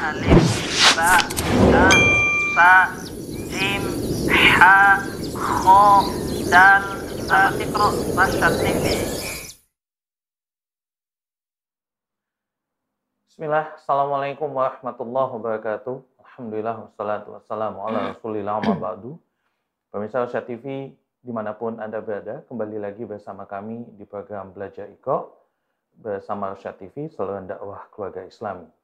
alif 0.00 0.96
ba 0.96 1.20
ta 1.68 1.86
sa 2.56 2.72
jim 3.52 3.84
ha 4.56 4.96
kho 5.36 5.84
dal 6.48 6.82
zal 7.28 7.52
iqra 7.60 7.88
Masyad 8.16 8.54
Bismillah, 13.28 13.76
Assalamualaikum 13.76 14.52
warahmatullahi 14.52 15.30
wabarakatuh. 15.36 15.96
Alhamdulillah, 16.20 16.76
wassalatu 16.88 17.36
wassalamu 17.36 17.84
ala 17.88 18.12
rasulillah 18.12 18.60
wa 18.60 18.76
ba'du. 18.76 19.16
Pemirsa 19.92 20.24
Usha 20.24 20.44
TV, 20.44 20.92
di 20.96 21.32
mana 21.32 21.56
pun 21.56 21.80
Anda 21.80 22.04
berada, 22.04 22.44
kembali 22.48 22.76
lagi 22.80 23.04
bersama 23.08 23.48
kami 23.48 23.84
di 23.96 24.04
program 24.04 24.52
Belajar 24.52 24.92
Iko 24.92 25.32
bersama 25.96 26.52
Usha 26.52 26.76
TV, 26.76 27.08
saluran 27.12 27.48
dakwah 27.48 27.88
keluarga 27.92 28.28
Islami. 28.28 28.79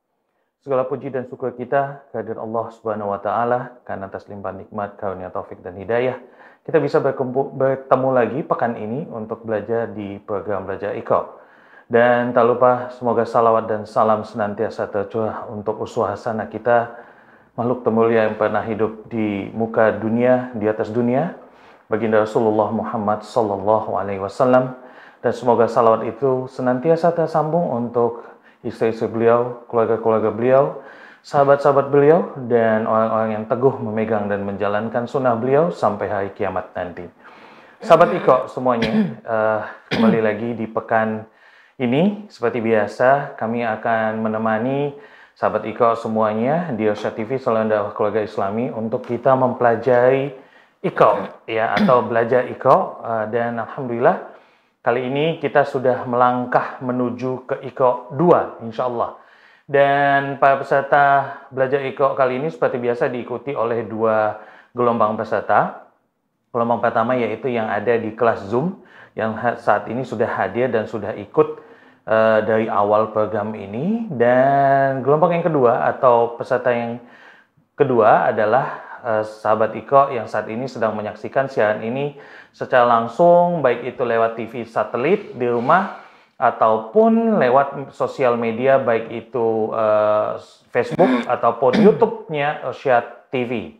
Segala 0.64 0.88
puji 0.88 1.12
dan 1.12 1.29
syukur 1.29 1.52
kita 1.52 2.09
kehadirat 2.11 2.40
Allah 2.40 2.67
Subhanahu 2.72 3.12
wa 3.12 3.21
taala 3.21 3.76
karena 3.85 4.08
atas 4.08 4.25
limpahan 4.31 4.64
nikmat, 4.64 4.96
karunia 4.96 5.29
taufik 5.29 5.61
dan 5.61 5.76
hidayah. 5.76 6.17
Kita 6.64 6.82
bisa 6.82 6.98
berkumpul, 6.98 7.54
bertemu 7.54 8.08
lagi 8.11 8.40
pekan 8.43 8.75
ini 8.75 9.07
untuk 9.07 9.46
belajar 9.46 9.86
di 9.93 10.18
program 10.18 10.67
Belajar 10.67 10.98
Iko. 10.98 11.39
Dan 11.86 12.34
tak 12.34 12.43
lupa 12.43 12.90
semoga 12.90 13.22
salawat 13.22 13.71
dan 13.71 13.86
salam 13.86 14.26
senantiasa 14.26 14.90
tercurah 14.90 15.46
untuk 15.46 15.79
uswah 15.79 16.18
hasanah 16.18 16.50
kita 16.50 16.98
makhluk 17.54 17.86
termulia 17.86 18.26
yang 18.26 18.34
pernah 18.34 18.61
hidup 18.67 19.07
di 19.07 19.48
muka 19.54 19.95
dunia, 19.95 20.50
di 20.59 20.67
atas 20.67 20.90
dunia, 20.90 21.39
baginda 21.86 22.26
Rasulullah 22.26 22.75
Muhammad 22.75 23.23
sallallahu 23.23 23.95
alaihi 23.95 24.18
wasallam 24.18 24.75
dan 25.23 25.32
semoga 25.32 25.67
salawat 25.70 26.07
itu 26.07 26.50
senantiasa 26.50 27.14
tersambung 27.14 27.70
untuk 27.73 28.23
istri-istri 28.65 29.11
beliau, 29.11 29.67
keluarga-keluarga 29.69 30.31
beliau, 30.33 30.85
sahabat-sahabat 31.27 31.91
beliau 31.91 32.33
dan 32.47 32.87
orang-orang 32.87 33.31
yang 33.34 33.45
teguh 33.51 33.75
memegang 33.83 34.31
dan 34.31 34.47
menjalankan 34.47 35.11
sunnah 35.11 35.35
beliau 35.35 35.75
sampai 35.75 36.07
hari 36.07 36.31
kiamat 36.33 36.71
nanti. 36.73 37.11
Sahabat 37.83 38.15
Iko 38.15 38.47
semuanya, 38.47 39.21
uh, 39.27 39.61
kembali 39.93 40.21
lagi 40.23 40.55
di 40.55 40.71
pekan 40.71 41.27
ini 41.77 42.25
seperti 42.33 42.65
biasa 42.65 43.37
kami 43.37 43.61
akan 43.61 44.23
menemani 44.25 44.97
sahabat 45.37 45.69
Iko 45.69 45.93
semuanya 45.98 46.73
di 46.73 46.89
Osha 46.89 47.13
TV 47.13 47.37
Dakwah 47.37 47.93
Keluarga 47.93 48.25
Islami 48.25 48.73
untuk 48.73 49.05
kita 49.05 49.37
mempelajari 49.37 50.33
Iko 50.81 51.45
ya 51.45 51.77
atau 51.77 52.07
belajar 52.07 52.48
Iko 52.48 53.03
uh, 53.03 53.25
dan 53.29 53.61
alhamdulillah 53.61 54.36
kali 54.87 55.11
ini 55.11 55.42
kita 55.42 55.67
sudah 55.67 56.06
melangkah 56.06 56.79
menuju 56.79 57.51
ke 57.51 57.55
Iko 57.75 58.15
2 58.15 58.62
insya 58.70 58.87
Allah. 58.87 59.19
Dan 59.67 60.39
para 60.39 60.62
peserta 60.62 61.05
belajar 61.51 61.83
Iko 61.83 62.15
kali 62.15 62.39
ini 62.39 62.55
seperti 62.55 62.79
biasa 62.79 63.11
diikuti 63.11 63.51
oleh 63.51 63.83
dua 63.83 64.39
gelombang 64.70 65.19
peserta. 65.19 65.91
Gelombang 66.55 66.79
pertama 66.79 67.19
yaitu 67.19 67.51
yang 67.51 67.67
ada 67.67 67.98
di 67.98 68.14
kelas 68.14 68.47
Zoom 68.47 68.79
yang 69.19 69.34
saat 69.59 69.91
ini 69.91 70.07
sudah 70.07 70.31
hadir 70.31 70.70
dan 70.70 70.87
sudah 70.87 71.19
ikut 71.19 71.59
uh, 72.07 72.47
dari 72.47 72.70
awal 72.70 73.11
program 73.11 73.59
ini 73.59 74.07
dan 74.14 75.03
gelombang 75.03 75.42
yang 75.42 75.51
kedua 75.51 75.83
atau 75.91 76.39
peserta 76.39 76.70
yang 76.70 77.03
kedua 77.75 78.31
adalah 78.31 78.86
uh, 79.07 79.23
sahabat 79.23 79.79
Iko 79.79 80.11
yang 80.11 80.27
saat 80.27 80.51
ini 80.51 80.67
sedang 80.67 80.99
menyaksikan 80.99 81.47
siaran 81.47 81.87
ini 81.87 82.19
secara 82.51 82.83
langsung 82.83 83.63
baik 83.63 83.95
itu 83.95 84.03
lewat 84.03 84.35
TV 84.35 84.67
satelit 84.67 85.39
di 85.39 85.47
rumah 85.47 86.03
ataupun 86.37 87.41
lewat 87.41 87.95
sosial 87.95 88.37
media 88.37 88.77
baik 88.77 89.09
itu 89.09 89.71
uh, 89.73 90.37
Facebook 90.75 91.25
ataupun 91.31 91.79
YouTube-nya 91.87 92.67
Osha 92.69 93.01
TV. 93.31 93.79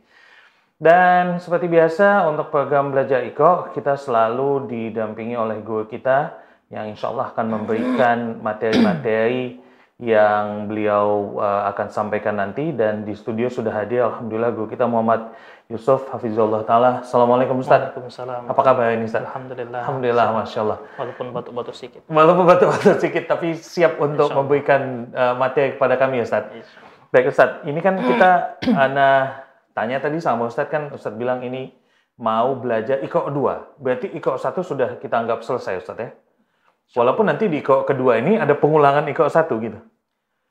Dan 0.77 1.41
seperti 1.41 1.73
biasa 1.73 2.29
untuk 2.29 2.53
program 2.53 2.93
Belajar 2.93 3.25
Iko 3.25 3.73
kita 3.73 3.97
selalu 3.97 4.69
didampingi 4.69 5.33
oleh 5.33 5.65
guru 5.65 5.89
kita 5.89 6.37
yang 6.69 6.93
insya 6.93 7.13
Allah 7.13 7.33
akan 7.33 7.47
memberikan 7.49 8.17
materi-materi 8.47 9.66
yang 9.97 10.69
beliau 10.69 11.39
uh, 11.41 11.73
akan 11.73 11.89
sampaikan 11.89 12.37
nanti. 12.37 12.73
Dan 12.77 13.09
di 13.09 13.17
studio 13.17 13.49
sudah 13.49 13.73
hadir 13.73 14.05
Alhamdulillah 14.05 14.53
guru 14.53 14.69
kita 14.69 14.85
Muhammad 14.85 15.33
Yusuf 15.73 16.07
Hafizullah 16.13 16.63
Ta'ala. 16.69 16.91
Assalamualaikum 17.03 17.59
Ustaz. 17.65 17.91
Waalaikumsalam. 17.91 18.43
Apa 18.53 18.61
kabar 18.61 18.93
ini 18.93 19.09
Ustaz? 19.09 19.25
Alhamdulillah. 19.25 19.81
Alhamdulillah 19.83 20.27
Masya 20.37 20.59
Allah. 20.63 20.79
Walaupun 21.01 21.27
batuk-batuk 21.33 21.75
sedikit 21.75 22.01
Walaupun 22.07 22.45
batuk-batuk 22.45 22.95
sedikit 23.01 23.25
tapi 23.27 23.57
siap 23.57 23.97
untuk 23.99 24.31
memberikan 24.37 25.11
uh, 25.17 25.35
materi 25.35 25.75
kepada 25.75 25.97
kami 25.97 26.23
Ustaz. 26.23 26.47
Baik 27.11 27.33
Ustaz, 27.33 27.65
ini 27.65 27.81
kan 27.81 27.97
kita 27.97 28.31
Ana 28.85 29.43
tanya 29.73 29.99
tadi 29.99 30.21
sama 30.21 30.47
Ustaz 30.47 30.69
kan. 30.69 30.93
Ustaz 30.93 31.17
bilang 31.17 31.41
ini 31.41 31.73
mau 32.17 32.57
belajar 32.57 33.05
IKO 33.05 33.29
2 33.29 33.81
Berarti 33.81 34.09
IKO 34.17 34.41
1 34.41 34.57
sudah 34.65 34.97
kita 35.01 35.21
anggap 35.21 35.45
selesai 35.45 35.85
Ustaz 35.85 35.97
ya? 36.01 36.11
Walaupun 36.95 37.27
nanti 37.27 37.51
di 37.51 37.59
IKO 37.59 37.83
kedua 37.83 38.23
ini 38.23 38.39
ada 38.39 38.55
pengulangan 38.55 39.09
IKO 39.11 39.27
satu 39.27 39.59
gitu. 39.59 39.79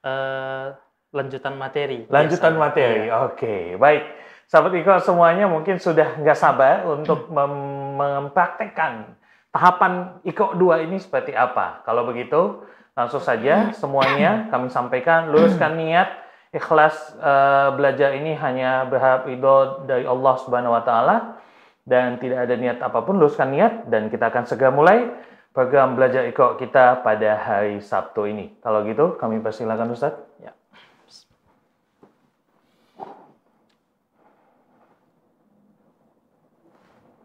Uh, 0.04 0.76
lanjutan 1.16 1.56
materi. 1.56 2.04
Lanjutan 2.12 2.60
biasa. 2.60 2.64
materi, 2.68 3.08
Ya. 3.08 3.24
oke. 3.24 3.40
Okay. 3.40 3.64
Baik, 3.80 4.04
sahabat 4.52 4.76
IKO 4.76 5.00
semuanya 5.00 5.48
mungkin 5.48 5.80
sudah 5.80 6.20
nggak 6.20 6.38
sabar 6.38 6.84
untuk 6.86 7.32
mem 7.32 7.54
mempraktekkan 7.96 9.16
tahapan 9.56 10.20
IKO 10.28 10.60
2 10.60 10.84
ini 10.84 11.00
seperti 11.00 11.32
apa. 11.32 11.80
Kalau 11.88 12.04
begitu, 12.04 12.68
langsung 12.92 13.24
saja 13.24 13.72
semuanya 13.72 14.44
kami 14.52 14.68
sampaikan, 14.68 15.32
luruskan 15.32 15.80
niat, 15.80 16.12
ikhlas 16.52 17.16
uh, 17.24 17.72
belajar 17.72 18.12
ini 18.20 18.36
hanya 18.36 18.84
berharap 18.84 19.24
ridho 19.32 19.88
dari 19.88 20.04
Allah 20.04 20.36
Subhanahu 20.44 20.76
wa 20.76 20.84
taala 20.84 21.40
dan 21.88 22.20
tidak 22.20 22.44
ada 22.44 22.56
niat 22.60 22.78
apa 22.84 23.00
pun, 23.08 23.16
luruskan 23.16 23.56
niat 23.56 23.88
dan 23.88 24.12
kita 24.12 24.28
akan 24.28 24.44
segera 24.44 24.76
mulai 24.76 25.08
program 25.56 25.96
belajar 25.96 26.28
Iqra 26.28 26.60
kita 26.60 27.00
pada 27.00 27.40
hari 27.40 27.80
Sabtu 27.80 28.28
ini. 28.28 28.52
Kalau 28.60 28.84
gitu, 28.84 29.16
kami 29.16 29.40
persilakan 29.40 29.96
Ustaz. 29.96 30.12
Ya. 30.44 30.52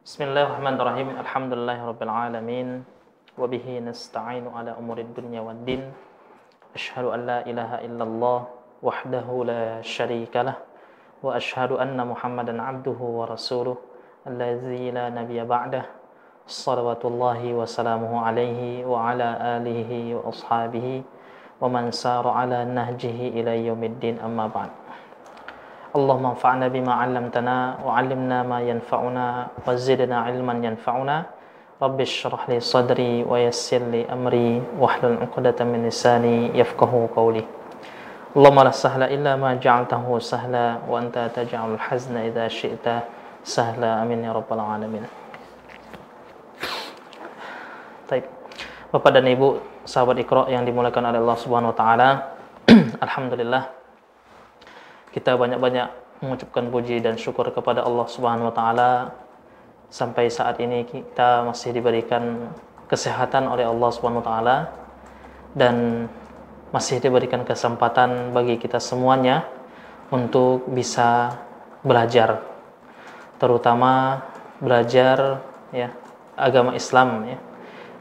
Bismillahirrahmanirrahim. 0.07 1.19
Alhamdulillahirabbil 1.19 2.13
alamin. 2.15 2.87
Nasta'inu 3.35 4.55
ala 4.55 4.79
umuri 4.79 5.03
dunya 5.11 5.43
wad 5.43 5.67
din. 5.67 5.91
Asyhadu 6.71 7.11
an 7.11 7.27
la 7.27 7.39
ilaha 7.51 7.83
illallah 7.83 8.41
wahdahu 8.79 9.43
la 9.43 9.83
syarika 9.83 10.47
lah 10.47 10.57
wa 11.19 11.35
asyhadu 11.35 11.83
anna 11.83 12.07
Muhammadan 12.07 12.63
abduhu 12.63 13.25
wa 13.25 13.27
rasuluh 13.27 13.75
allazi 14.23 14.95
la 14.95 15.11
nabiyya 15.11 15.49
ba'dah. 15.49 16.00
Salamuhu 16.51 18.19
alaihi 18.19 18.83
wa 18.83 18.99
ala 19.07 19.39
alihi 19.63 20.19
wa 20.19 20.35
ashabihi 20.35 21.07
wa 21.63 21.71
man 21.71 21.95
sara 21.95 22.27
ala 22.27 22.67
nahjihi 22.67 23.39
ila 23.39 23.55
yaumiddin 23.55 24.19
amma 24.19 24.51
ba'd. 24.51 24.71
اللهم 25.91 26.27
انفعنا 26.27 26.67
بما 26.71 26.93
علمتنا 26.95 27.87
وعلمنا 27.87 28.43
ما 28.47 28.59
ينفعنا 28.63 29.47
وزدنا 29.67 30.17
علما 30.27 30.55
ينفعنا. 30.59 31.17
رب 31.83 31.99
اشرح 32.01 32.51
لي 32.51 32.59
صدري 32.63 33.27
ويسر 33.27 33.83
لي 33.91 34.07
أمري 34.11 34.79
واحلل 34.79 35.19
عقدة 35.23 35.59
من 35.67 35.87
لساني 35.87 36.59
يفقه 36.59 36.93
قولي. 37.15 37.45
اللهم 38.39 38.59
لا 38.63 38.71
سهل 38.71 39.03
إلا 39.03 39.35
ما 39.39 39.55
جعلته 39.59 40.07
سهلا 40.19 40.87
وأنت 40.91 41.31
تجعل 41.35 41.75
الحزن 41.75 42.15
إذا 42.31 42.47
شئت 42.51 42.87
سهلا. 43.43 44.03
أمين 44.03 44.27
يا 44.27 44.33
رب 44.35 44.47
العالمين. 44.47 45.20
Taib. 48.11 48.27
Bapak 48.91 49.15
dan 49.15 49.31
Ibu 49.31 49.63
sahabat 49.87 50.19
Iqra 50.19 50.51
yang 50.51 50.67
dimuliakan 50.67 51.15
oleh 51.15 51.23
Allah 51.23 51.39
Subhanahu 51.39 51.71
wa 51.71 51.79
taala. 51.79 52.09
Alhamdulillah 53.07 53.71
kita 55.15 55.39
banyak-banyak 55.39 55.87
mengucapkan 56.23 56.67
puji 56.75 56.99
dan 56.99 57.15
syukur 57.15 57.47
kepada 57.55 57.87
Allah 57.87 58.07
Subhanahu 58.11 58.51
wa 58.51 58.55
taala 58.55 58.91
sampai 59.91 60.27
saat 60.27 60.59
ini 60.59 60.83
kita 60.87 61.47
masih 61.47 61.71
diberikan 61.71 62.51
kesehatan 62.91 63.47
oleh 63.47 63.67
Allah 63.67 63.91
Subhanahu 63.95 64.23
wa 64.23 64.27
taala 64.27 64.57
dan 65.55 66.07
masih 66.75 67.03
diberikan 67.03 67.47
kesempatan 67.47 68.35
bagi 68.35 68.59
kita 68.59 68.79
semuanya 68.79 69.47
untuk 70.11 70.67
bisa 70.71 71.35
belajar 71.87 72.43
terutama 73.39 74.23
belajar 74.63 75.43
ya 75.75 75.91
agama 76.39 76.75
Islam 76.79 77.27
ya 77.27 77.39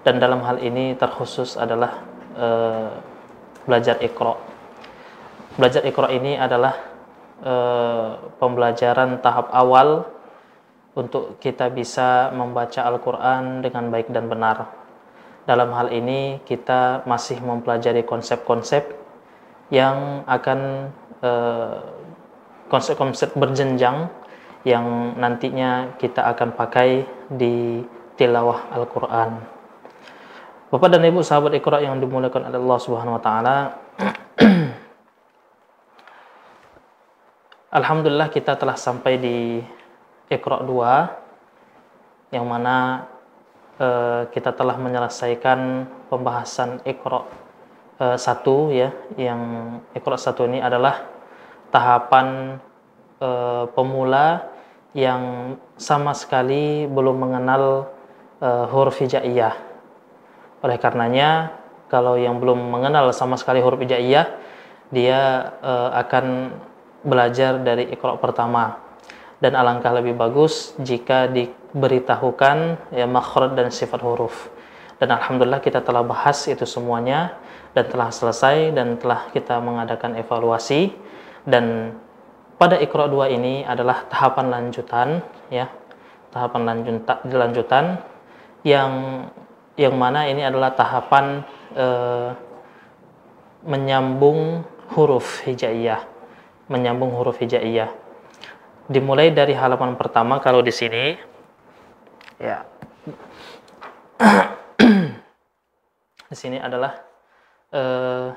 dan 0.04 0.22
dalam 0.22 0.44
hal 0.44 0.62
ini 0.63 0.96
terkhusus 0.96 1.56
adalah 1.60 2.04
uh, 2.38 2.92
belajar 3.66 4.00
Iqra 4.00 4.36
belajar 5.56 5.84
Iqra 5.84 6.12
ini 6.13 6.36
adalah 6.40 6.90
Uh, 7.40 8.19
pembelajaran 8.36 9.24
tahap 9.24 9.48
awal 9.56 10.04
untuk 10.92 11.40
kita 11.40 11.72
bisa 11.72 12.36
membaca 12.36 12.84
Al-Quran 12.84 13.63
dengan 13.63 13.88
baik 13.88 14.12
dan 14.12 14.28
benar. 14.28 14.68
Dalam 15.48 15.72
hal 15.72 15.88
ini 15.96 16.44
kita 16.44 17.07
masih 17.07 17.40
mempelajari 17.40 18.04
konsep-konsep 18.04 18.92
yang 19.72 20.28
akan 20.28 20.92
konsep-konsep 22.68 23.31
berjenjang 23.40 24.12
yang 24.68 25.16
nantinya 25.16 25.95
kita 25.95 26.28
akan 26.36 26.60
pakai 26.60 27.07
di 27.31 27.88
tilawah 28.19 28.68
Al-Quran. 28.75 29.59
Bapak 30.69 30.94
dan 30.94 31.01
Ibu 31.01 31.25
sahabat 31.25 31.57
Iqra 31.57 31.81
yang 31.81 31.98
dimuliakan 31.98 32.45
oleh 32.45 32.62
Allah 32.62 32.77
Subhanahu 32.77 33.18
wa 33.18 33.24
taala. 33.25 33.57
Alhamdulillah 37.81 38.30
kita 38.30 38.54
telah 38.54 38.77
sampai 38.77 39.18
di 39.18 39.66
Iqra 40.30 40.62
2 40.62 42.38
yang 42.38 42.45
mana 42.45 43.10
uh, 43.81 44.30
kita 44.30 44.54
telah 44.54 44.77
menyelesaikan 44.77 45.89
pembahasan 46.06 46.86
Iqra 46.86 47.25
uh, 47.98 48.13
1 48.13 48.30
ya 48.69 48.94
yang 49.18 49.42
Iqra 49.98 50.21
1 50.21 50.54
ini 50.54 50.62
adalah 50.62 51.01
tahapan 51.74 52.62
uh, 53.18 53.66
pemula 53.74 54.54
yang 54.94 55.57
sama 55.81 56.13
sekali 56.13 56.86
belum 56.86 57.25
mengenal 57.25 57.89
uh, 58.38 58.69
huruf 58.69 59.01
hijaiyah. 59.01 59.69
Oleh 60.60 60.78
karenanya, 60.78 61.56
kalau 61.88 62.20
yang 62.20 62.38
belum 62.38 62.60
mengenal 62.70 63.10
sama 63.16 63.40
sekali 63.40 63.64
huruf 63.64 63.80
hijaiyah, 63.80 64.28
dia 64.92 65.54
uh, 65.64 65.96
akan 65.96 66.56
belajar 67.06 67.62
dari 67.62 67.88
ikro 67.90 68.20
pertama. 68.20 68.78
Dan 69.40 69.56
alangkah 69.56 69.96
lebih 69.96 70.20
bagus 70.20 70.76
jika 70.84 71.32
diberitahukan 71.32 72.92
ya 72.92 73.08
makhraj 73.08 73.56
dan 73.56 73.72
sifat 73.72 74.04
huruf. 74.04 74.52
Dan 75.00 75.16
alhamdulillah 75.16 75.64
kita 75.64 75.80
telah 75.80 76.04
bahas 76.04 76.44
itu 76.52 76.68
semuanya 76.68 77.40
dan 77.72 77.88
telah 77.88 78.12
selesai 78.12 78.76
dan 78.76 79.00
telah 79.00 79.32
kita 79.32 79.62
mengadakan 79.64 80.20
evaluasi 80.20 80.92
dan 81.48 81.96
pada 82.60 82.76
ikro 82.82 83.08
2 83.08 83.32
ini 83.40 83.64
adalah 83.64 84.04
tahapan 84.12 84.52
lanjutan 84.52 85.24
ya 85.48 85.72
tahapan 86.36 86.84
lanjutan 87.24 88.04
yang 88.68 88.92
yang 89.80 89.96
mana 89.96 90.28
ini 90.28 90.44
adalah 90.44 90.76
tahapan 90.76 91.48
eh, 91.72 92.36
menyambung 93.64 94.68
huruf 94.92 95.40
hijaiyah. 95.48 96.04
Menyambung 96.68 97.16
huruf 97.16 97.40
hijaiyah. 97.40 97.88
Dimulai 98.92 99.31
dari 99.31 99.56
halaman 99.56 99.96
pertama 99.96 100.44
kalau 100.44 100.60
di 100.60 100.76
sini. 100.76 101.16
Ya. 102.44 102.68
Di 106.30 106.36
sini 106.36 106.60
adalah 106.60 107.00
eh, 107.72 108.36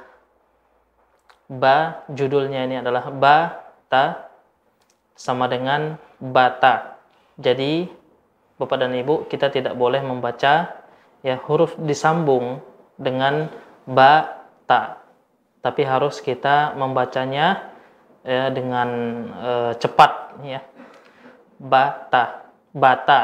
ba 1.51 2.07
judulnya 2.07 2.65
ini 2.71 2.81
adalah 2.81 3.11
ba 3.11 3.67
ta 3.91 4.31
sama 5.13 5.45
dengan 5.51 6.01
bata 6.17 6.93
jadi 7.37 7.91
Bapak 8.61 8.79
dan 8.79 8.95
Ibu, 8.95 9.27
kita 9.27 9.51
tidak 9.51 9.75
boleh 9.75 10.05
membaca 10.05 10.82
ya 11.23 11.39
huruf 11.39 11.79
disambung 11.79 12.61
dengan 12.99 13.49
ba 13.87 14.47
ta. 14.67 15.03
Tapi 15.63 15.87
harus 15.87 16.19
kita 16.19 16.75
membacanya 16.75 17.71
ya 18.27 18.51
dengan 18.51 18.89
e, 19.31 19.51
cepat 19.79 20.43
ya. 20.43 20.61
Bata, 21.63 22.51
bata. 22.75 23.21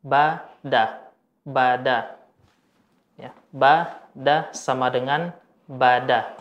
Bada, 0.00 1.12
bada. 1.44 2.16
Ya, 3.20 3.36
bada 3.52 4.48
sama 4.56 4.88
dengan 4.88 5.36
bada. 5.68 6.32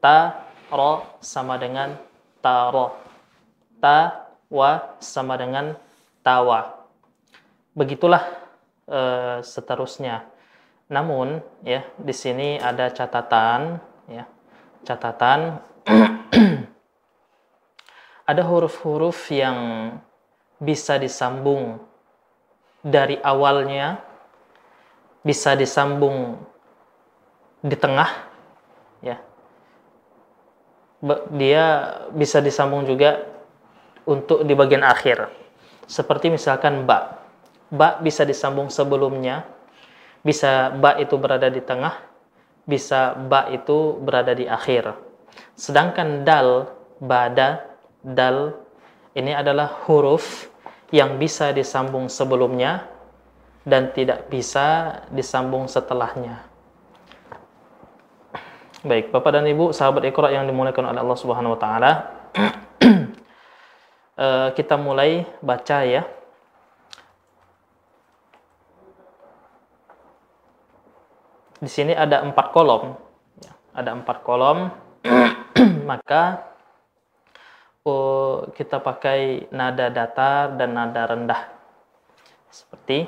Ta 0.00 0.48
ro 0.72 1.04
sama 1.20 1.60
dengan 1.60 2.00
taro. 2.40 2.96
Ta 3.84 4.30
wa 4.48 4.96
sama 5.04 5.36
dengan 5.36 5.76
tawa. 6.24 6.88
Begitulah 7.76 8.24
e, 8.90 9.00
seterusnya. 9.46 10.26
Namun 10.90 11.38
ya 11.62 11.86
di 11.94 12.10
sini 12.10 12.58
ada 12.58 12.90
catatan 12.90 13.78
ya. 14.10 14.26
Catatan 14.82 15.62
ada 18.30 18.42
huruf-huruf 18.42 19.30
yang 19.30 19.90
bisa 20.58 20.98
disambung 20.98 21.78
dari 22.82 23.16
awalnya 23.22 24.02
bisa 25.20 25.52
disambung 25.52 26.40
di 27.60 27.76
tengah 27.76 28.08
ya 29.04 29.20
dia 31.32 31.64
bisa 32.12 32.40
disambung 32.44 32.84
juga 32.84 33.24
untuk 34.04 34.44
di 34.44 34.52
bagian 34.52 34.84
akhir 34.84 35.28
seperti 35.88 36.28
misalkan 36.32 36.84
ba. 36.84 37.19
Ba 37.70 38.02
bisa 38.02 38.26
disambung 38.26 38.66
sebelumnya, 38.66 39.46
bisa 40.26 40.74
ba 40.74 40.98
itu 40.98 41.14
berada 41.14 41.46
di 41.46 41.62
tengah, 41.62 42.02
bisa 42.66 43.14
ba 43.14 43.46
itu 43.48 43.96
berada 44.02 44.34
di 44.34 44.50
akhir. 44.50 44.94
Sedangkan 45.54 46.26
dal, 46.26 46.74
bada, 46.98 47.64
dal 48.02 48.58
ini 49.14 49.32
adalah 49.34 49.86
huruf 49.86 50.50
yang 50.90 51.18
bisa 51.22 51.54
disambung 51.54 52.10
sebelumnya 52.10 52.90
dan 53.62 53.94
tidak 53.94 54.26
bisa 54.26 55.00
disambung 55.12 55.70
setelahnya. 55.70 56.42
Baik, 58.80 59.12
Bapak 59.12 59.36
dan 59.36 59.44
Ibu, 59.44 59.76
sahabat 59.76 60.08
Iqra 60.08 60.32
yang 60.32 60.48
dimuliakan 60.48 60.88
oleh 60.88 61.00
Allah 61.04 61.18
Subhanahu 61.20 61.52
wa 61.52 61.60
taala. 61.60 61.92
uh, 64.16 64.48
kita 64.56 64.80
mulai 64.80 65.28
baca 65.44 65.84
ya. 65.84 66.08
Di 71.60 71.68
sini 71.68 71.92
ada 71.92 72.24
empat 72.24 72.56
kolom, 72.56 72.96
ya, 73.44 73.52
ada 73.76 73.92
empat 73.92 74.24
kolom, 74.24 74.72
maka 75.90 76.48
uh, 77.84 78.48
kita 78.56 78.80
pakai 78.80 79.52
nada 79.52 79.92
datar 79.92 80.56
dan 80.56 80.72
nada 80.72 81.04
rendah, 81.04 81.52
seperti 82.48 83.04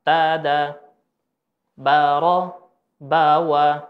ta 0.04 0.36
da 0.44 0.76
baro 1.80 2.38
bawa 3.00 3.88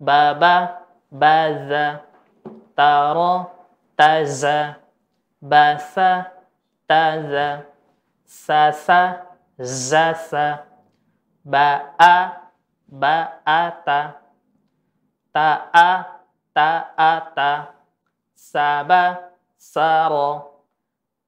baba 0.00 0.54
baza 1.12 2.00
taro 2.72 3.44
taza 3.92 4.80
basa 5.44 6.32
taza 6.88 7.48
sasa 8.24 9.00
zasa 9.60 10.64
ba'a 11.44 12.16
ba'ata 12.88 14.00
ta'a 15.36 15.88
ta'ata 16.56 17.50
saba 18.32 19.02
saro 19.60 20.55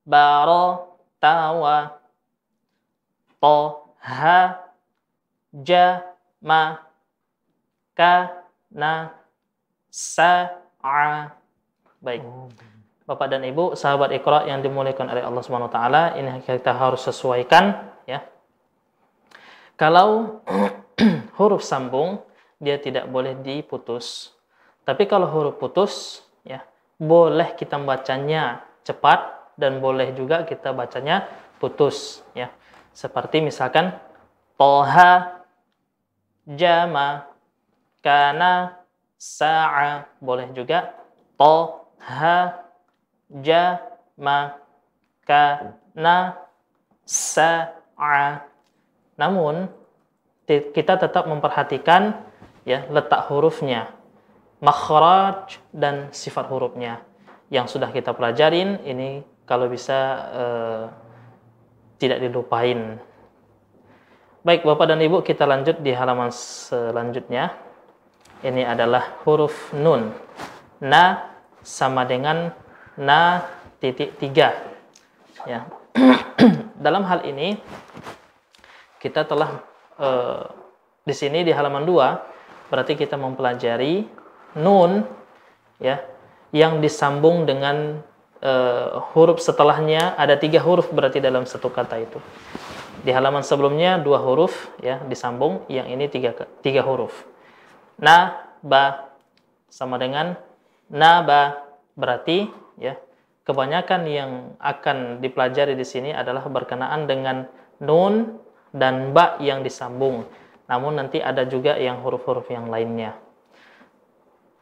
baro 0.08 0.96
tawa 1.20 2.00
toha 3.36 4.64
jama 5.52 6.80
kana 7.92 9.12
sa'a 9.92 11.36
baik 12.00 12.24
Bapak 13.08 13.32
dan 13.32 13.40
Ibu, 13.40 13.72
sahabat 13.72 14.12
Iqra 14.12 14.44
yang 14.44 14.60
dimuliakan 14.60 15.08
oleh 15.08 15.24
Allah 15.24 15.40
Subhanahu 15.40 15.72
wa 15.72 15.74
taala, 15.80 16.02
ini 16.20 16.44
kita 16.44 16.76
harus 16.76 17.08
sesuaikan 17.08 17.72
ya. 18.04 18.20
Kalau 19.80 20.44
huruf 21.40 21.64
sambung 21.64 22.20
dia 22.60 22.76
tidak 22.76 23.08
boleh 23.08 23.32
diputus. 23.40 24.36
Tapi 24.84 25.08
kalau 25.08 25.24
huruf 25.24 25.56
putus 25.56 26.20
ya 26.44 26.60
boleh 27.00 27.56
kita 27.56 27.80
bacanya 27.80 28.60
cepat 28.84 29.37
dan 29.58 29.82
boleh 29.82 30.14
juga 30.14 30.46
kita 30.46 30.70
bacanya 30.70 31.26
putus 31.58 32.22
ya. 32.32 32.54
Seperti 32.94 33.42
misalkan 33.42 33.92
toha 34.54 35.42
jama 36.46 37.26
kana 38.00 38.78
sa'a. 39.18 40.06
Boleh 40.22 40.48
juga 40.54 40.94
toha 41.34 42.62
jama 43.28 44.38
kana 45.26 46.38
sa'a. 47.02 48.46
Namun 49.18 49.66
kita 50.48 50.96
tetap 50.96 51.26
memperhatikan 51.26 52.24
ya 52.62 52.86
letak 52.88 53.28
hurufnya, 53.28 53.90
makhraj 54.62 55.58
dan 55.74 56.08
sifat 56.14 56.46
hurufnya. 56.48 57.02
Yang 57.48 57.76
sudah 57.76 57.90
kita 57.92 58.12
pelajarin 58.12 58.80
ini 58.84 59.24
kalau 59.48 59.66
bisa 59.66 59.98
eh, 60.30 60.84
tidak 61.96 62.20
dilupain. 62.20 63.00
Baik 64.44 64.62
Bapak 64.62 64.92
dan 64.92 65.00
Ibu 65.00 65.24
kita 65.24 65.48
lanjut 65.48 65.80
di 65.80 65.90
halaman 65.96 66.30
selanjutnya. 66.30 67.56
Ini 68.44 68.62
adalah 68.68 69.18
huruf 69.26 69.74
nun. 69.74 70.14
Na 70.78 71.26
sama 71.64 72.06
dengan 72.06 72.54
na 72.94 73.42
titik 73.82 74.14
tiga. 74.20 74.54
Ya. 75.42 75.66
Dalam 76.84 77.02
hal 77.08 77.26
ini 77.26 77.58
kita 79.02 79.26
telah 79.26 79.64
eh, 79.98 80.44
di 81.02 81.14
sini 81.16 81.40
di 81.42 81.50
halaman 81.56 81.88
2 81.88 82.68
berarti 82.68 82.94
kita 83.00 83.16
mempelajari 83.16 84.04
nun 84.60 85.08
ya 85.80 86.04
yang 86.52 86.84
disambung 86.84 87.48
dengan 87.48 88.04
eh, 88.42 88.88
huruf 89.14 89.42
setelahnya 89.42 90.14
ada 90.18 90.38
tiga 90.38 90.62
huruf 90.62 90.90
berarti 90.90 91.18
dalam 91.22 91.46
satu 91.46 91.70
kata 91.70 91.96
itu. 92.02 92.18
Di 93.02 93.14
halaman 93.14 93.46
sebelumnya 93.46 93.98
dua 94.02 94.18
huruf 94.18 94.70
ya 94.82 94.98
disambung, 95.06 95.62
yang 95.70 95.86
ini 95.86 96.10
tiga 96.10 96.34
tiga 96.60 96.82
huruf. 96.82 97.14
Na 97.98 98.42
ba 98.62 99.10
sama 99.70 99.98
dengan 99.98 100.34
na 100.90 101.22
ba 101.22 101.62
berarti 101.94 102.50
ya 102.78 102.98
kebanyakan 103.46 104.02
yang 104.04 104.30
akan 104.60 105.24
dipelajari 105.24 105.72
di 105.72 105.86
sini 105.86 106.10
adalah 106.12 106.44
berkenaan 106.46 107.08
dengan 107.08 107.48
nun 107.80 108.38
dan 108.74 109.16
ba 109.16 109.40
yang 109.40 109.64
disambung. 109.64 110.26
Namun 110.68 111.00
nanti 111.00 111.16
ada 111.22 111.48
juga 111.48 111.80
yang 111.80 112.04
huruf-huruf 112.04 112.44
yang 112.52 112.68
lainnya. 112.68 113.16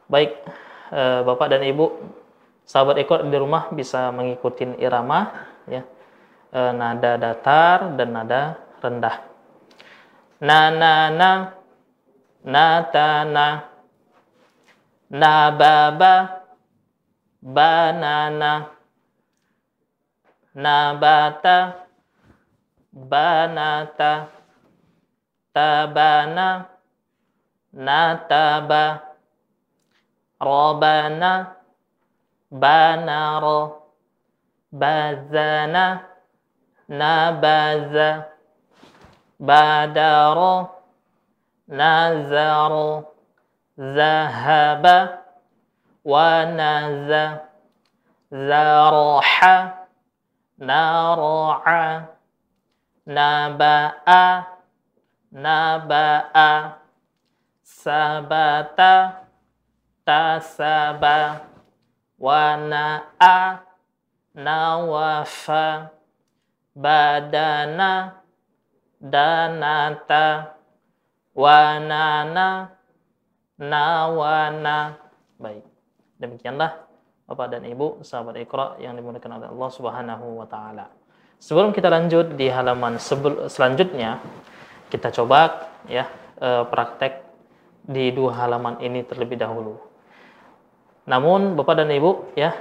Baik, 0.07 0.39
eh, 0.95 1.19
Bapak 1.27 1.51
dan 1.51 1.67
Ibu, 1.67 1.85
sahabat 2.67 2.99
ekor 2.99 3.23
di 3.23 3.37
rumah 3.39 3.71
bisa 3.71 4.11
mengikuti 4.11 4.67
irama 4.77 5.31
ya. 5.71 5.87
Eh, 6.51 6.71
nada 6.75 7.15
datar 7.15 7.95
dan 7.95 8.11
nada 8.11 8.41
rendah. 8.83 9.17
Na 10.43 10.67
na 10.69 10.93
na 11.09 11.31
na 12.43 12.65
ta 12.91 13.23
na. 13.23 13.47
Na 15.07 15.47
ba 15.55 15.95
ba 15.95 16.13
banana 17.39 18.75
nabata 20.51 21.87
banata 22.91 24.27
tabana 25.53 26.65
nataba 27.71 29.13
robana 30.41 31.56
banaro 32.51 33.81
bazana 34.71 36.05
nabaza 36.89 38.25
badaro 39.39 40.69
nazaro 41.67 43.11
zahaba 43.77 45.23
wanaza 46.05 47.43
zaraha 48.31 49.85
nara'a 50.57 52.07
naba'a 53.05 54.23
naba'a 55.31 56.49
sabata 57.61 59.21
tasaba 60.07 61.56
wana'a 62.17 63.61
nawafa 64.37 65.93
badana 66.77 68.21
danata 69.01 70.53
wanana 71.33 72.73
nawana 73.57 74.77
baik 75.37 75.65
demikianlah 76.17 76.87
Bapak 77.27 77.59
dan 77.59 77.67
Ibu 77.67 78.07
sahabat 78.07 78.39
Iqra 78.39 78.79
yang 78.79 78.95
dimuliakan 78.95 79.43
oleh 79.43 79.51
Allah 79.51 79.69
Subhanahu 79.75 80.39
wa 80.39 80.47
taala. 80.47 80.87
Sebelum 81.43 81.75
kita 81.75 81.91
lanjut 81.91 82.39
di 82.39 82.47
halaman 82.47 82.95
sebel, 83.03 83.51
selanjutnya, 83.51 84.23
kita 84.87 85.11
coba 85.11 85.67
ya 85.91 86.07
eh, 86.39 86.63
praktek 86.63 87.27
di 87.83 88.15
dua 88.15 88.31
halaman 88.31 88.79
ini 88.79 89.03
terlebih 89.03 89.35
dahulu. 89.35 89.75
Namun 91.07 91.55
Bapak 91.55 91.79
dan 91.79 91.89
Ibu 91.89 92.35
ya, 92.35 92.51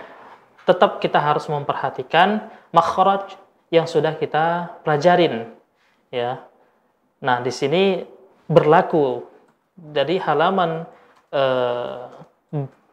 tetap 0.63 1.03
kita 1.03 1.19
harus 1.19 1.51
memperhatikan 1.51 2.47
makhraj 2.71 3.35
yang 3.75 3.91
sudah 3.91 4.15
kita 4.15 4.79
pelajarin 4.87 5.51
ya. 6.15 6.47
Nah, 7.19 7.43
di 7.43 7.51
sini 7.51 8.07
berlaku 8.47 9.27
dari 9.75 10.23
halaman 10.23 10.87
eh, 11.35 12.07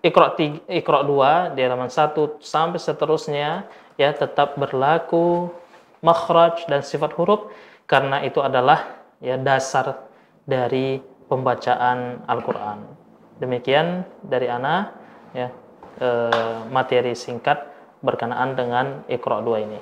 Iqra 0.03 0.35
3, 0.35 0.67
Iqra 0.67 0.99
2 1.05 1.55
di 1.55 1.61
halaman 1.63 1.87
1 1.87 2.43
sampai 2.43 2.81
seterusnya 2.81 3.69
ya 3.95 4.09
tetap 4.11 4.59
berlaku 4.59 5.47
makhraj 6.03 6.67
dan 6.67 6.83
sifat 6.83 7.15
huruf 7.15 7.47
karena 7.87 8.19
itu 8.25 8.43
adalah 8.43 8.99
ya 9.23 9.39
dasar 9.39 10.03
dari 10.43 10.99
pembacaan 11.31 12.27
Al-Qur'an. 12.27 12.83
Demikian 13.39 14.03
dari 14.19 14.51
ana 14.51 15.02
ya 15.33 15.49
eh, 15.99 16.57
materi 16.69 17.17
singkat 17.17 17.69
berkenaan 18.05 18.53
dengan 18.53 18.85
Iqra 19.09 19.41
2 19.41 19.65
ini. 19.65 19.79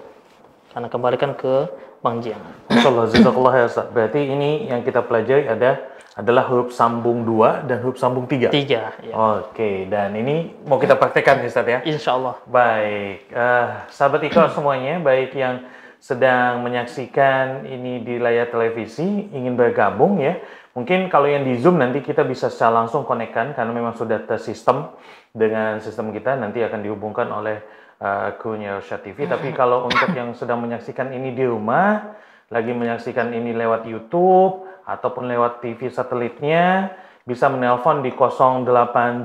Karena 0.72 0.88
kembalikan 0.88 1.36
ke 1.36 1.67
Bang 2.00 2.24
Jiang. 2.24 2.41
Insyaallah 2.72 3.12
jazakallah 3.12 3.53
ya 3.60 3.65
Ustaz. 3.67 3.88
Berarti 3.91 4.24
ini 4.24 4.72
yang 4.72 4.81
kita 4.81 5.03
pelajari 5.05 5.46
ada 5.46 5.91
adalah 6.12 6.43
huruf 6.51 6.75
sambung 6.75 7.24
dua 7.24 7.63
dan 7.63 7.79
huruf 7.84 7.96
sambung 7.96 8.27
tiga. 8.27 8.51
Tiga 8.51 8.91
ya. 9.00 9.13
Oke, 9.15 9.88
dan 9.88 10.12
ini 10.15 10.51
mau 10.67 10.75
kita 10.79 11.00
praktekkan 11.00 11.43
Ustaz 11.46 11.67
ya. 11.67 11.79
Insya 11.88 12.17
Allah. 12.17 12.36
Baik, 12.48 13.31
eh, 13.31 13.67
sahabat 13.91 14.22
Iqra 14.27 14.51
semuanya, 14.51 15.00
baik 15.00 15.36
yang 15.36 15.63
sedang 16.01 16.65
menyaksikan 16.65 17.70
ini 17.70 18.01
di 18.01 18.17
layar 18.17 18.50
televisi, 18.50 19.29
ingin 19.29 19.53
bergabung 19.53 20.17
ya. 20.17 20.41
Mungkin 20.74 21.13
kalau 21.13 21.29
yang 21.29 21.46
di 21.46 21.62
Zoom 21.62 21.77
nanti 21.77 22.01
kita 22.01 22.25
bisa 22.25 22.50
secara 22.50 22.81
langsung 22.81 23.05
konekkan 23.05 23.53
karena 23.53 23.70
memang 23.70 23.93
sudah 23.93 24.17
tersistem 24.25 24.89
dengan 25.29 25.77
sistem 25.77 26.10
kita 26.10 26.34
nanti 26.41 26.65
akan 26.65 26.81
dihubungkan 26.81 27.29
oleh 27.29 27.62
uh, 28.01 28.34
Rosyad 28.34 29.05
TV. 29.05 29.29
Tapi 29.29 29.53
kalau 29.53 29.86
untuk 29.86 30.10
yang 30.17 30.34
sedang 30.34 30.58
menyaksikan 30.65 31.13
ini 31.13 31.38
di 31.38 31.46
rumah, 31.46 32.17
lagi 32.50 32.74
menyaksikan 32.74 33.29
ini 33.29 33.53
lewat 33.53 33.86
YouTube 33.86 34.65
ataupun 34.89 35.29
lewat 35.29 35.62
TV 35.62 35.86
satelitnya, 35.93 36.98
bisa 37.29 37.46
menelpon 37.46 38.01
di 38.01 38.10
0822 38.10 39.22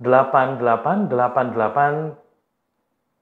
88 0.00 1.12
88 1.12 2.16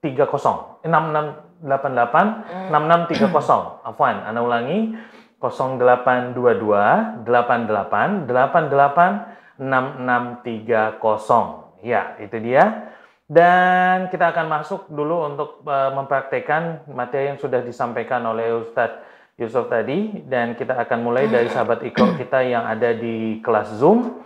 30 0.04 1.45
6688 1.66 2.70
6630 2.70 3.82
afwan 3.82 4.22
anda 4.22 4.40
ulangi. 4.40 4.94
0822 5.36 7.28
88 7.28 8.24
88 8.24 9.60
6630 9.60 11.84
ya 11.84 12.16
itu 12.22 12.36
dia. 12.40 12.94
Dan 13.26 14.06
kita 14.06 14.30
akan 14.30 14.46
masuk 14.46 14.86
dulu 14.86 15.26
untuk 15.26 15.66
uh, 15.66 15.90
mempraktekkan 15.98 16.86
materi 16.94 17.34
yang 17.34 17.42
sudah 17.42 17.58
disampaikan 17.58 18.22
oleh 18.22 18.54
Ustadz 18.62 19.02
Yusuf 19.34 19.66
tadi. 19.66 20.22
Dan 20.22 20.54
kita 20.54 20.78
akan 20.78 20.98
mulai 21.02 21.26
dari 21.26 21.50
sahabat 21.50 21.82
Iqra 21.82 22.14
kita 22.14 22.46
yang 22.46 22.62
ada 22.62 22.94
di 22.94 23.42
kelas 23.42 23.82
Zoom. 23.82 24.22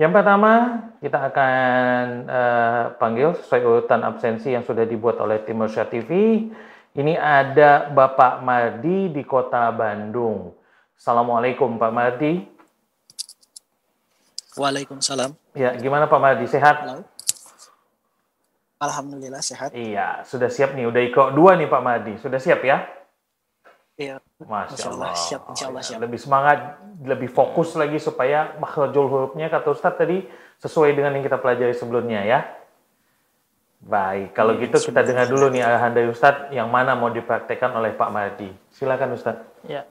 Yang 0.00 0.12
pertama, 0.16 0.82
kita 0.98 1.18
akan 1.30 2.02
uh, 2.26 2.84
panggil 2.96 3.36
sesuai 3.38 3.62
urutan 3.62 4.00
absensi 4.02 4.50
yang 4.50 4.64
sudah 4.64 4.88
dibuat 4.88 5.20
oleh 5.20 5.44
tim 5.46 5.60
Rusya 5.60 5.86
TV. 5.86 6.10
Ini 6.90 7.14
ada 7.14 7.86
Bapak 7.86 8.42
Mardi 8.42 9.14
di 9.14 9.22
Kota 9.22 9.70
Bandung. 9.70 10.50
Assalamualaikum 10.98 11.78
Pak 11.78 11.92
Mardi. 11.94 12.42
Waalaikumsalam. 14.58 15.30
Ya, 15.54 15.70
gimana 15.78 16.10
Pak 16.10 16.18
Mardi? 16.18 16.50
Sehat? 16.50 16.82
Halo. 16.82 17.06
Alhamdulillah 18.82 19.38
sehat. 19.38 19.70
Iya, 19.70 20.26
sudah 20.26 20.50
siap 20.50 20.74
nih. 20.74 20.90
Udah 20.90 21.02
ikut 21.06 21.30
dua 21.38 21.54
nih 21.54 21.70
Pak 21.70 21.82
Mardi. 21.84 22.18
Sudah 22.18 22.42
siap 22.42 22.58
ya? 22.66 22.82
Iya. 23.94 24.18
Masya 24.42 24.74
Masya 24.74 24.88
Allah, 24.90 25.12
Allah. 25.12 25.14
siap, 25.14 25.42
insya 25.52 25.66
Allah 25.70 25.82
Ya, 25.84 25.88
siap. 25.94 26.00
Lebih 26.02 26.18
semangat, 26.18 26.58
lebih 27.06 27.30
fokus 27.30 27.78
lagi 27.78 28.02
supaya 28.02 28.58
makhrajul 28.58 29.06
hurufnya 29.06 29.46
kata 29.46 29.70
Ustadz 29.70 30.00
tadi 30.00 30.26
sesuai 30.58 30.90
dengan 30.96 31.14
yang 31.14 31.22
kita 31.22 31.38
pelajari 31.38 31.70
sebelumnya 31.70 32.26
ya. 32.26 32.40
Baik, 33.80 34.36
kalau 34.36 34.60
Iya, 34.60 34.68
gitu 34.68 34.92
kita 34.92 35.00
dengar 35.00 35.24
dulu 35.24 35.48
nih 35.48 35.64
dari 35.64 36.12
Ustadz 36.12 36.52
yang 36.52 36.68
mana 36.68 36.92
mau 36.92 37.08
dipraktekkan 37.08 37.72
oleh 37.72 37.96
Pak 37.96 38.10
Mardi. 38.12 38.52
Silakan 38.76 39.16
Ustadz. 39.16 39.64
Ya. 39.64 39.88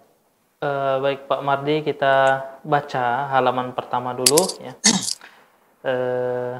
Eh, 0.59 0.95
baik 0.99 1.25
Pak 1.31 1.39
Mardi, 1.39 1.79
kita 1.87 2.43
baca 2.67 3.31
halaman 3.31 3.71
pertama 3.71 4.11
dulu 4.11 4.39
ya. 4.59 4.75
Eh, 5.79 6.59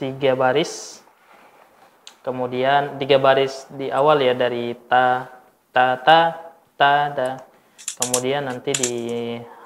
tiga 0.00 0.32
baris, 0.32 1.04
kemudian 2.24 2.96
tiga 2.96 3.20
baris 3.20 3.68
di 3.68 3.92
awal 3.92 4.24
ya 4.24 4.32
dari 4.32 4.72
ta, 4.88 5.28
ta, 5.68 6.00
ta, 6.00 6.40
ta, 6.80 7.12
da. 7.12 7.30
Kemudian 8.00 8.48
nanti 8.48 8.72
di 8.72 8.94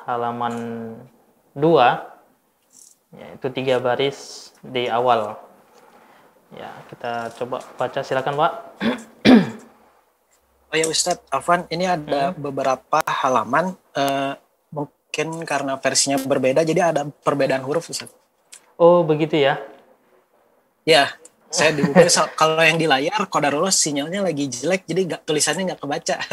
halaman 0.02 0.54
dua, 1.54 2.10
ya, 3.14 3.38
itu 3.38 3.54
tiga 3.54 3.78
baris 3.78 4.50
di 4.66 4.90
awal. 4.90 5.45
Ya, 6.54 6.70
kita 6.86 7.34
coba 7.42 7.58
baca 7.74 8.00
silakan 8.06 8.34
Pak. 8.38 8.52
Oh 10.66 10.76
ya 10.76 10.86
Ustadz, 10.90 11.26
Afwan, 11.30 11.66
ini 11.70 11.86
ada 11.86 12.34
beberapa 12.34 12.98
halaman, 13.06 13.74
eh, 13.94 14.34
mungkin 14.74 15.46
karena 15.46 15.78
versinya 15.78 16.18
berbeda, 16.18 16.66
jadi 16.66 16.90
ada 16.90 17.06
perbedaan 17.06 17.62
huruf 17.62 17.86
Ustadz. 17.90 18.14
Oh, 18.74 19.06
begitu 19.06 19.38
ya. 19.38 19.62
Ya, 20.82 21.14
saya 21.50 21.70
di 21.70 21.86
buku, 21.86 22.02
so- 22.10 22.30
kalau 22.34 22.62
yang 22.62 22.78
di 22.78 22.86
layar, 22.90 23.26
kodarullah 23.30 23.70
sinyalnya 23.70 24.26
lagi 24.26 24.50
jelek, 24.50 24.86
jadi 24.86 25.00
nggak 25.06 25.22
tulisannya 25.26 25.74
nggak 25.74 25.82
kebaca. 25.82 26.16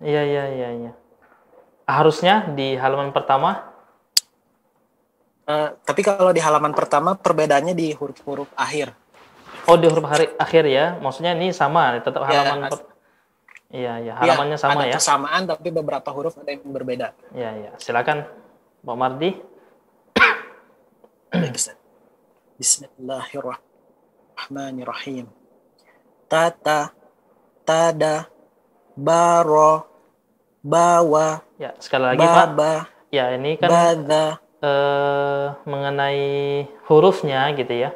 Iya, 0.00 0.24
iya, 0.24 0.44
iya, 0.48 0.68
iya. 0.80 0.92
Harusnya 1.84 2.48
di 2.56 2.72
halaman 2.72 3.12
pertama, 3.12 3.68
Eh, 5.50 5.68
tapi 5.82 6.06
kalau 6.06 6.30
di 6.30 6.38
halaman 6.38 6.70
pertama, 6.70 7.18
perbedaannya 7.18 7.74
di 7.74 7.90
huruf-huruf 7.90 8.46
akhir. 8.54 8.94
Oh 9.70 9.78
di 9.78 9.86
huruf 9.86 10.02
hari 10.04 10.26
akhir 10.34 10.66
ya. 10.66 10.98
Maksudnya 10.98 11.30
ini 11.32 11.54
sama, 11.54 11.94
tetap 11.98 12.26
Ya, 12.26 12.42
halaman 12.42 12.66
per- 12.66 12.90
Iya, 13.70 14.02
iya, 14.02 14.18
halamannya 14.18 14.58
Ya, 14.58 14.58
sama 14.58 14.82
ada 14.82 14.90
ya. 14.90 14.98
kesamaan, 14.98 15.46
tapi 15.46 15.70
beberapa 15.70 16.10
huruf 16.10 16.34
ada 16.34 16.50
yang 16.50 16.66
berbeda. 16.66 17.14
Iya, 17.30 17.50
iya. 17.54 17.70
Silakan 17.78 18.26
Pak 18.82 18.96
Mardi. 18.98 19.30
Bismillahirrahmanirrahim. 22.58 25.30
Tata, 26.26 26.90
tada, 27.62 28.26
baro, 28.94 29.86
bawa, 30.58 31.42
Ya, 31.58 31.74
sekali 31.78 32.04
lagi 32.10 32.18
Pak. 32.22 32.34
baba, 32.34 32.74
Ya, 33.10 33.34
ini 33.34 33.58
kan 33.58 33.70
bada. 33.70 34.38
eh, 34.62 35.46
mengenai 35.62 36.66
hurufnya 36.86 37.50
gitu 37.54 37.70
ya. 37.70 37.94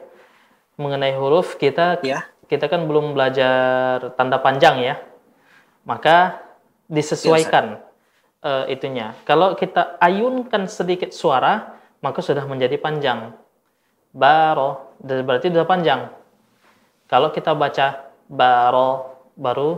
Mengenai 0.75 1.15
huruf 1.15 1.55
kita 1.55 2.03
Ya, 2.03 2.27
kita 2.51 2.69
kan 2.69 2.85
belum 2.85 3.15
belajar 3.15 4.13
tanda 4.19 4.39
panjang 4.43 4.83
ya. 4.83 4.95
Maka 5.85 6.41
disesuaikan 6.89 7.81
eh, 8.45 8.65
itunya. 8.73 9.17
Kalau 9.25 9.57
kita 9.57 9.97
ayunkan 10.01 10.69
sedikit 10.69 11.13
suara, 11.13 11.77
maka 12.05 12.21
sudah 12.21 12.45
menjadi 12.45 12.77
panjang. 12.77 13.33
Baro, 14.15 14.95
berarti 15.03 15.51
sudah 15.51 15.67
panjang. 15.67 16.13
Kalau 17.11 17.35
kita 17.35 17.53
baca 17.57 18.11
baro, 18.29 19.19
baru 19.35 19.71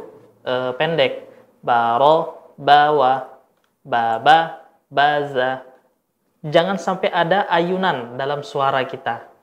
eh, 0.44 0.72
pendek. 0.74 1.26
Baro, 1.62 2.52
bawa, 2.54 3.42
baba, 3.82 4.66
baza. 4.90 5.66
Jangan 6.46 6.78
sampai 6.78 7.10
ada 7.10 7.46
ayunan 7.50 8.14
dalam 8.14 8.46
suara 8.46 8.82
kita. 8.86 9.35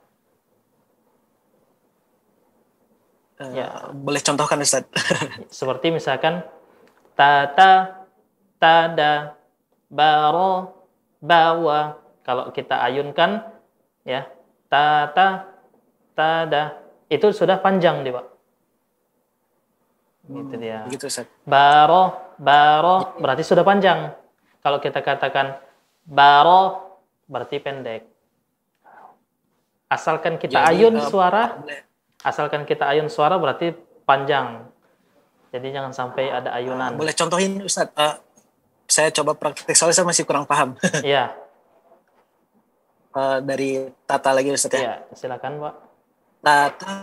Ya. 3.34 3.90
boleh 3.90 4.22
contohkan 4.22 4.62
Ustaz? 4.62 4.86
Seperti 5.58 5.90
misalkan 5.90 6.46
tata, 7.18 8.06
tada, 8.62 9.34
baro, 9.90 10.70
bawa. 11.18 11.98
Kalau 12.22 12.54
kita 12.54 12.78
ayunkan, 12.80 13.42
ya, 14.06 14.24
tata, 14.70 15.50
tada, 16.14 16.78
itu 17.10 17.26
sudah 17.34 17.58
panjang 17.58 18.06
dia, 18.06 18.16
Pak. 18.16 18.26
Gitu 20.24 20.54
dia. 20.56 20.78
Begitu 20.88 21.10
Ustaz. 21.10 21.28
Baro, 21.44 22.34
baro, 22.40 23.18
berarti 23.20 23.44
sudah 23.44 23.66
panjang. 23.66 24.14
Kalau 24.64 24.80
kita 24.80 25.04
katakan 25.04 25.58
baro, 26.06 26.96
berarti 27.28 27.60
pendek. 27.60 28.08
Asalkan 29.90 30.40
kita 30.40 30.64
Jadi, 30.64 30.80
ayun 30.80 30.96
eh, 30.96 31.04
suara, 31.04 31.60
boleh- 31.60 31.93
asalkan 32.24 32.64
kita 32.64 32.88
ayun 32.88 33.12
suara 33.12 33.36
berarti 33.36 33.76
panjang. 34.08 34.64
Jadi 35.52 35.70
jangan 35.70 35.92
sampai 35.94 36.32
ada 36.32 36.50
ayunan. 36.56 36.98
Boleh 36.98 37.14
contohin 37.14 37.62
Ustaz? 37.62 37.92
Eh, 37.94 38.16
saya 38.90 39.14
coba 39.14 39.38
praktek 39.38 39.76
soalnya 39.76 39.96
saya 40.02 40.08
masih 40.08 40.24
kurang 40.26 40.48
paham. 40.48 40.74
Iya, 41.06 41.44
Eh, 43.14 43.38
dari 43.46 43.94
tata 44.10 44.34
lagi 44.34 44.50
Ustaz 44.50 44.74
ya. 44.74 44.80
iya, 44.82 44.94
silakan, 45.14 45.62
Pak. 45.62 45.74
Tata, 46.42 46.94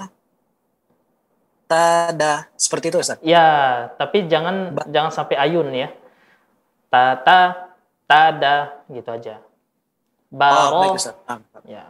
tada, 1.71 2.33
seperti 2.59 2.91
itu 2.91 2.99
Ustaz. 2.99 3.15
Ya, 3.23 3.47
tapi 3.95 4.27
jangan 4.27 4.75
jangan 4.91 5.07
sampai 5.15 5.39
ayun 5.39 5.71
ya. 5.71 5.87
Tata, 6.91 7.71
tada, 8.03 8.83
gitu 8.91 9.07
aja. 9.07 9.39
Oh, 9.39 10.35
Baro, 10.35 10.83
baik 10.83 10.99
Ustaz. 10.99 11.15
Ah, 11.23 11.39
ya, 11.63 11.87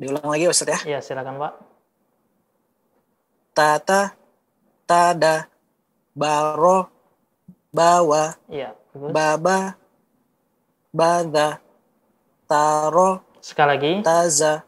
Diulang 0.00 0.24
lagi 0.24 0.48
Ustaz 0.48 0.80
ya. 0.88 0.96
ya 0.96 1.00
silakan, 1.04 1.36
Pak. 1.36 1.52
Tata, 3.52 4.16
tada, 4.88 5.44
baro, 6.16 6.88
bawa, 7.68 8.32
Iya, 8.48 8.72
bagus. 8.96 9.10
baba, 9.12 9.58
bada, 10.88 11.48
taro, 12.48 13.20
Sekali 13.44 13.68
lagi, 13.76 13.92
taza, 14.00 14.64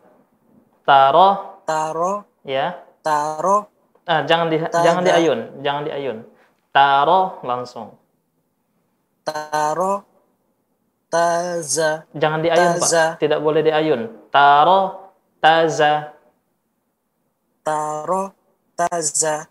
taro, 0.84 1.62
taro, 1.64 2.28
ya. 2.44 2.76
taro, 3.00 3.72
Ah, 4.04 4.26
jangan 4.26 4.50
di 4.50 4.58
Tada. 4.58 4.82
jangan 4.82 5.02
diayun, 5.06 5.40
jangan 5.62 5.82
diayun. 5.86 6.16
Taro 6.74 7.38
langsung. 7.46 7.94
taro, 9.22 10.02
taza, 11.08 12.02
Jangan 12.12 12.42
diayun, 12.42 12.68
Taza. 12.82 13.04
Pak. 13.14 13.22
Tidak 13.22 13.38
boleh 13.38 13.62
diayun. 13.62 14.00
Taro, 14.34 15.01
taza. 15.42 16.14
taro, 17.66 18.34
taza, 18.78 19.50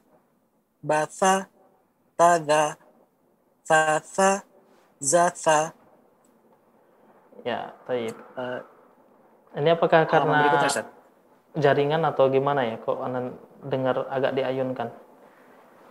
batha, 0.80 1.48
tada, 2.16 2.80
fatha, 3.68 4.44
zatha. 5.00 5.76
Ya, 7.44 7.76
baik. 7.88 8.16
Eh, 8.16 8.60
Ini 9.52 9.76
apakah 9.76 10.08
karena 10.08 10.56
jaringan 11.60 12.08
atau 12.08 12.32
gimana 12.32 12.64
ya? 12.64 12.80
Kok 12.80 13.00
anda 13.04 13.36
dengar 13.68 14.08
agak 14.08 14.32
diayunkan? 14.32 14.88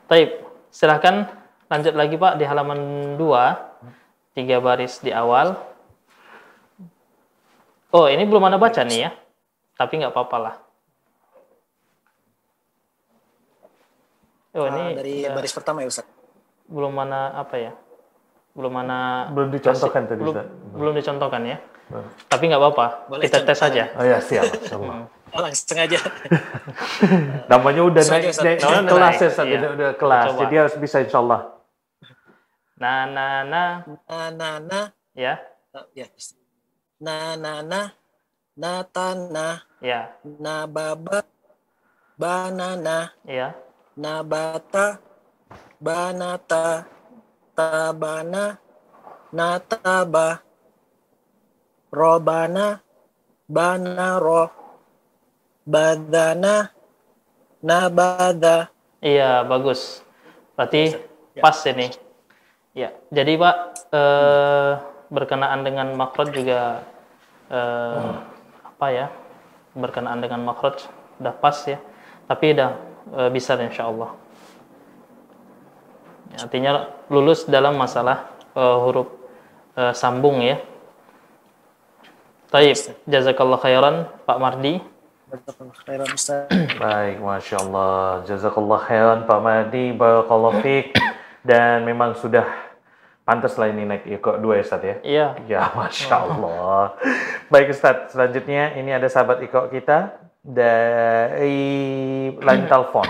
Taib, 0.09 0.31
silahkan 0.73 1.29
lanjut 1.69 1.93
lagi 1.93 2.17
Pak 2.17 2.41
di 2.41 2.45
halaman 2.49 2.81
2, 3.21 4.33
tiga 4.33 4.65
baris 4.65 5.05
di 5.05 5.13
awal. 5.13 5.61
Oh, 7.93 8.09
ini 8.09 8.25
belum 8.25 8.49
anda 8.49 8.57
baca 8.57 8.81
nih 8.81 9.01
ya? 9.05 9.11
Tapi 9.81 9.93
nggak 9.97 10.12
apa-apa 10.12 10.37
lah. 10.37 10.55
Oh, 14.51 14.66
Eh, 14.66 14.69
ini 14.69 14.83
dari 14.93 15.14
udah- 15.23 15.35
baris 15.38 15.53
pertama 15.55 15.81
ya 15.81 15.88
Ustaz. 15.88 16.05
belum 16.66 16.93
mana 16.93 17.33
apa 17.33 17.55
ya? 17.57 17.73
Belum 18.53 18.71
mana 18.71 19.31
Belum 19.31 19.49
dicontohkan 19.49 20.05
tadi, 20.05 20.21
belum, 20.21 20.35
Ustaz. 20.35 20.47
belum 20.75 20.93
dicontohkan 20.93 21.43
ya. 21.47 21.57
Hmm. 21.88 22.07
Tapi 22.29 22.43
nggak 22.45 22.61
apa-apa. 22.61 22.87
Kita 23.19 23.38
tes 23.40 23.59
aja. 23.59 23.85
Oh 23.95 24.05
ya 24.05 24.19
siap, 24.21 24.45
insyaallah. 24.53 24.97
Oh, 25.31 25.38
langsung 25.38 25.79
aja. 25.79 25.95
Namanya 27.55 27.87
udah 27.87 28.03
naik, 28.03 28.35
naik, 28.35 28.59
Namanya 28.59 28.83
udah 28.83 28.90
kelas 28.90 29.14
naik, 29.14 29.23
ya, 29.23 29.29
Ustaz. 29.31 29.47
iya. 29.47 29.59
Udah, 29.71 29.90
kelas. 29.95 30.25
Coba. 30.27 30.40
Jadi 30.43 30.55
harus 30.59 30.75
bisa 30.75 30.97
insyaallah. 31.01 31.40
Nah, 32.75 33.01
nah, 33.07 33.35
nah, 33.47 33.71
Na 34.11 34.19
na 34.35 34.49
na, 34.59 34.81
ya, 35.14 35.38
eh, 35.71 35.87
ya. 35.95 36.07
Na 36.99 37.38
na 37.38 37.62
na, 37.62 37.95
na 38.61 38.85
ta 38.85 39.16
na, 39.16 39.64
ya, 39.81 40.12
na 40.37 40.68
baba, 40.68 41.25
banana, 42.20 43.16
ya, 43.25 43.57
nabata, 43.96 45.01
banata, 45.81 46.85
tabana, 47.57 48.61
nataba, 49.33 50.44
robana, 51.88 52.85
banaro, 53.49 54.53
badana, 55.64 56.68
nabada. 57.64 58.68
iya, 59.01 59.40
bagus. 59.40 60.05
Berarti 60.53 61.01
pas 61.40 61.57
ini. 61.64 61.88
Ya, 62.77 62.92
jadi 63.09 63.40
Pak 63.40 63.57
eh, 63.88 64.73
berkenaan 65.09 65.64
dengan 65.64 65.96
makrot 65.96 66.31
juga 66.37 66.85
eh, 67.49 68.30
apa 68.81 68.88
ya? 68.97 69.07
Berkenaan 69.77 70.25
dengan 70.25 70.40
makrot 70.40 70.88
udah 71.21 71.37
pas 71.37 71.69
ya. 71.69 71.77
Tapi 72.25 72.57
udah 72.57 72.71
eh, 73.12 73.29
bisa 73.29 73.53
insya 73.61 73.93
Allah. 73.93 74.16
Artinya 76.40 76.88
lulus 77.12 77.45
dalam 77.45 77.77
masalah 77.77 78.31
uh, 78.55 78.79
huruf 78.87 79.11
uh, 79.75 79.90
sambung 79.90 80.38
ya. 80.40 80.62
Taib, 82.55 82.79
jazakallah 83.05 83.59
khairan 83.59 84.07
Pak 84.25 84.38
Mardi. 84.38 84.79
Jazakallah 85.27 85.77
khairan 85.83 86.09
Ustaz. 86.14 86.47
Baik, 86.83 87.19
Masya 87.19 87.57
Allah. 87.66 88.23
Jazakallah 88.31 88.81
khairan 88.87 89.19
Pak 89.27 89.40
Mardi, 89.43 89.90
Barakallah 89.90 90.62
fiqh. 90.62 90.95
Dan 91.43 91.83
memang 91.83 92.14
sudah 92.14 92.47
pantas 93.31 93.55
lah 93.55 93.71
ini 93.71 93.87
naik 93.87 94.11
kok 94.19 94.43
dua 94.43 94.59
ya 94.59 94.66
Ustaz 94.66 94.83
ya? 94.83 94.97
Iya. 95.07 95.27
Ya, 95.47 95.62
Masya 95.79 96.16
Allah. 96.19 96.99
Baik 97.47 97.71
Ustaz, 97.71 98.11
selanjutnya 98.11 98.75
ini 98.75 98.90
ada 98.90 99.07
sahabat 99.07 99.38
ikok 99.47 99.71
kita 99.71 100.19
dari 100.43 101.62
line 102.35 102.66
telepon. 102.66 103.07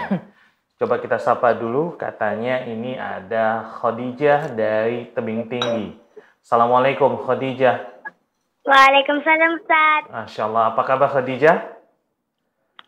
Coba 0.76 1.00
kita 1.00 1.16
sapa 1.16 1.56
dulu, 1.56 1.96
katanya 1.96 2.68
ini 2.68 3.00
ada 3.00 3.64
Khadijah 3.80 4.52
dari 4.52 5.09
Tebing 5.09 5.48
Tinggi. 5.48 5.96
Assalamualaikum 6.44 7.24
Khadijah. 7.24 7.80
Waalaikumsalam 8.68 9.56
Ustaz. 9.56 10.02
Masya 10.12 10.42
Allah, 10.52 10.76
apa 10.76 10.83
kabar 10.85 11.09
Khadijah? 11.16 11.80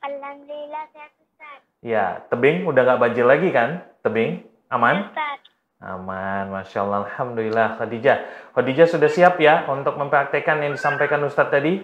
Alhamdulillah 0.04 0.84
sehat 0.92 1.16
Ustaz. 1.16 1.60
Ya, 1.80 2.20
Tebing 2.28 2.68
udah 2.68 2.84
nggak 2.84 3.00
banjir 3.00 3.24
lagi 3.24 3.48
kan? 3.48 3.88
Tebing, 4.04 4.44
aman? 4.68 5.08
Ustaz. 5.08 5.51
Aman, 5.82 6.54
Masya 6.54 6.86
Allah, 6.86 7.10
Alhamdulillah 7.10 7.74
Khadijah. 7.74 8.18
Khadijah 8.54 8.86
sudah 8.86 9.10
siap 9.10 9.42
ya 9.42 9.66
untuk 9.66 9.98
mempraktekkan 9.98 10.62
yang 10.62 10.78
disampaikan 10.78 11.18
Ustadz 11.26 11.50
tadi? 11.50 11.82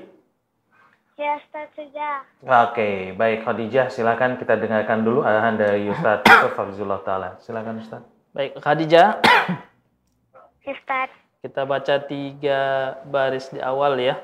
Ya 1.18 1.34
Ustaz 1.34 1.66
sudah. 1.74 2.22
Oke, 2.70 3.10
baik 3.18 3.42
Khadijah, 3.42 3.90
silakan 3.90 4.38
kita 4.38 4.54
dengarkan 4.54 5.02
dulu 5.02 5.26
arahan 5.26 5.58
dari 5.58 5.90
Ustadz 5.90 6.22
Yusuf 6.30 6.54
Fafizullah 6.54 7.02
Ta'ala. 7.02 7.42
Silakan 7.42 7.82
Ustadz. 7.82 8.06
Baik, 8.30 8.54
Khadijah. 8.62 9.18
Ustaz. 10.62 11.10
Kita 11.42 11.66
baca 11.66 11.94
tiga 12.06 12.60
baris 13.02 13.50
di 13.50 13.58
awal 13.58 13.98
ya. 13.98 14.14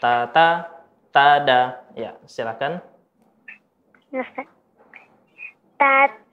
Tata, 0.00 0.64
tada. 1.12 1.84
Ya, 1.92 2.16
silakan. 2.24 2.80
Ustaz. 4.08 4.48
Tat. 5.76 6.27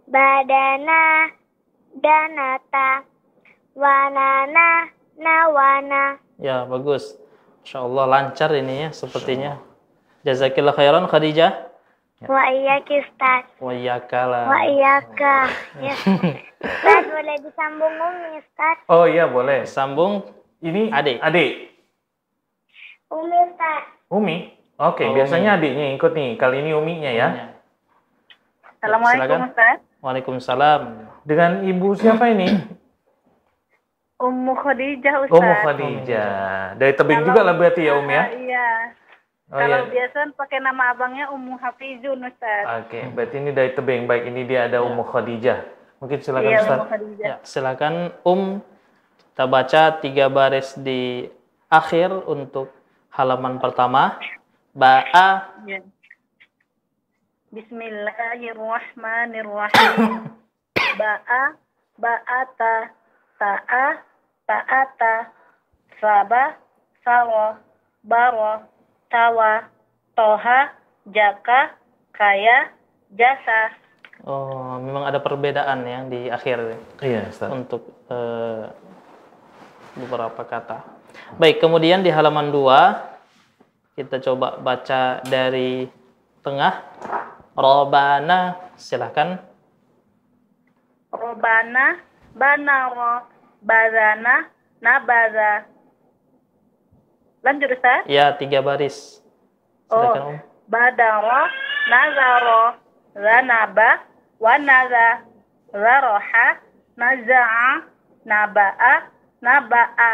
Badana, 0.09 1.29
danata, 1.99 3.03
nawana. 5.19 6.17
Ya, 6.39 6.65
bagus. 6.65 7.19
Insya 7.61 7.83
Allah 7.85 8.05
lancar 8.07 8.55
ini 8.55 8.87
ya 8.87 8.89
sepertinya. 8.95 9.59
Jazakillah 10.23 10.73
khairan 10.73 11.05
Khadijah. 11.11 11.68
Wa 12.19 12.51
iyyaki 12.51 12.99
Ustaz. 12.99 13.47
Wa 13.63 13.71
iyyakala. 13.71 14.51
Wa 14.51 14.59
iyyaka. 14.67 15.35
Ya. 15.79 15.95
Ustaz 16.59 17.03
boleh 17.07 17.35
disambung 17.39 17.95
Umi 17.95 18.43
Ustaz. 18.43 18.77
Oh 18.91 19.07
iya, 19.07 19.23
boleh. 19.31 19.63
Sambung 19.63 20.27
Ini 20.59 20.91
Adik. 20.91 21.23
Adik. 21.23 21.71
Umi 23.07 23.37
Ustaz. 23.47 23.87
Umi. 24.11 24.51
Oke, 24.75 25.07
Oh, 25.07 25.15
biasanya 25.15 25.55
adiknya 25.55 25.91
yang 25.91 25.95
ikut 25.95 26.11
nih. 26.11 26.35
Kali 26.35 26.59
ini 26.59 26.75
uminya 26.75 27.11
ya. 27.11 27.55
Assalamualaikum 28.75 29.23
Silakan. 29.23 29.39
Ustaz. 29.47 29.77
Waalaikumsalam. 30.03 30.81
Dengan 31.23 31.63
ibu 31.63 31.95
siapa 31.95 32.31
ini? 32.35 32.47
Ummu 34.19 34.53
Khadijah 34.59 35.15
Ustaz. 35.23 35.35
Ummu 35.39 35.53
Khadijah. 35.63 36.75
Dari 36.75 36.91
tebing 36.91 37.23
juga 37.23 37.47
lah 37.47 37.55
berarti 37.55 37.87
ya, 37.87 37.95
Um 37.95 38.07
ya? 38.11 38.27
Iya. 38.27 38.67
Oh 39.49 39.57
Kalau 39.57 39.89
iya. 39.89 39.89
biasa 39.89 40.29
pakai 40.37 40.61
nama 40.61 40.93
abangnya 40.93 41.33
Ummu 41.33 41.57
Hafizun 41.57 42.21
Ustaz. 42.21 42.85
Oke, 42.85 43.01
berarti 43.17 43.41
ini 43.41 43.49
dari 43.49 43.73
tebing. 43.73 44.05
Baik, 44.05 44.29
ini 44.29 44.45
dia 44.45 44.69
ada 44.69 44.85
Ummu 44.85 45.01
Khadijah. 45.09 45.65
Mungkin 45.97 46.21
silakan 46.21 46.53
iya, 46.53 46.61
Ustaz. 46.61 46.77
Ummu 46.77 46.93
Khadijah. 46.93 47.25
Ya, 47.25 47.41
silakan 47.41 48.13
Um 48.21 48.61
kita 49.33 49.47
baca 49.47 49.95
tiga 50.03 50.27
baris 50.27 50.75
di 50.75 51.31
akhir 51.71 52.11
untuk 52.27 52.67
halaman 53.09 53.57
pertama. 53.57 54.19
Ba'a 54.75 55.47
Iya. 55.65 55.81
Bismillahirrahmanirrahim. 57.49 60.29
Ba'a, 61.01 61.57
ba'ata, 61.97 62.93
ta'a, 63.39 63.85
ta'ata, 64.45 65.13
saba, 65.97 66.53
sawa, 67.01 67.57
baro, 68.03 68.61
tawa, 69.09 69.65
toha, 70.13 70.73
jaka, 71.09 71.73
kaya, 72.13 72.69
jasa. 73.13 73.73
Oh, 74.23 74.77
memang 74.77 75.09
ada 75.09 75.17
perbedaan 75.17 75.81
ya 75.83 75.99
di 76.05 76.29
akhir 76.29 76.77
Iya, 77.01 77.33
Ustaz. 77.33 77.49
untuk 77.49 77.89
eh, 78.11 78.65
beberapa 79.97 80.41
kata. 80.45 80.85
Baik, 81.41 81.57
kemudian 81.59 82.05
di 82.05 82.13
halaman 82.13 82.53
2 82.53 83.97
kita 83.97 84.23
coba 84.23 84.55
baca 84.61 85.19
dari 85.27 85.89
tengah. 86.45 86.87
Robana, 87.59 88.55
silahkan. 88.79 89.35
Robana, 91.11 91.99
banaro, 92.31 93.27
bazana, 93.59 94.47
nabaza. 94.79 95.67
Lanjut 97.39 97.71
Ustaz. 97.71 98.03
Ya, 98.03 98.35
tiga 98.35 98.59
baris. 98.59 99.23
Silakan, 99.87 100.35
Om. 100.35 100.37
Badaro, 100.69 101.41
nazaro, 101.87 102.63
zanaba, 103.15 104.03
wanaza, 104.37 105.23
zaroha, 105.71 106.47
naza'a, 106.99 107.71
naba'a, 108.27 108.93
naba'a. 109.39 110.13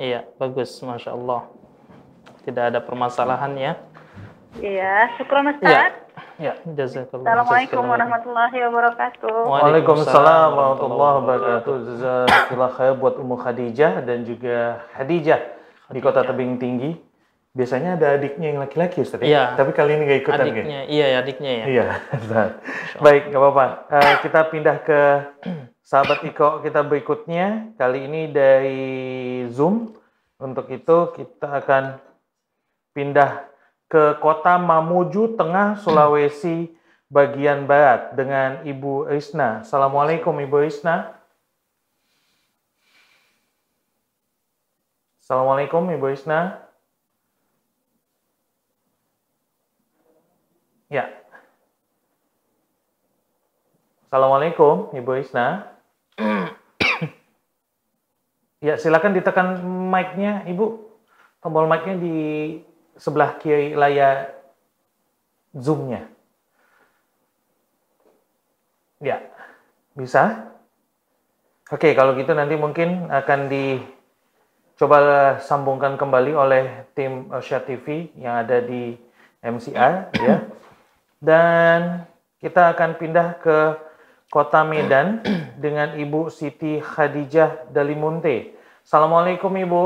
Iya, 0.00 0.24
bagus, 0.40 0.72
masya 0.80 1.12
Allah. 1.12 1.46
Tidak 2.42 2.64
ada 2.72 2.80
permasalahan 2.80 3.52
ya. 3.54 3.72
Iya, 4.58 5.12
syukur 5.20 5.44
Iya, 5.44 5.52
Ustaz. 5.54 5.92
ya, 6.40 6.52
jazakallah. 6.72 7.24
Assalamualaikum 7.28 7.84
warahmatullahi 7.84 8.56
wabarakatuh. 8.64 9.36
Waalaikumsalam 9.44 10.48
warahmatullahi 10.56 11.14
wabarakatuh. 11.20 11.74
Jazakallah 11.84 12.70
khair 12.74 12.94
buat 12.96 13.14
Ummu 13.20 13.36
Khadijah 13.38 14.02
dan 14.02 14.24
juga 14.26 14.82
Khadijah 14.96 15.61
di 15.92 16.00
kota 16.00 16.24
tebing 16.24 16.56
tinggi. 16.56 16.96
Biasanya 17.52 18.00
ada 18.00 18.16
adiknya 18.16 18.56
yang 18.56 18.64
laki-laki 18.64 19.04
Ustaz 19.04 19.20
ya? 19.20 19.28
Iya. 19.28 19.44
Tapi 19.60 19.76
kali 19.76 20.00
ini 20.00 20.08
gak 20.08 20.20
ikutan 20.24 20.46
kayaknya. 20.48 20.56
Adiknya, 20.56 20.80
iya 20.88 21.06
adiknya 21.20 21.52
ya. 21.52 21.64
Iya. 21.68 21.86
Baik, 23.04 23.22
nggak 23.28 23.40
apa-apa. 23.44 23.66
Eh, 23.92 24.14
kita 24.24 24.40
pindah 24.48 24.76
ke 24.80 25.00
sahabat 25.84 26.24
Iko 26.24 26.64
kita 26.64 26.80
berikutnya. 26.80 27.76
Kali 27.76 28.08
ini 28.08 28.32
dari 28.32 28.82
Zoom. 29.52 29.92
Untuk 30.40 30.72
itu 30.72 31.12
kita 31.12 31.60
akan 31.60 32.00
pindah 32.96 33.46
ke 33.86 34.16
kota 34.18 34.56
Mamuju, 34.56 35.36
Tengah 35.36 35.76
Sulawesi 35.76 36.72
bagian 37.12 37.68
barat 37.68 38.16
dengan 38.16 38.64
Ibu 38.64 39.12
Risna. 39.12 39.60
Assalamualaikum 39.60 40.32
Ibu 40.40 40.56
Risna. 40.64 41.21
Assalamualaikum 45.22 45.86
Ibu 45.86 46.10
Risna. 46.10 46.66
Ya. 50.90 51.06
Assalamualaikum 54.10 54.90
Ibu 54.90 55.10
Risna. 55.14 55.78
ya, 58.66 58.74
silakan 58.74 59.14
ditekan 59.14 59.62
mic-nya 59.94 60.42
Ibu. 60.50 60.90
Tombol 61.38 61.70
mic-nya 61.70 62.02
di 62.02 62.18
sebelah 62.98 63.38
kiri 63.38 63.78
layar 63.78 64.34
Zoom-nya. 65.54 66.10
Ya, 68.98 69.22
bisa? 69.94 70.50
Oke, 71.70 71.94
kalau 71.94 72.18
gitu 72.18 72.34
nanti 72.34 72.58
mungkin 72.58 73.06
akan 73.06 73.46
dicoba 74.72 75.38
sambungkan 75.44 76.00
kembali 76.00 76.32
oleh 76.32 76.64
tim 76.96 77.28
Asia 77.28 77.60
TV 77.60 78.08
yang 78.16 78.40
ada 78.42 78.58
di 78.64 78.96
MCR 79.44 80.10
ya. 80.16 80.48
Dan 81.22 82.02
kita 82.42 82.74
akan 82.74 82.98
pindah 82.98 83.38
ke 83.38 83.58
Kota 84.32 84.64
Medan 84.64 85.20
dengan 85.60 85.94
Ibu 85.94 86.32
Siti 86.32 86.80
Khadijah 86.80 87.68
Dalimunte. 87.68 88.56
Assalamualaikum 88.82 89.52
Ibu. 89.54 89.84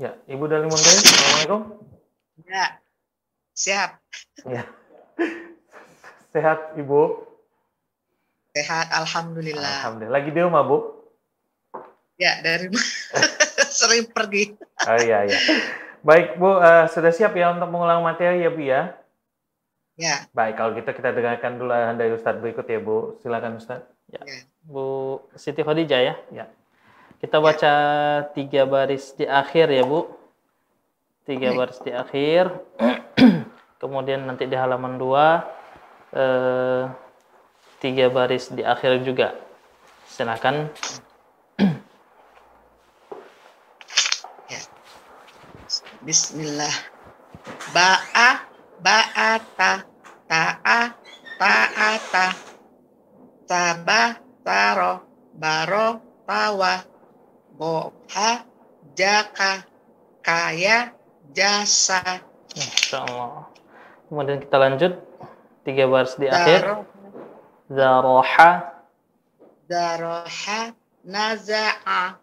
Ya, 0.00 0.16
Ibu 0.24 0.44
Dalimunte, 0.48 0.88
Assalamualaikum. 0.88 1.60
Ya, 2.48 2.80
siap. 3.52 4.00
Ya. 4.48 4.64
Sehat 6.32 6.72
Ibu? 6.80 7.29
Sehat, 8.50 8.90
Alhamdulillah. 8.90 9.86
Alhamdulillah. 9.86 10.14
Lagi 10.18 10.30
di 10.34 10.40
rumah 10.42 10.62
Bu? 10.66 10.78
Ya, 12.18 12.42
dari 12.42 12.66
sering 13.78 14.10
pergi. 14.10 14.58
Oh 14.84 14.98
iya, 14.98 15.30
iya. 15.30 15.38
Baik 16.02 16.34
Bu, 16.40 16.58
eh, 16.58 16.90
sudah 16.90 17.14
siap 17.14 17.38
ya 17.38 17.54
untuk 17.54 17.70
mengulang 17.70 18.02
materi 18.02 18.42
ya 18.42 18.50
Bu 18.50 18.62
ya? 18.62 18.82
Ya, 20.00 20.24
Baik, 20.32 20.56
kalau 20.56 20.72
gitu 20.72 20.88
kita 20.96 21.12
dengarkan 21.12 21.60
dulu 21.60 21.76
arahan 21.76 22.00
dari 22.00 22.16
Ustadz 22.16 22.40
berikut 22.40 22.64
ya 22.64 22.80
Bu. 22.80 23.20
Silakan 23.20 23.60
Ustadz. 23.60 23.86
Ya. 24.08 24.24
ya. 24.24 24.42
Bu 24.64 25.20
Siti 25.36 25.60
Khadijah 25.60 26.00
ya. 26.00 26.14
Ya. 26.32 26.46
Kita 27.20 27.36
baca 27.36 27.72
tiga 28.32 28.64
baris 28.64 29.12
di 29.12 29.28
akhir 29.28 29.68
ya 29.68 29.84
Bu. 29.84 30.08
Tiga 31.28 31.52
Baik. 31.52 31.58
baris 31.60 31.78
di 31.84 31.92
akhir. 31.92 32.48
Kemudian 33.80 34.24
nanti 34.24 34.48
di 34.48 34.56
halaman 34.56 34.96
dua 34.96 35.44
eh, 36.16 36.82
tiga 37.80 38.06
baris 38.12 38.52
di 38.52 38.62
akhir 38.62 39.02
juga. 39.02 39.34
Silakan. 40.06 40.68
Bismillah. 46.00 46.74
Ba'a, 47.72 48.44
ba'ata, 48.80 49.84
ta'a, 50.28 50.80
ta'ata, 51.36 52.26
taba, 53.48 54.02
taro, 54.44 54.92
baro, 55.36 55.88
tawa, 56.24 56.84
boha, 57.56 58.44
jaka, 58.96 59.64
kaya, 60.24 60.92
jasa, 61.32 62.24
Masya 62.56 62.98
Allah. 63.06 63.46
Kemudian 64.10 64.38
kita 64.42 64.56
lanjut 64.58 64.92
tiga 65.62 65.86
baris 65.86 66.18
di 66.18 66.26
akhir. 66.26 66.82
Zaroha. 67.70 68.50
daroha, 69.68 70.74
naza'a, 71.06 72.18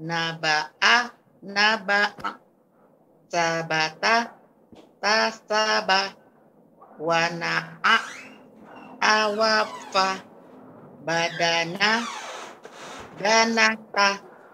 naba'a, 0.00 0.96
naba'a, 1.44 2.30
sabata, 3.32 4.16
tasaba, 5.02 6.14
wana'a, 7.00 7.96
awafa, 9.02 10.08
badana, 11.04 12.08
danata, 13.16 14.08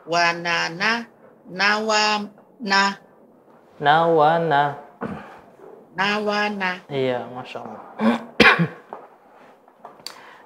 wanana, 0.07 1.07
nawana, 1.48 2.83
Nawana. 3.81 4.62
nawana. 5.96 6.72
Iya, 6.90 7.27
Masya 7.35 7.61
Allah. 7.62 7.83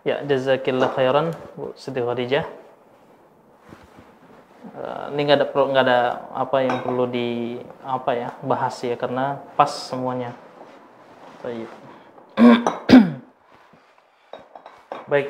Ya, 0.03 0.23
jazakillah 0.27 0.91
khairan, 0.95 1.35
Bu 1.55 1.75
Siti 1.75 1.99
Khadijah. 2.03 2.47
Eh, 4.73 5.05
ini 5.13 5.21
nggak 5.27 5.39
ada 5.43 5.47
perlu 5.51 5.75
nggak 5.75 5.85
ada 5.85 6.01
apa 6.33 6.57
yang 6.63 6.81
perlu 6.87 7.05
di 7.11 7.59
apa 7.83 8.11
ya 8.15 8.29
bahas 8.47 8.79
ya 8.81 8.95
karena 8.95 9.43
pas 9.59 9.69
semuanya. 9.69 10.33
Baik. 11.43 11.69
Baik, 15.11 15.29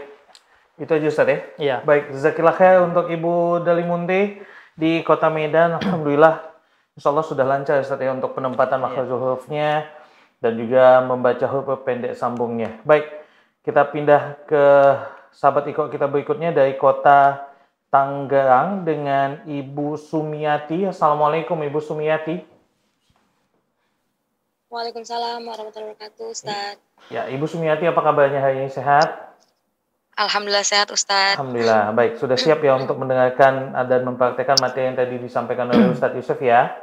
itu 0.78 0.92
aja 0.92 1.06
Ustadz 1.08 1.32
ya? 1.32 1.38
Iya. 1.58 1.76
Baik, 1.82 2.12
Zakillah 2.12 2.54
khair 2.54 2.84
untuk 2.84 3.08
Ibu 3.08 3.64
Dalimunte 3.64 4.44
di 4.76 5.00
Kota 5.02 5.32
Medan. 5.32 5.74
Alhamdulillah, 5.80 6.52
Insya 6.92 7.08
Allah 7.08 7.24
sudah 7.24 7.44
lancar 7.48 7.80
Ustaz 7.80 7.96
ya 7.96 8.12
untuk 8.12 8.36
penempatan 8.36 8.76
makhraj 8.76 9.08
hurufnya 9.08 9.88
dan 10.44 10.60
juga 10.60 11.00
membaca 11.00 11.46
huruf 11.48 11.80
pendek 11.88 12.12
sambungnya. 12.12 12.76
Baik, 12.84 13.08
kita 13.62 13.94
pindah 13.94 14.42
ke 14.42 14.64
sahabat 15.30 15.70
Iko 15.70 15.86
kita 15.86 16.10
berikutnya 16.10 16.50
dari 16.50 16.74
Kota 16.74 17.46
Tangerang 17.94 18.82
dengan 18.82 19.46
Ibu 19.46 19.94
Sumiati. 19.94 20.90
Assalamualaikum 20.90 21.54
Ibu 21.62 21.78
Sumiati. 21.78 22.42
Waalaikumsalam 24.66 25.46
warahmatullahi 25.46 25.94
wabarakatuh, 25.94 26.32
Ustaz. 26.32 26.80
Ya, 27.12 27.28
Ibu 27.30 27.46
Sumiati 27.46 27.86
apa 27.86 28.00
kabarnya 28.02 28.42
hari 28.42 28.66
ini 28.66 28.70
sehat? 28.72 29.36
Alhamdulillah 30.16 30.66
sehat, 30.66 30.90
Ustaz. 30.90 31.38
Alhamdulillah. 31.38 31.92
Baik, 31.92 32.18
sudah 32.18 32.40
siap 32.40 32.64
ya 32.64 32.74
untuk 32.80 32.98
mendengarkan 32.98 33.76
dan 33.86 34.00
mempraktekkan 34.02 34.58
materi 34.58 34.90
yang 34.90 34.96
tadi 34.98 35.22
disampaikan 35.22 35.70
oleh 35.70 35.92
Ustadz 35.92 36.18
Yusuf 36.18 36.40
ya? 36.42 36.81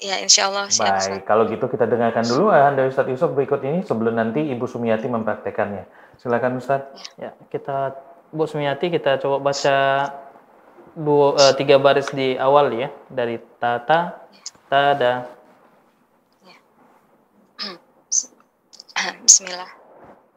Ya, 0.00 0.16
insya 0.16 0.48
Allah 0.48 0.64
siap, 0.72 0.96
Ustaz. 0.96 1.12
Baik, 1.12 1.28
kalau 1.28 1.44
gitu 1.44 1.68
kita 1.68 1.84
dengarkan 1.84 2.24
dulu 2.24 2.48
arahan 2.48 2.72
dari 2.72 2.88
Ustadz 2.88 3.12
Yusuf 3.12 3.36
berikut 3.36 3.60
ini 3.60 3.84
sebelum 3.84 4.16
nanti 4.16 4.40
Ibu 4.48 4.64
Sumiati 4.64 5.04
mempraktekannya. 5.12 5.84
Silakan 6.16 6.56
Ustadz. 6.56 7.20
Ya, 7.20 7.36
kita 7.52 8.00
Bu 8.32 8.48
Sumiati 8.48 8.88
kita 8.88 9.20
coba 9.20 9.52
baca 9.52 9.76
dua 10.96 11.36
eh, 11.36 11.52
tiga 11.60 11.76
baris 11.76 12.08
di 12.16 12.34
awal 12.40 12.72
ya 12.74 12.88
dari 13.12 13.38
tata 13.60 14.24
tada 14.72 15.28
Bismillah. 19.24 19.70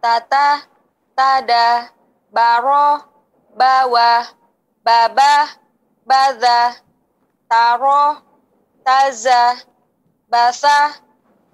Tata, 0.03 0.67
tada, 1.15 1.87
baro, 2.27 2.99
bawah, 3.55 4.27
babah, 4.83 5.47
baza, 6.03 6.83
taro, 7.47 8.32
taza, 8.83 9.63
basa, 10.27 10.99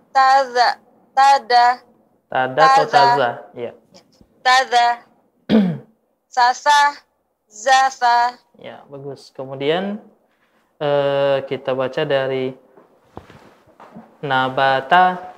taza, 0.09 0.67
tada, 1.13 1.65
tada 2.29 2.63
atau 2.65 2.85
Taza. 2.89 3.29
ya 3.53 3.71
taza, 4.41 4.87
sasa, 6.35 7.05
zasa, 7.45 8.33
ya 8.57 8.81
bagus. 8.89 9.29
Kemudian 9.29 10.01
eh, 10.81 11.37
kita 11.45 11.77
baca 11.77 12.01
dari 12.01 12.57
nabata. 14.25 15.37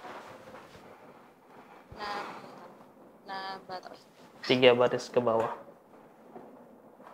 Nabata, 3.28 3.90
tiga 4.48 4.72
baris 4.72 5.12
ke 5.12 5.20
bawah. 5.20 5.52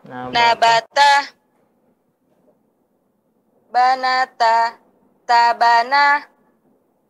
Nabata. 0.05 0.33
Nabata, 0.33 1.11
banata, 3.77 4.73
tabana, 5.29 6.25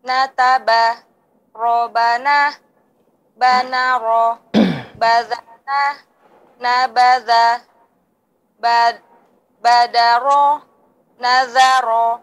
nataba, 0.03 0.99
robana, 1.55 2.59
banaro, 3.39 4.43
bazana, 4.99 6.03
nabaza, 6.59 7.63
bad, 8.59 8.99
badaro, 9.63 10.59
nazaro, 11.15 12.19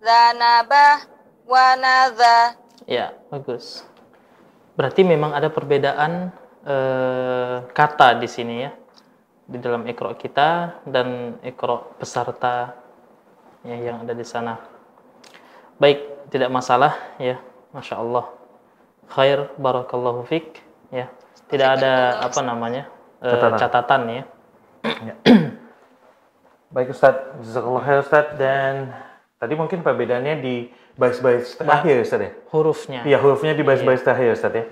zanaba, 0.00 1.04
wanaza. 1.44 2.56
Ya, 2.88 3.12
bagus. 3.28 3.84
Berarti 4.72 5.04
memang 5.04 5.36
ada 5.36 5.52
perbedaan 5.52 6.32
eh, 6.64 7.56
kata 7.76 8.16
di 8.16 8.24
sini 8.24 8.56
ya. 8.64 8.72
Di 9.46 9.60
dalam 9.60 9.84
ikro 9.84 10.16
kita 10.16 10.80
dan 10.88 11.38
ikro 11.44 11.92
peserta 12.00 12.85
ya, 13.66 13.76
yang 13.76 14.06
ada 14.06 14.14
di 14.14 14.22
sana. 14.22 14.62
Baik, 15.76 16.30
tidak 16.30 16.48
masalah 16.54 16.96
ya. 17.18 17.42
Masya 17.74 17.98
Allah. 18.00 18.30
Khair, 19.10 19.50
barakallahu 19.58 20.24
fik. 20.24 20.62
Ya, 20.94 21.10
tidak 21.50 21.82
ada 21.82 22.22
apa 22.22 22.40
namanya 22.46 22.86
eh, 23.18 23.30
Catatan. 23.34 23.58
catatan 23.58 24.02
ya. 24.06 24.22
Baik 26.70 26.94
Ustadz, 26.94 27.42
Jazakallah 27.42 27.82
khair 27.82 27.98
Ustadz. 28.02 28.34
Dan 28.38 28.94
tadi 29.38 29.54
mungkin 29.58 29.82
perbedaannya 29.82 30.34
di 30.42 30.70
baris-baris 30.94 31.58
terakhir 31.58 32.02
Ustadz 32.02 32.26
ya? 32.26 32.30
Hurufnya. 32.54 33.00
Iya, 33.06 33.18
hurufnya 33.22 33.52
di 33.54 33.62
baris-baris 33.66 34.02
terakhir 34.02 34.34
Ustadz 34.34 34.58
ya. 34.58 34.64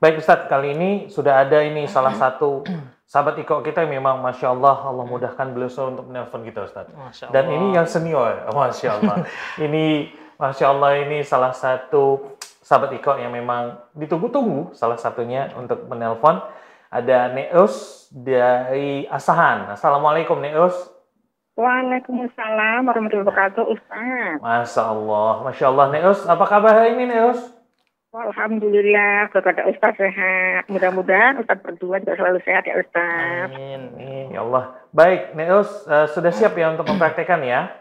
Baik 0.00 0.20
Ustadz, 0.20 0.48
kali 0.52 0.76
ini 0.76 0.90
sudah 1.08 1.44
ada 1.44 1.64
ini 1.64 1.88
salah 1.88 2.12
satu 2.12 2.64
sahabat 3.14 3.38
Iko 3.38 3.62
kita 3.62 3.86
yang 3.86 4.02
memang 4.02 4.18
Masya 4.18 4.50
Allah, 4.58 4.90
Allah 4.90 5.06
mudahkan 5.06 5.54
beliau 5.54 5.70
selalu 5.70 6.02
untuk 6.02 6.06
menelpon 6.10 6.42
kita 6.42 6.66
Ustadz. 6.66 6.90
Masya 6.98 7.30
Dan 7.30 7.46
ini 7.46 7.78
yang 7.78 7.86
senior, 7.86 8.42
Masya 8.50 8.98
Allah. 8.98 9.22
ini 9.62 10.10
Masya 10.34 10.74
Allah 10.74 10.98
ini 10.98 11.22
salah 11.22 11.54
satu 11.54 12.34
sahabat 12.58 12.90
Iko 12.98 13.14
yang 13.22 13.30
memang 13.30 13.78
ditunggu-tunggu 13.94 14.74
salah 14.74 14.98
satunya 14.98 15.54
untuk 15.54 15.86
menelpon. 15.86 16.42
ada 16.94 17.30
Neus 17.30 18.06
dari 18.10 19.06
Asahan. 19.10 19.66
Assalamualaikum 19.74 20.38
Neus. 20.38 20.74
Waalaikumsalam 21.54 22.86
warahmatullahi 22.86 23.26
wabarakatuh, 23.30 23.62
Ustaz. 23.66 24.38
Masya 24.42 24.82
Allah, 24.90 25.32
Masya 25.42 25.64
Allah 25.70 25.86
Neus. 25.90 26.18
Apa 26.26 26.46
kabar 26.46 26.70
hari 26.70 26.98
ini 26.98 27.14
Neus? 27.14 27.38
Alhamdulillah, 28.14 29.26
kepada 29.34 29.66
Ustaz 29.66 29.98
sehat. 29.98 30.70
Mudah-mudahan 30.70 31.42
Ustaz 31.42 31.58
berdua 31.58 31.98
juga 31.98 32.14
selalu 32.14 32.38
sehat 32.46 32.62
ya 32.62 32.78
Ustaz. 32.78 33.50
Amin. 33.50 33.90
Amin, 33.90 34.26
ya 34.30 34.46
Allah. 34.46 34.78
Baik, 34.94 35.34
Neus 35.34 35.66
eh, 35.90 36.06
sudah 36.14 36.30
siap 36.30 36.54
ya 36.54 36.70
untuk 36.70 36.86
mempraktekkan 36.86 37.42
ya? 37.42 37.74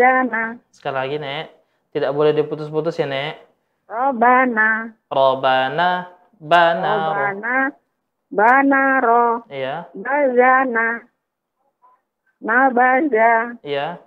Sekali 0.69 0.95
lagi, 0.95 1.15
Nek. 1.17 1.45
Tidak 1.89 2.11
boleh 2.13 2.29
diputus-putus 2.35 2.93
ya, 2.99 3.07
Nek. 3.09 3.33
robana, 3.85 4.93
Robana, 5.09 6.09
banaro. 6.41 7.13
robana, 7.13 7.57
banaro, 8.29 9.25
Iya, 9.49 9.85
bazana, 9.93 11.05
nabaza, 12.41 13.57
iya, 13.61 14.01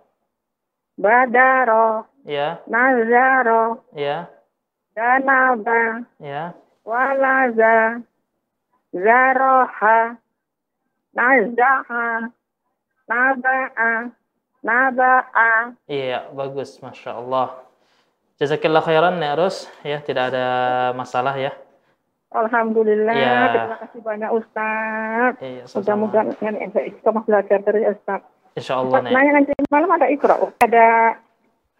badaro, 0.99 2.07
iya, 2.27 2.59
nazaro, 2.67 3.87
iya, 3.95 4.27
danaba, 4.99 6.03
iya. 6.19 6.55
walaza, 6.83 8.03
zaroha, 8.91 10.19
nazaha, 11.15 12.35
naba'a, 13.09 14.13
naba'a, 14.61 15.51
Iya, 15.85 16.29
bagus. 16.31 16.79
Masya 16.79 17.17
Allah. 17.17 17.65
Jazakillah 18.39 18.81
khairan, 18.81 19.19
Nek 19.19 19.35
Ros. 19.35 19.67
Ya, 19.83 19.99
tidak 19.99 20.31
ada 20.31 20.47
masalah 20.93 21.35
ya. 21.35 21.51
Alhamdulillah, 22.29 23.15
Ya. 23.17 23.35
terima 23.51 23.77
kasih 23.83 24.01
banyak 24.05 24.31
Ustaz. 24.31 25.33
Iya. 25.41 25.65
Mudah-mudahan 25.67 26.29
saya 26.37 26.85
istiqomah 26.87 27.25
belajar 27.25 27.59
dari 27.65 27.89
Ustaz. 27.89 28.21
Insya 28.55 28.79
Allah, 28.79 29.01
Nek. 29.01 29.11
nanya 29.11 29.33
nanti 29.33 29.53
malam 29.73 29.91
ada 29.91 30.07
ikra, 30.07 30.37
ada 30.61 30.87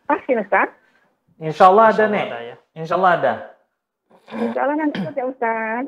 vaksin 0.09 0.41
Ustaz. 0.41 0.73
Insya 1.39 1.69
Allah 1.69 1.93
ada 1.93 1.95
Insya 1.95 2.03
Allah 2.03 2.11
nih. 2.11 2.25
ada 2.27 2.39
ya. 2.43 2.57
Insya 2.75 2.95
Allah 2.97 3.13
ada. 3.13 3.33
Insya 4.35 4.61
Allah 4.65 4.77
nanti 4.77 4.99
ada 4.99 5.23
Ustaz. 5.29 5.85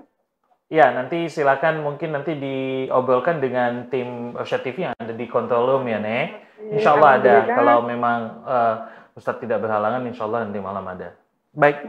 Ya, 0.71 0.95
nanti 0.95 1.27
silakan 1.27 1.83
mungkin 1.83 2.15
nanti 2.15 2.39
diobrolkan 2.39 3.43
dengan 3.43 3.91
tim 3.91 4.39
Ocean 4.39 4.63
TV 4.63 4.87
yang 4.87 4.95
ada 4.95 5.11
di 5.11 5.27
control 5.27 5.67
room 5.67 5.91
ya, 5.91 5.99
Nek. 5.99 6.47
Insya 6.79 6.95
Allah 6.95 7.11
ada. 7.19 7.35
Kalau 7.43 7.83
memang 7.83 8.19
eh, 8.47 8.75
Ustadz 9.19 9.43
tidak 9.43 9.67
berhalangan, 9.67 10.07
insya 10.07 10.31
Allah 10.31 10.47
nanti 10.47 10.63
malam 10.63 10.87
ada. 10.87 11.19
Baik, 11.51 11.83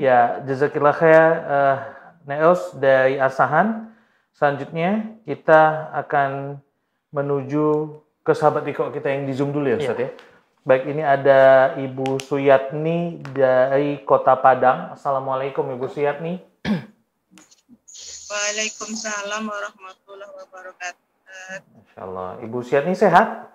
ya 0.00 0.40
jazakillah 0.48 0.96
khair 0.96 1.24
eh, 1.44 1.76
Neos 2.24 2.72
dari 2.72 3.20
Asahan. 3.20 3.92
Selanjutnya 4.32 5.20
kita 5.28 5.92
akan 5.92 6.56
menuju 7.12 8.00
ke 8.24 8.32
sahabat 8.32 8.64
Riko 8.64 8.88
kita 8.88 9.12
yang 9.12 9.28
di 9.28 9.36
Zoom 9.36 9.52
dulu 9.52 9.68
ya, 9.68 9.76
Ustadz 9.76 10.08
ya. 10.08 10.10
Baik, 10.64 10.88
ini 10.88 11.04
ada 11.04 11.76
Ibu 11.76 12.16
Suyatni 12.24 13.20
dari 13.36 14.00
Kota 14.08 14.40
Padang. 14.40 14.96
Assalamualaikum 14.96 15.68
Ibu 15.68 15.84
Suyatni. 15.92 16.40
Waalaikumsalam 18.28 19.48
warahmatullahi 19.48 20.32
wabarakatuh. 20.36 21.04
Masya 21.64 22.00
Allah. 22.04 22.36
Ibu 22.44 22.60
Suyatni 22.60 22.92
sehat? 22.92 23.48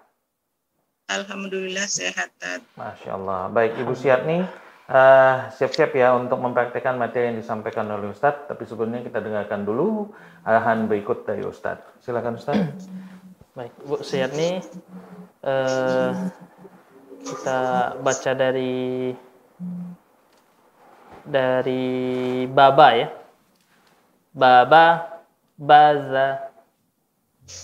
Alhamdulillah 1.14 1.86
sehat. 1.86 2.34
Tat. 2.42 2.66
Masya 2.74 3.14
Allah. 3.14 3.54
Baik, 3.54 3.78
Ibu 3.78 3.94
Siatni, 3.94 4.42
eh, 4.90 5.36
siap-siap 5.54 5.94
ya 5.94 6.18
untuk 6.18 6.42
mempraktekkan 6.42 6.98
materi 6.98 7.30
yang 7.30 7.38
disampaikan 7.38 7.86
oleh 7.86 8.18
Ustadz. 8.18 8.50
Tapi 8.50 8.66
sebelumnya 8.66 9.06
kita 9.06 9.22
dengarkan 9.22 9.62
dulu 9.62 10.10
arahan 10.42 10.90
berikut 10.90 11.22
dari 11.30 11.46
Ustadz. 11.46 12.02
Silakan 12.02 12.42
Ustadz. 12.42 12.90
Baik, 13.54 13.78
Bu 13.86 14.02
Suyatni, 14.02 14.58
eh, 15.46 16.12
kita 17.30 17.60
baca 18.02 18.32
dari 18.34 19.14
dari 21.30 21.94
Baba 22.50 22.90
ya. 22.98 23.23
Baba, 24.34 25.14
Baza, 25.62 26.50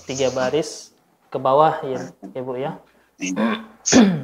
tiga 0.05 0.29
baris 0.29 0.93
ke 1.33 1.41
bawah 1.41 1.81
ya, 1.81 2.13
Ibu 2.37 2.53
ya. 2.61 2.77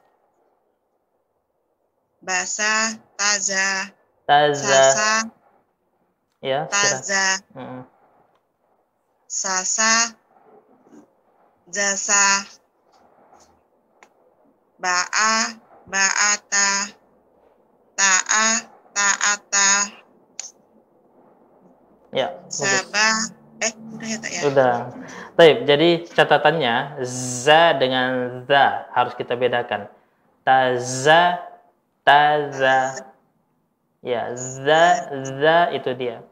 Basa, 2.20 3.00
taza, 3.16 3.96
Taza, 4.26 4.66
sasa, 4.66 5.30
ya, 6.42 6.66
taza, 6.68 7.38
Mm-mm. 7.54 7.86
sasa, 9.30 10.18
jasa, 11.70 12.50
ba'a, 14.86 15.34
ba'ata, 15.90 16.70
ta'a, 17.98 18.48
ta'ata, 18.94 19.70
Ya, 22.16 22.32
sabah, 22.48 23.28
eh 23.60 23.74
udah 23.76 24.08
ya 24.08 24.18
tak 24.24 24.32
ya? 24.32 24.42
Sudah. 24.48 24.76
Baik, 25.36 25.68
jadi 25.68 25.90
catatannya 26.08 27.04
za 27.04 27.76
dengan 27.76 28.40
za 28.48 28.88
harus 28.96 29.12
kita 29.20 29.36
bedakan. 29.36 29.92
Taza, 30.48 31.44
taza. 32.08 33.04
Ya, 34.00 34.32
za, 34.32 35.12
za 35.12 35.76
itu 35.76 35.92
dia. 35.92 36.24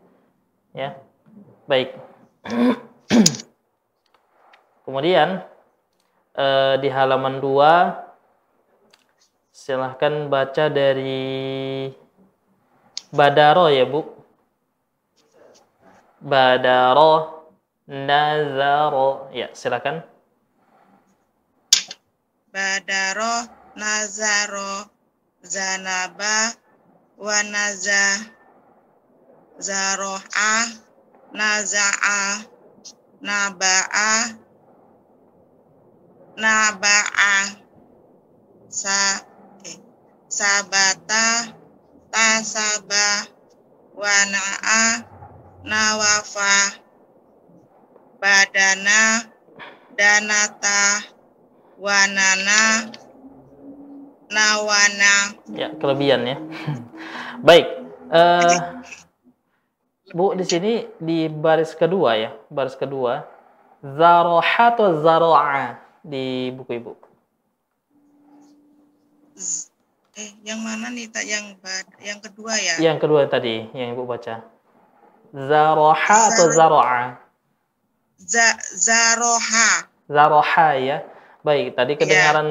Ya. 0.71 0.95
Baik. 1.67 1.99
Kemudian 4.87 5.43
eh, 6.39 6.75
di 6.79 6.87
halaman 6.87 7.43
2 7.43 8.12
silahkan 9.53 10.33
baca 10.33 10.65
dari 10.73 11.93
Badaro 13.13 13.69
ya, 13.69 13.85
Bu. 13.85 14.01
Badaro, 16.17 17.45
Nazaro. 17.85 19.29
Ya, 19.29 19.53
silakan. 19.53 20.01
Badaro, 22.49 23.45
Nazaro, 23.77 24.89
Zanaba, 25.45 26.57
Wanaza, 27.21 28.33
Zaro'ah, 29.61 30.65
naza'a 31.33 32.45
naba'a 33.21 34.37
naba'a 36.37 37.35
sa 38.69 39.21
sabata 40.33 41.53
tasaba 42.09 43.29
wana'a 43.93 45.05
nawafa 45.61 46.53
badana 48.17 49.29
danata 49.93 51.05
wanana 51.77 52.89
nawana 54.33 55.13
Ya, 55.53 55.69
kelebihan 55.77 56.25
ya. 56.25 56.37
Baik. 57.45 57.67
eh, 58.09 58.57
Bu, 60.13 60.33
di 60.33 60.45
sini 60.45 60.85
di 60.97 61.29
baris 61.29 61.77
kedua 61.77 62.17
ya, 62.17 62.33
baris 62.49 62.73
kedua. 62.73 63.25
Zaroha 63.85 64.73
atau 64.73 64.97
zaro'a 65.05 65.77
di 66.01 66.49
buku 66.53 66.77
Ibu? 66.81 67.02
Eh 70.13 70.29
yang 70.45 70.61
mana 70.61 70.93
nih 70.93 71.09
tak 71.09 71.25
yang 71.25 71.57
yang 71.97 72.19
kedua 72.21 72.53
ya 72.53 72.77
Yang 72.77 72.97
kedua 73.01 73.25
tadi 73.25 73.65
yang 73.73 73.97
Ibu 73.97 74.05
baca. 74.05 74.45
Zaroha 75.33 76.19
atau 76.29 76.45
zaro'a? 76.53 77.17
Za- 78.21 78.61
zaroha 78.77 79.89
Zaroha 80.05 80.67
ya. 80.77 81.01
Baik, 81.41 81.73
tadi 81.73 81.97
kedengaran 81.97 82.47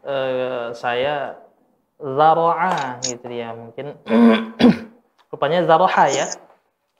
eh, 0.00 0.72
saya 0.72 1.36
zaro'a 2.00 2.96
gitu 3.04 3.28
ya. 3.28 3.52
Mungkin 3.52 3.92
rupanya 5.30 5.68
zaroha 5.68 6.04
ya. 6.08 6.26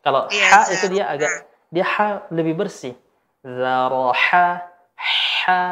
Kalau 0.05 0.29
Iya, 0.29 0.49
ha 0.53 0.61
itu 0.71 0.87
dia 0.93 1.05
agak 1.09 1.31
dia 1.73 1.87
ha 1.89 2.29
lebih 2.29 2.53
bersih. 2.61 2.93
Zaroha 3.41 4.61
ha 5.01 5.63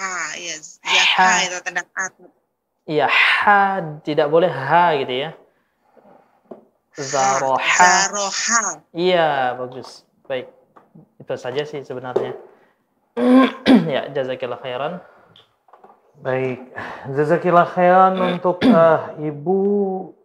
ha 0.00 0.14
ya 0.40 0.56
ya 0.82 1.04
Ha. 1.14 1.26
ha 1.28 1.44
itu 1.46 1.58
tanda 1.60 1.82
Iya, 2.84 3.08
ha 3.08 3.80
tidak 4.04 4.28
boleh 4.28 4.52
ha 4.52 4.92
gitu 5.00 5.14
ya. 5.24 5.30
Zaroha. 6.94 7.58
zaroha 7.58 8.84
Iya, 8.92 9.56
bagus. 9.56 10.04
Baik. 10.28 10.52
Itu 11.18 11.34
saja 11.40 11.64
sih 11.64 11.80
sebenarnya. 11.82 12.36
ya, 13.94 14.12
jazakillah 14.12 14.60
khairan. 14.60 15.00
Baik, 16.22 16.70
jazakillah 17.10 17.66
khairan 17.66 18.14
untuk 18.36 18.62
eh, 18.62 19.32
Ibu 19.32 19.58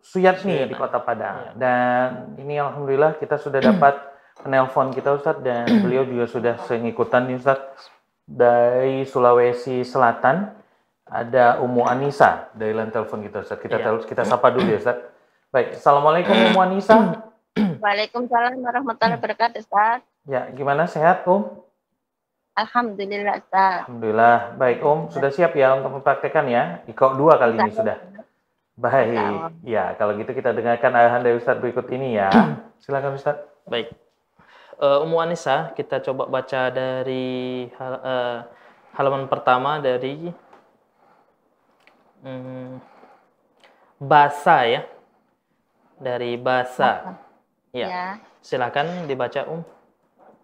Suyatni 0.04 0.70
di 0.70 0.76
Kota. 0.76 1.02
Padang. 1.02 1.58
Dan 1.58 2.38
ini 2.38 2.60
alhamdulillah 2.60 3.18
kita 3.18 3.40
sudah 3.42 3.64
dapat 3.64 3.98
penelpon 4.44 4.94
kita 4.94 5.16
Ustadz 5.16 5.42
dan 5.42 5.66
beliau 5.82 6.06
juga 6.06 6.28
sudah 6.28 6.56
sengikutan 6.68 7.26
nih 7.26 7.40
Ustadz 7.40 7.88
dari 8.28 9.08
Sulawesi 9.08 9.82
Selatan. 9.82 10.59
Ada 11.10 11.58
Umu 11.60 11.84
Anissa 11.84 12.54
dari 12.54 12.72
line 12.72 12.90
telepon 12.90 13.20
kita 13.20 13.42
Ustadz. 13.42 13.60
Kita 13.60 13.76
Iya. 13.76 13.86
tel- 13.90 14.06
kita 14.06 14.22
sapa 14.24 14.54
dulu 14.54 14.70
ya 14.70 14.78
Ustadz. 14.78 15.06
Baik, 15.50 15.74
Assalamualaikum 15.74 16.36
Umu 16.54 16.60
Anissa. 16.62 17.26
Waalaikumsalam 17.58 18.62
warahmatullahi 18.62 19.18
wabarakatuh, 19.18 19.60
Ustaz. 19.60 20.06
Ya, 20.24 20.46
gimana 20.54 20.86
sehat 20.86 21.26
Om? 21.26 21.50
Alhamdulillah, 22.54 23.42
Ustaz. 23.42 23.90
Alhamdulillah. 23.90 24.38
Baik 24.56 24.80
Om, 24.80 25.10
sudah 25.10 25.32
siap 25.32 25.56
ya 25.56 25.74
untuk 25.74 25.98
mempraktekkan 25.98 26.46
ya? 26.46 26.86
Ikut 26.86 27.12
dua 27.16 27.36
kali 27.36 27.58
ini 27.58 27.72
sudah. 27.72 27.98
Baik. 28.78 29.60
Ya, 29.66 29.98
kalau 29.98 30.14
gitu 30.14 30.32
kita 30.32 30.54
dengarkan 30.54 30.94
arahan 30.94 31.20
dari 31.20 31.36
Ustadz 31.36 31.60
berikut 31.60 31.90
ini 31.90 32.16
ya. 32.16 32.30
Silakan 32.84 33.18
Ustadz. 33.18 33.44
Baik. 33.66 33.90
Eh 34.78 34.98
Ummu 35.02 35.20
Anissa, 35.20 35.74
kita 35.74 36.00
coba 36.00 36.30
baca 36.30 36.70
dari 36.70 37.68
hal- 37.76 38.00
eh, 38.02 38.38
halaman 38.94 39.28
pertama 39.28 39.82
dari 39.82 40.32
hmm, 42.24 42.80
basa 44.00 44.66
ya. 44.66 44.82
Dari 46.00 46.40
basa. 46.40 47.20
Ya. 47.76 47.88
Ya. 47.88 48.08
Silakan 48.40 49.06
dibaca 49.06 49.46
Um. 49.46 49.62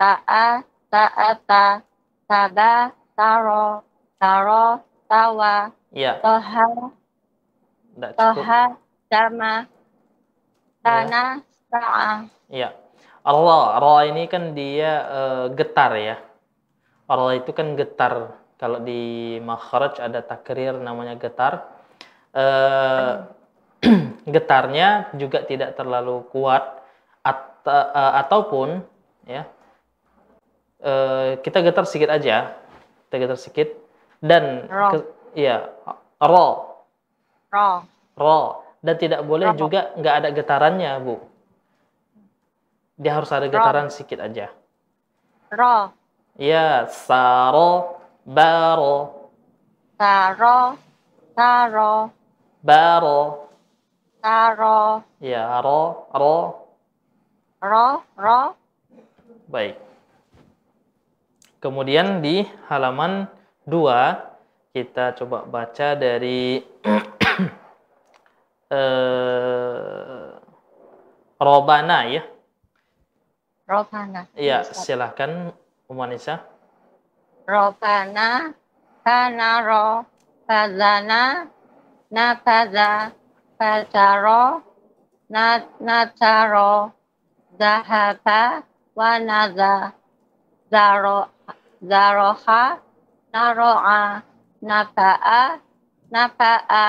ta'a, 0.00 0.64
ta'ata, 0.88 1.84
tada, 2.24 2.72
taro, 3.12 3.84
taro, 4.16 4.80
tawa, 5.06 5.68
Ya, 5.94 6.18
toha. 6.24 7.03
Toha, 8.18 8.62
dama, 9.08 9.54
tanah, 10.82 11.30
sa'a. 11.70 12.26
Ya. 12.50 12.74
Allah, 13.24 13.80
Allah 13.80 14.00
ini 14.12 14.28
kan 14.28 14.52
dia 14.52 14.92
eh, 15.08 15.46
getar 15.56 15.96
ya. 15.96 16.20
Allah 17.08 17.40
itu 17.40 17.50
kan 17.56 17.72
getar. 17.72 18.36
Kalau 18.60 18.80
di 18.80 19.36
makhraj 19.40 19.96
ada 20.00 20.20
takrir 20.20 20.76
namanya 20.76 21.16
getar. 21.16 21.64
Eh, 22.36 23.12
getarnya 24.34 25.12
juga 25.16 25.44
tidak 25.44 25.76
terlalu 25.76 26.24
kuat 26.28 26.84
at- 27.24 27.64
eh, 27.64 28.12
ataupun 28.20 28.84
ya 29.24 29.48
eh, 30.84 31.40
kita 31.40 31.64
getar 31.64 31.88
sedikit 31.88 32.12
aja. 32.12 32.60
Kita 33.08 33.16
getar 33.24 33.38
sedikit 33.40 33.68
dan 34.20 34.68
ke- 34.92 35.08
ya 35.32 35.72
ro 36.20 36.73
ro, 37.54 37.70
ro 38.18 38.40
dan 38.82 38.94
tidak 38.98 39.22
boleh 39.22 39.54
Ra. 39.54 39.56
juga 39.56 39.80
nggak 39.94 40.14
ada 40.18 40.28
getarannya 40.34 40.90
bu. 40.98 41.16
Dia 42.98 43.14
harus 43.14 43.30
ada 43.30 43.46
getaran 43.46 43.90
sedikit 43.94 44.26
aja. 44.26 44.50
Ro, 45.54 45.94
ya 46.34 46.90
saro 46.90 48.02
baro. 48.26 49.30
Taro, 49.94 50.74
taro, 51.38 52.10
baro. 52.58 53.22
Taro, 54.18 55.04
ya 55.22 55.62
ro 55.62 56.10
ro. 56.10 56.38
Ro, 57.64 57.88
ro, 58.18 58.40
baik. 59.48 59.80
Kemudian 61.64 62.20
di 62.20 62.44
halaman 62.68 63.24
2 63.64 64.76
kita 64.76 65.16
coba 65.16 65.48
baca 65.48 65.96
dari 65.96 66.60
eh, 68.70 70.28
robana 71.40 71.98
ya 72.08 72.22
robana. 73.68 74.28
ya 74.36 74.64
silahkan 74.64 75.52
Umanisa 75.88 76.40
Robana, 77.44 78.56
kanaro, 79.04 80.08
kazana, 80.48 81.44
nakaza, 82.08 83.12
kazaro, 83.60 84.64
nat, 85.28 85.68
nataro, 85.76 86.88
zahaba, 87.60 88.64
wanaza, 88.96 89.92
zaro, 90.72 91.28
zaroha, 91.84 92.80
naro'a, 93.28 94.24
nafa'a, 94.64 95.60
nafa'a, 96.08 96.84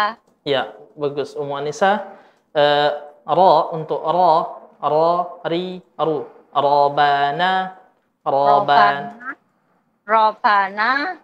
Ya, 0.45 0.77
bagus 0.93 1.33
Ummu 1.33 1.57
Anissa. 1.57 2.05
Eh, 2.53 2.91
ro 3.25 3.73
untuk 3.73 3.97
ro, 4.05 4.33
ro, 4.77 5.41
ri, 5.49 5.81
ru. 5.97 6.21
Robana, 6.55 7.75
roban. 8.23 9.19
robana, 10.07 11.19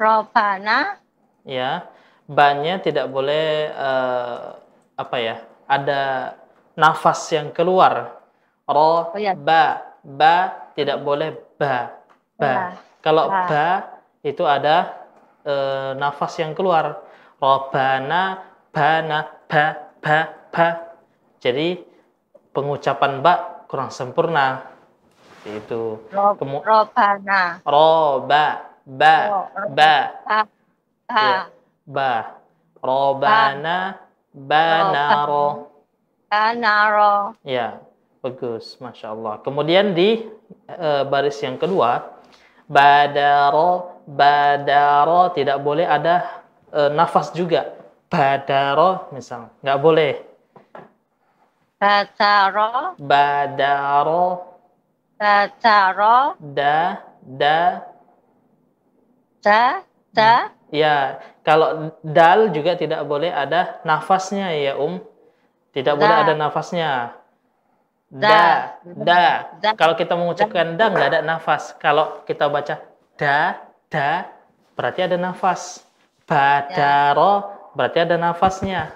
robana, 0.00 0.96
Ya, 1.44 1.90
bannya 2.24 2.78
tidak 2.80 3.10
boleh 3.12 3.68
eh, 3.68 4.46
apa 4.94 5.16
ya? 5.18 5.42
Ada 5.66 6.32
nafas 6.78 7.26
yang 7.34 7.50
keluar. 7.50 8.14
Ro, 8.64 9.10
Oh, 9.12 9.18
ya. 9.18 9.34
ba, 9.34 9.82
ba 10.06 10.70
tidak 10.78 11.02
boleh 11.02 11.34
ba, 11.58 11.98
ba. 12.38 12.46
Ba. 12.46 12.52
Kalau 13.02 13.26
Ba. 13.26 13.44
ba 13.50 13.66
itu 14.22 14.46
ada 14.46 15.02
eh, 15.42 15.98
nafas 15.98 16.38
yang 16.38 16.54
keluar. 16.54 17.09
Robana, 17.40 18.22
bana, 18.68 19.18
ba, 19.48 19.64
ba, 20.04 20.18
ba. 20.52 20.68
Jadi 21.40 21.80
pengucapan 22.52 23.24
ba 23.24 23.64
kurang 23.64 23.88
sempurna. 23.88 24.68
Itu. 25.40 26.04
ro, 26.12 26.36
Kemu- 26.36 26.60
robana, 26.60 27.64
Ro, 27.64 28.28
ba, 28.28 28.76
ro. 28.84 29.72
ba. 29.72 29.96
ba, 30.28 30.38
ba, 31.08 31.10
Ya. 31.10 31.38
Ba. 31.88 32.12
Robana, 32.80 33.78
banaro. 34.32 35.68
kanaro, 36.30 37.34
Ya. 37.42 37.80
Bagus, 38.20 38.76
masya 38.78 39.16
Allah. 39.16 39.40
Kemudian 39.40 39.96
di 39.96 40.28
eh, 40.68 41.02
baris 41.08 41.40
yang 41.40 41.56
kedua, 41.56 42.20
badaro, 42.68 44.04
badaro 44.04 45.32
tidak 45.32 45.58
boleh 45.64 45.88
ada 45.88 46.39
eh, 46.74 46.90
nafas 46.94 47.32
juga. 47.34 47.76
Badaro, 48.10 49.06
misal, 49.14 49.54
nggak 49.62 49.78
boleh. 49.78 50.12
Bataro, 51.80 52.98
Badaro, 53.00 54.26
bataro, 55.16 56.36
da, 56.36 57.00
da, 57.22 57.80
da, 59.40 59.80
da, 60.12 60.32
Ya, 60.70 61.18
kalau 61.42 61.90
dal 62.06 62.54
juga 62.54 62.78
tidak 62.78 63.02
boleh 63.06 63.30
ada 63.34 63.82
nafasnya 63.82 64.54
ya, 64.54 64.78
Um. 64.78 65.02
Tidak 65.70 65.94
boleh 65.94 66.16
Da. 66.18 66.22
ada 66.26 66.34
nafasnya. 66.34 66.90
Da, 68.10 68.26
Da. 68.26 68.42
da. 69.06 69.22
Da. 69.62 69.70
Kalau 69.78 69.94
kita 69.94 70.18
mengucapkan 70.18 70.74
da 70.74 70.90
nggak 70.90 71.08
ada 71.14 71.20
nafas. 71.22 71.78
Kalau 71.78 72.26
kita 72.26 72.50
baca 72.50 72.82
da, 73.14 73.54
da, 73.86 74.26
berarti 74.74 75.06
ada 75.06 75.14
nafas. 75.14 75.86
Badaro 76.30 77.32
berarti 77.74 77.98
ada 78.06 78.14
nafasnya. 78.14 78.94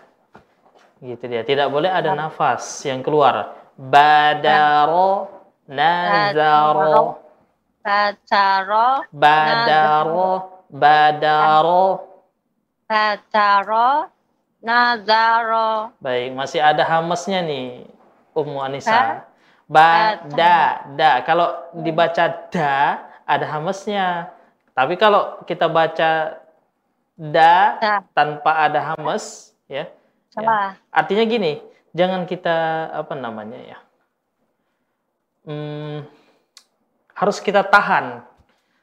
Gitu 1.03 1.26
dia. 1.26 1.43
Tidak 1.43 1.66
boleh 1.66 1.91
ada 1.91 2.14
nafas 2.14 2.62
yang 2.87 3.03
keluar. 3.03 3.59
Badaro, 3.74 5.26
nazaro, 5.66 7.18
bataro, 7.82 9.03
badaro, 9.11 10.30
badaro. 10.70 11.85
bataro, 12.87 14.07
nazaro, 14.62 15.91
Baik, 15.99 16.39
masih 16.39 16.62
ada 16.62 16.87
hamesnya 16.87 17.43
nih, 17.43 17.82
Ummu? 18.30 18.62
Anissa. 18.62 19.26
Ba, 19.66 20.22
da, 20.39 20.87
da. 20.95 21.18
Kalau 21.26 21.51
dibaca 21.82 22.30
da, 22.55 23.11
ada 23.26 23.47
hamesnya. 23.59 24.30
Tapi 24.70 24.95
kalau 24.95 25.43
kita 25.51 25.66
baca 25.66 26.43
da 27.15 27.79
Da. 27.81 27.95
tanpa 28.12 28.67
ada 28.67 28.81
hames, 28.95 29.55
ya, 29.71 29.87
salah, 30.35 30.75
artinya 30.91 31.25
gini, 31.27 31.62
jangan 31.95 32.27
kita 32.27 32.91
apa 32.91 33.15
namanya 33.15 33.59
ya, 33.62 33.79
Hmm, 35.45 36.09
harus 37.12 37.37
kita 37.37 37.61
tahan, 37.69 38.25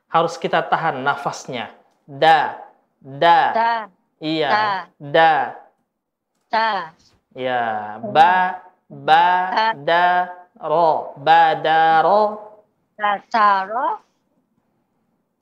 harus 0.06 0.38
kita 0.38 0.62
tahan 0.62 1.02
nafasnya. 1.02 1.74
Da, 2.06 2.62
da, 3.02 3.40
da, 3.50 3.72
iya, 4.22 4.50
da. 5.02 5.34
da, 6.50 6.74
Ya, 7.34 7.98
ba 7.98 8.62
ba 8.86 9.26
da. 9.74 10.30
ro 10.62 11.18
badaro 11.18 12.52
bataro, 12.94 14.06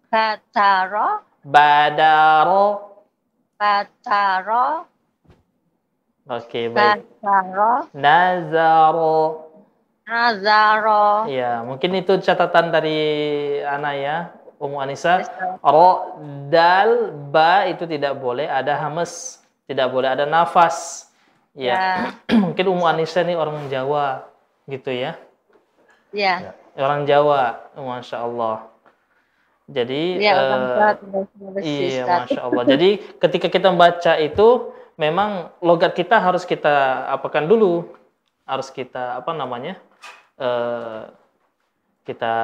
bataro, 0.08 1.10
badaro. 1.50 2.86
bataro, 3.60 4.86
Oke, 6.30 6.70
baik. 6.72 7.04
bataro, 7.20 7.89
Nazaro. 7.91 9.20
nazaro, 10.10 11.28
Ya, 11.30 11.62
mungkin 11.66 11.91
itu 12.00 12.18
catatan 12.24 12.72
dari 12.74 12.97
Ana 13.62 13.93
ya, 13.93 14.18
Ummu 14.62 14.78
Anissa. 14.80 15.22
Ro 15.62 16.18
dal 16.50 17.12
ba 17.30 17.66
itu 17.70 17.84
tidak 17.86 18.18
boleh 18.18 18.47
ada 18.47 18.80
hames, 18.80 19.43
tidak 19.68 19.91
boleh 19.91 20.10
ada 20.14 20.24
nafas. 20.26 21.10
Ya. 21.58 22.14
mungkin 22.45 22.66
Ummu 22.74 22.86
Anissa 22.88 23.22
ini 23.26 23.36
orang 23.36 23.68
Jawa 23.68 24.24
gitu 24.72 24.93
ya. 24.93 25.18
ya, 26.16 26.54
Orang 26.80 27.04
Jawa, 27.06 27.70
Masya 27.76 28.18
Allah. 28.24 28.66
Jadi 29.70 30.17
ya, 30.17 30.34
eh, 30.34 30.47
tua 30.49 30.89
tidak 30.97 31.24
Sulawesi, 31.30 31.74
Iya, 31.93 32.03
masya 32.09 32.41
Allah. 32.41 32.63
Jadi 32.65 32.89
ketika 33.24 33.47
kita 33.53 33.67
membaca 33.70 34.13
itu, 34.17 34.47
memang 34.97 35.53
logat 35.61 35.93
kita 35.93 36.17
harus 36.17 36.41
kita 36.43 37.05
apakan 37.13 37.45
dulu, 37.45 37.86
harus 38.49 38.74
kita 38.74 39.22
apa 39.22 39.32
namanya, 39.38 39.78
eh, 40.41 41.13
kita 42.09 42.36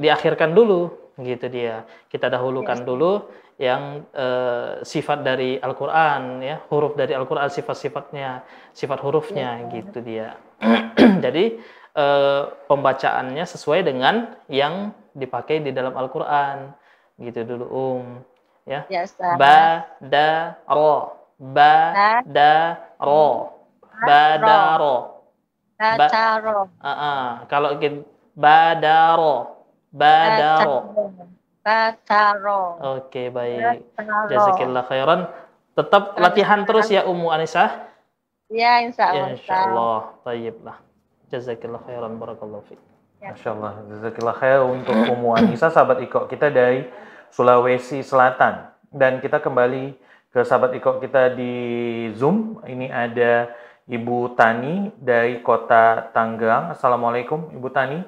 diakhirkan 0.00 0.56
dulu, 0.56 0.96
gitu 1.20 1.46
dia. 1.52 1.84
Kita 2.08 2.32
dahulukan 2.32 2.80
dulu 2.80 3.28
yang 3.60 4.08
eh, 4.16 4.80
sifat 4.80 5.20
dari 5.20 5.60
Al-Quran, 5.60 6.40
ya, 6.40 6.56
huruf 6.72 6.96
dari 6.96 7.12
Al-Quran, 7.12 7.52
sifat-sifatnya, 7.52 8.40
sifat 8.72 9.04
hurufnya, 9.04 9.68
gitu 9.68 10.00
dia. 10.00 10.40
Jadi 11.24 11.60
eh, 11.92 12.42
pembacaannya 12.64 13.44
sesuai 13.44 13.84
dengan 13.84 14.32
yang 14.48 14.96
dipakai 15.16 15.62
di 15.64 15.70
dalam 15.74 15.94
Al-Quran. 15.96 16.70
Gitu 17.20 17.44
dulu 17.44 17.66
um 17.68 18.04
ya. 18.64 18.86
Ya, 18.88 19.04
ba 19.36 19.88
da 20.00 20.56
ro. 20.68 21.16
Ba 21.40 22.22
da 22.24 22.78
ro. 23.00 23.56
ba 24.04 24.22
da 24.40 24.58
ro. 24.76 24.96
Bataro, 25.80 26.68
Ah, 26.84 26.92
ah. 26.92 27.28
kalau 27.48 27.80
kita 27.80 28.04
ba 28.36 28.76
da 28.76 29.16
ro. 29.16 29.64
Ba 29.88 30.16
da 30.36 30.52
ro. 30.60 30.76
bataro, 31.60 32.60
oke 33.00 33.22
baik. 33.32 33.84
jazakillah 34.28 34.84
khairan. 34.88 35.20
Tetap 35.72 36.20
latihan 36.20 36.64
terus 36.68 36.92
ya 36.92 37.08
Ummu 37.08 37.32
Anissa. 37.32 37.88
Ya, 38.52 38.84
insya 38.84 39.08
Allah. 39.08 39.28
insya 39.32 39.56
Allah. 39.70 40.00
Tayyib 40.26 40.56
lah 40.60 40.76
jazakillah 41.32 41.80
khairan. 41.86 42.18
Barakallahu 42.20 42.64
fiik 43.20 43.36
Masya 43.36 43.50
Allah, 43.52 43.72
Jazakillah 43.92 44.36
khair 44.40 44.60
untuk 44.64 44.96
Ummu 44.96 45.36
Anissa, 45.36 45.68
sahabat 45.68 46.00
Iko 46.00 46.24
kita 46.24 46.48
dari 46.48 46.88
Sulawesi 47.28 48.00
Selatan. 48.00 48.72
Dan 48.88 49.20
kita 49.20 49.44
kembali 49.44 49.94
ke 50.32 50.40
sahabat 50.40 50.72
Iko 50.72 50.98
kita 51.04 51.36
di 51.36 51.52
Zoom. 52.16 52.64
Ini 52.64 52.88
ada 52.88 53.52
Ibu 53.84 54.32
Tani 54.32 54.88
dari 54.96 55.44
kota 55.44 56.08
Tangerang. 56.16 56.72
Assalamualaikum 56.72 57.52
Ibu 57.52 57.68
Tani. 57.68 58.00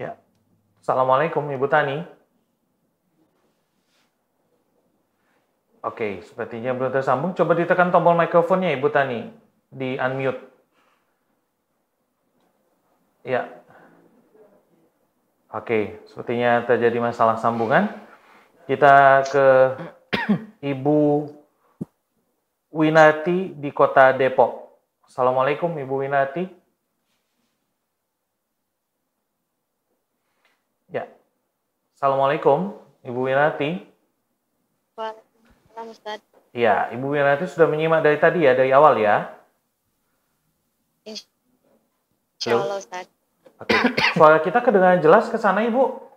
Ya. 0.00 0.16
Assalamualaikum 0.80 1.44
Ibu 1.52 1.66
Tani. 1.68 2.00
Oke, 5.82 6.22
sepertinya 6.22 6.72
belum 6.72 6.94
tersambung. 6.94 7.34
Coba 7.34 7.58
ditekan 7.58 7.92
tombol 7.92 8.16
mikrofonnya 8.16 8.72
Ibu 8.72 8.88
Tani. 8.88 9.28
Di 9.68 9.98
unmute. 9.98 10.51
Ya. 13.22 13.46
Oke, 15.54 16.02
sepertinya 16.10 16.66
terjadi 16.66 16.98
masalah 16.98 17.38
sambungan. 17.38 17.86
Kita 18.66 19.22
ke 19.30 19.46
Ibu 20.74 21.30
Winati 22.74 23.54
di 23.54 23.70
kota 23.70 24.10
Depok. 24.10 24.74
Assalamualaikum 25.06 25.70
Ibu 25.70 25.94
Winati. 26.02 26.48
Ya. 30.90 31.06
Assalamualaikum 31.94 32.74
Ibu 33.06 33.20
Winati. 33.30 33.86
Waalaikumsalam 34.98 35.86
Ustaz. 35.94 36.18
Ya, 36.50 36.90
Ibu 36.90 37.12
Winati 37.12 37.46
sudah 37.46 37.70
menyimak 37.70 38.02
dari 38.02 38.18
tadi 38.18 38.48
ya, 38.48 38.56
dari 38.56 38.74
awal 38.74 38.98
ya. 38.98 39.41
Insya 42.42 42.58
Allah 42.58 42.78
Ustaz. 42.82 43.06
Oke. 43.62 43.74
Suara 44.18 44.42
kita 44.42 44.58
kedengaran 44.58 44.98
jelas 44.98 45.30
ke 45.30 45.38
sana 45.38 45.62
Ibu? 45.62 46.10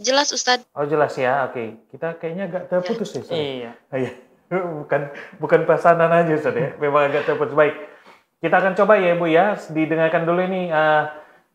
Jelas 0.00 0.32
Ustaz. 0.32 0.64
Oh 0.72 0.88
jelas 0.88 1.12
ya, 1.20 1.44
oke. 1.44 1.92
Kita 1.92 2.16
kayaknya 2.16 2.48
agak 2.48 2.72
terputus 2.72 3.12
ya. 3.12 3.20
Ustaz. 3.20 3.36
iya 3.36 3.72
Oh, 3.92 4.00
iya. 4.00 4.10
bukan 4.80 5.12
bukan 5.36 5.60
pasanan 5.68 6.08
aja 6.08 6.32
Ustaz 6.32 6.56
ya. 6.56 6.72
Memang 6.80 7.12
agak 7.12 7.28
terputus. 7.28 7.52
Baik. 7.52 7.76
Kita 8.40 8.64
akan 8.64 8.72
coba 8.80 8.96
ya 8.96 9.12
Ibu 9.12 9.28
ya. 9.28 9.60
Didengarkan 9.60 10.24
dulu 10.24 10.40
ini 10.40 10.72
eh, 10.72 11.04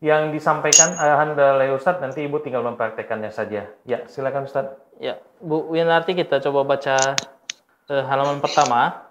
yang 0.06 0.30
disampaikan 0.30 0.94
arahan 0.94 1.34
oleh 1.34 1.74
Ustadz. 1.74 1.98
Nanti 1.98 2.22
Ibu 2.22 2.38
tinggal 2.46 2.62
mempraktekannya 2.62 3.34
saja. 3.34 3.66
Ya, 3.82 4.06
silakan 4.06 4.46
Ustadz. 4.46 4.78
Ya, 5.02 5.18
Bu 5.42 5.74
Winarti 5.74 6.14
kita 6.14 6.38
coba 6.38 6.62
baca 6.62 7.18
eh, 7.90 8.04
halaman 8.06 8.38
pertama 8.38 9.10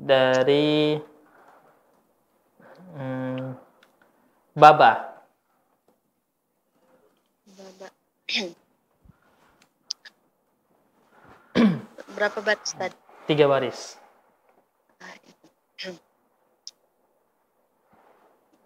dari 0.00 0.96
hmm, 2.98 3.54
Baba. 4.58 5.22
Baba. 7.46 7.88
Berapa 12.18 12.42
bat 12.42 12.58
Ustaz? 12.66 12.90
Tiga 13.30 13.46
baris. 13.46 13.94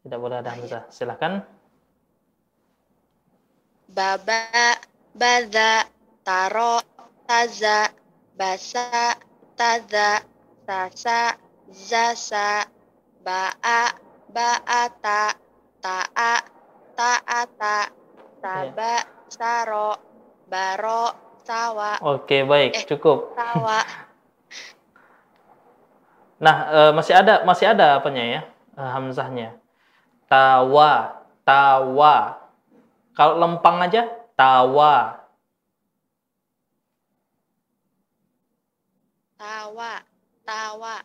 Tidak 0.00 0.16
boleh 0.16 0.40
ada 0.40 0.48
hamzah. 0.48 0.88
Silakan. 0.88 1.44
baba 3.92 4.80
bada 5.12 5.86
taro 6.24 6.80
taza 7.28 7.92
basa 8.36 9.16
taza 9.56 10.24
sasa 10.64 11.36
zasa 11.68 12.66
baa 13.20 13.92
baata 14.32 15.36
taa 15.84 16.36
taata 16.96 17.76
saba 18.40 18.92
saro 19.28 19.96
baro 20.48 21.12
sawa 21.42 21.98
Oke, 22.00 22.46
baik, 22.46 22.72
Eh. 22.72 22.84
cukup. 22.88 23.34
sawa 23.36 23.80
Nah, 26.42 26.56
eh, 26.74 26.90
masih 26.90 27.14
ada 27.14 27.46
masih 27.46 27.70
ada 27.70 28.02
apanya 28.02 28.22
ya? 28.26 28.40
Eh, 28.74 28.90
hamzahnya. 28.90 29.54
Tawa, 30.26 31.22
tawa. 31.46 32.40
Kalau 33.14 33.38
lempang 33.38 33.78
aja 33.78 34.08
tawa. 34.36 35.22
tawa 39.42 39.92
tawa 40.46 40.96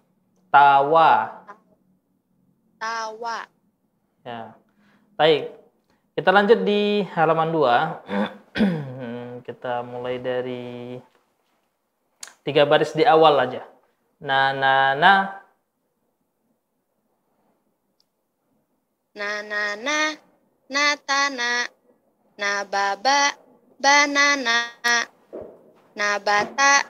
Tawa. 0.53 1.09
tawa 2.77 3.37
Ya. 4.27 4.53
Baik. 5.17 5.55
Kita 6.13 6.29
lanjut 6.35 6.61
di 6.67 7.01
halaman 7.15 7.49
2. 7.55 8.59
Kita 9.47 9.81
mulai 9.87 10.19
dari 10.19 10.99
tiga 12.43 12.67
baris 12.67 12.91
di 12.91 13.07
awal 13.07 13.39
aja. 13.39 13.63
Na 14.19 14.51
na 14.51 14.93
na 14.99 15.13
na 19.15 19.29
na 19.47 19.61
na 19.79 19.99
na 20.67 20.83
tana 21.07 21.51
na 21.71 21.76
baba 22.37 23.33
banana 23.81 24.57
na 25.97 26.09
bata 26.21 26.85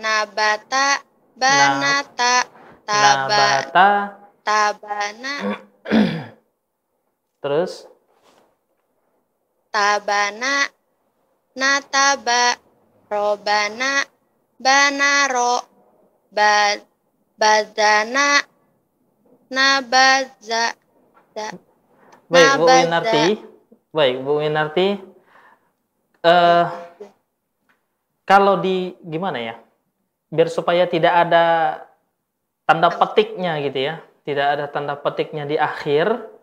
na 0.00 0.24
bata 0.24 1.04
banata 1.36 2.48
taba 2.88 3.28
nabata 3.28 3.88
tabana 4.40 5.34
terus? 7.44 7.84
Tabana 9.68 10.72
nataba 11.52 12.56
robana 13.12 14.08
banaro 14.56 15.60
ba. 16.32 16.80
Badana 17.36 18.40
nabaza 19.52 20.72
da, 21.36 21.52
Baik, 22.32 22.56
Bu 22.56 22.64
Nabata. 22.64 23.12
Winarti. 23.12 23.55
Baik, 23.94 24.22
Bu 24.22 24.42
Winarti. 24.42 24.98
Eh 26.26 26.66
kalau 28.26 28.58
di 28.58 28.98
gimana 29.06 29.38
ya? 29.38 29.54
Biar 30.34 30.50
supaya 30.50 30.90
tidak 30.90 31.14
ada 31.14 31.44
tanda 32.66 32.90
petiknya 32.90 33.62
gitu 33.62 33.78
ya. 33.78 33.94
Tidak 34.26 34.46
ada 34.58 34.66
tanda 34.66 34.98
petiknya 34.98 35.46
di 35.46 35.54
akhir. 35.54 36.34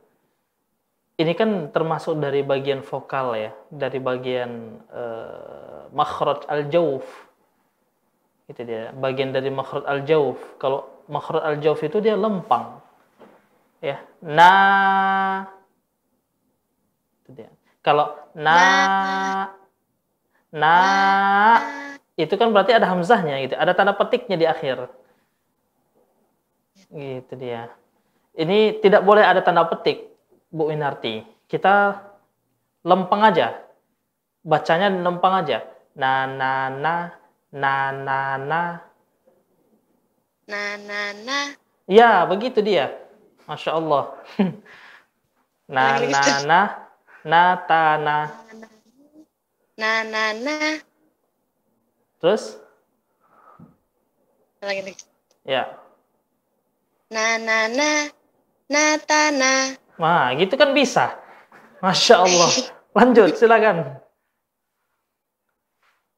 Ini 1.19 1.35
kan 1.37 1.69
termasuk 1.69 2.17
dari 2.17 2.41
bagian 2.41 2.81
vokal 2.81 3.37
ya, 3.37 3.51
dari 3.69 3.99
bagian 4.01 4.81
eh, 4.89 5.83
makhraj 5.93 6.47
al-jauf. 6.49 7.05
Itu 8.49 8.65
dia, 8.65 8.89
bagian 8.95 9.29
dari 9.29 9.53
makhraj 9.53 9.85
al-jauf. 9.85 10.39
Kalau 10.57 10.89
makhraj 11.11 11.43
al-jauf 11.43 11.83
itu 11.85 12.01
dia 12.01 12.17
lempang. 12.17 12.81
Ya, 13.83 13.99
na 14.23 14.51
itu 17.23 17.31
dia. 17.31 17.51
Kalau 17.79 18.11
na 18.35 18.59
na 20.51 20.75
itu 22.19 22.35
kan 22.35 22.51
berarti 22.51 22.75
ada 22.75 22.91
hamzahnya 22.91 23.39
gitu, 23.47 23.55
ada 23.55 23.71
tanda 23.71 23.95
petiknya 23.95 24.35
di 24.35 24.45
akhir. 24.45 24.91
Gitu 26.91 27.33
dia. 27.39 27.71
Ini 28.35 28.83
tidak 28.83 29.07
boleh 29.07 29.23
ada 29.23 29.39
tanda 29.39 29.63
petik, 29.65 30.11
Bu 30.51 30.67
Winarti. 30.67 31.23
Kita 31.47 31.95
lempeng 32.83 33.23
aja. 33.23 33.55
Bacanya 34.43 34.91
lempeng 34.91 35.33
aja. 35.39 35.63
Na 35.95 36.27
na 36.27 36.67
na 36.67 36.95
na 37.53 37.73
na 37.93 38.19
na. 38.37 38.61
na 40.43 40.61
na 40.75 40.99
na 41.23 41.39
Ya, 41.87 42.23
begitu 42.27 42.59
dia. 42.59 42.91
Masya 43.47 43.75
Allah. 43.75 44.03
na 45.73 45.99
na 45.99 46.23
na 46.43 46.82
na 47.23 47.55
ta 47.67 47.97
na. 47.97 48.17
na 49.79 50.03
na 50.05 50.23
na 50.35 50.55
Terus? 52.19 52.55
lagi 54.63 54.81
lagi 54.85 55.03
Ya. 55.43 55.75
na 57.11 57.35
na 57.35 57.67
na 57.67 57.89
na 58.71 58.83
tana 59.03 59.75
Nah, 59.93 60.33
gitu 60.35 60.57
kan 60.57 60.73
bisa. 60.73 61.13
Masya 61.77 62.25
Allah. 62.25 62.49
Lanjut, 62.97 63.35
silakan. 63.37 63.99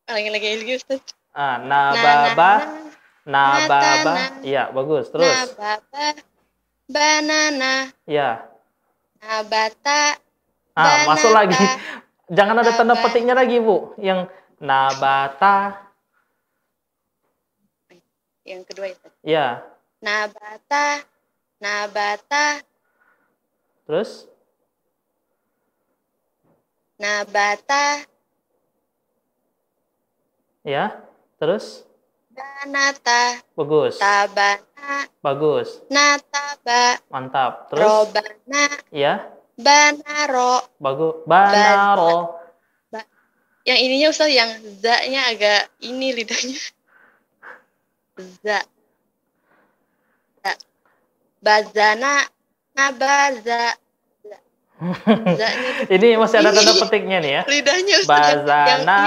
lagi 0.06 0.30
lagi 0.30 0.48
lagi 0.62 0.74
Ustaz 0.78 1.02
Ah, 1.36 1.60
na 1.60 1.92
na 1.92 2.00
nababa, 2.00 2.52
na 3.28 3.42
nababa. 3.60 4.14
na. 4.16 4.26
Iya, 4.40 4.72
bagus. 4.72 5.10
na 5.10 5.14
Terus. 5.20 5.40
baba 5.60 6.06
banana 6.88 7.74
Ya. 8.08 8.46
nabata 9.20 10.16
Ah, 10.76 11.08
masuk 11.08 11.32
lagi. 11.32 11.56
Jangan 12.38 12.60
ada 12.60 12.72
tanda 12.76 12.96
petiknya 13.00 13.32
lagi, 13.32 13.58
Bu. 13.64 13.96
Yang 13.98 14.28
nabata. 14.60 15.82
yang 18.46 18.62
kedua 18.62 18.94
itu 18.94 19.10
Ya. 19.26 19.66
nabata 19.98 21.02
nabata 21.58 22.62
Terus? 23.90 24.30
nabata 27.02 28.06
Ya. 30.62 31.02
Terus? 31.42 31.90
banata 32.30 33.42
Bagus. 33.58 33.98
tabana 33.98 35.10
Bagus. 35.26 35.82
nataba 35.90 37.02
Mantap. 37.10 37.74
Terus? 37.74 37.82
robana 37.82 38.66
Ya. 38.94 39.35
Banaro 39.56 40.68
Bagus. 40.78 41.14
Banaro. 41.24 42.38
yang 43.66 43.80
ininya 43.82 44.08
Ustaz 44.10 44.30
yang 44.30 44.52
za-nya 44.78 45.26
agak 45.26 45.62
ini 45.82 46.14
lidahnya 46.14 46.60
za 48.46 48.62
Za. 50.44 50.52
bazana 51.42 52.28
nabaza 52.74 53.74
Ini 55.88 56.20
masih 56.20 56.44
ada 56.44 56.52
tanda 56.52 56.76
petiknya 56.76 57.24
nih 57.24 57.32
ya. 57.32 57.42
lidahnya 57.48 57.96
Ustaz 58.04 58.44
yang- 58.44 58.44
yang 58.44 58.84
Bazana, 58.84 59.00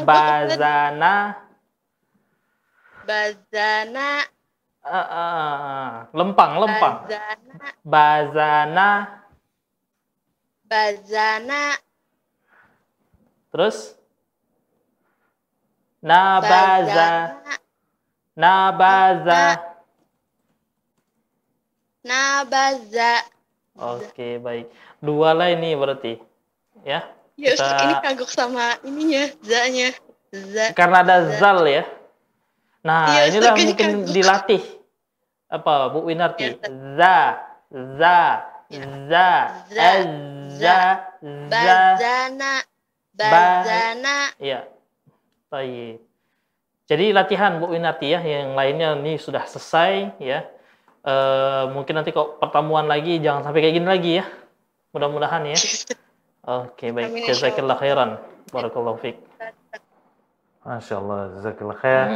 bazana, 0.00 1.14
bazana 3.04 4.10
ah, 4.80 4.96
ah, 4.96 5.06
ah. 5.12 5.88
lempang, 6.16 6.56
lempang. 6.56 6.94
bazana 7.04 7.68
Bazana, 7.84 8.88
bazana 10.70 11.74
terus 13.50 13.98
nabaza, 15.98 17.42
nabaza. 18.38 19.58
nabaza 22.06 23.12
Oke, 23.80 24.36
baik. 24.36 24.68
Dua 25.00 25.32
lah 25.32 25.48
ini 25.56 25.72
berarti. 25.72 26.20
Ya. 26.84 27.00
ya 27.40 27.56
Kita- 27.56 27.80
ini 27.80 27.94
kagok 28.04 28.28
sama 28.28 28.76
ininya 28.84 29.24
za-nya 29.40 29.96
za 30.28 30.76
Karena 30.76 31.00
ada 31.00 31.40
zal 31.40 31.64
ya. 31.64 31.88
Nah, 32.84 33.08
Iya, 33.08 33.22
inilah 33.32 33.52
mungkin 33.56 34.04
kagok. 34.04 34.12
dilatih. 34.12 34.62
Apa, 35.48 35.88
Bu 35.96 36.04
Winarti? 36.12 36.60
Ustaz. 36.60 36.72
Za, 37.00 37.16
za, 37.96 38.18
za, 38.70 39.28
Za. 39.66 39.98
za, 40.54 40.78
za. 41.18 41.50
Bazana. 41.50 42.54
Bazana. 43.18 44.16
Ya. 44.38 44.70
Baik. 45.50 45.98
Jadi 46.86 47.14
latihan 47.14 47.58
Bu 47.62 47.70
Winati 47.70 48.10
ya, 48.10 48.18
yang 48.22 48.54
lainnya 48.54 48.98
ini 48.98 49.18
sudah 49.18 49.46
selesai 49.46 50.14
ya. 50.22 50.46
Eh, 51.00 51.64
mungkin 51.70 51.96
nanti 51.98 52.10
kalau 52.14 52.38
pertemuan 52.38 52.86
lagi 52.86 53.18
jangan 53.22 53.46
sampai 53.46 53.62
kayak 53.62 53.74
gini 53.78 53.88
lagi 53.88 54.12
ya. 54.22 54.24
Mudah-mudahan 54.94 55.46
ya. 55.50 55.58
Oke, 56.66 56.90
baik. 56.90 57.30
Jazakallah 57.30 57.78
khairan. 57.78 58.10
Barakallahu 58.50 58.98
fiik. 58.98 59.18
Masya 60.66 60.94
Allah, 60.98 61.18
jazakallah 61.38 61.78
khair. 61.78 62.06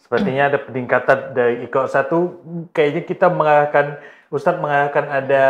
Sepertinya 0.00 0.50
ada 0.50 0.58
peningkatan 0.58 1.18
dari 1.36 1.62
ikut 1.68 1.86
satu. 1.86 2.42
Kayaknya 2.74 3.02
kita 3.06 3.26
mengarahkan, 3.30 4.00
Ustadz 4.32 4.58
mengarahkan 4.58 5.06
ada 5.06 5.44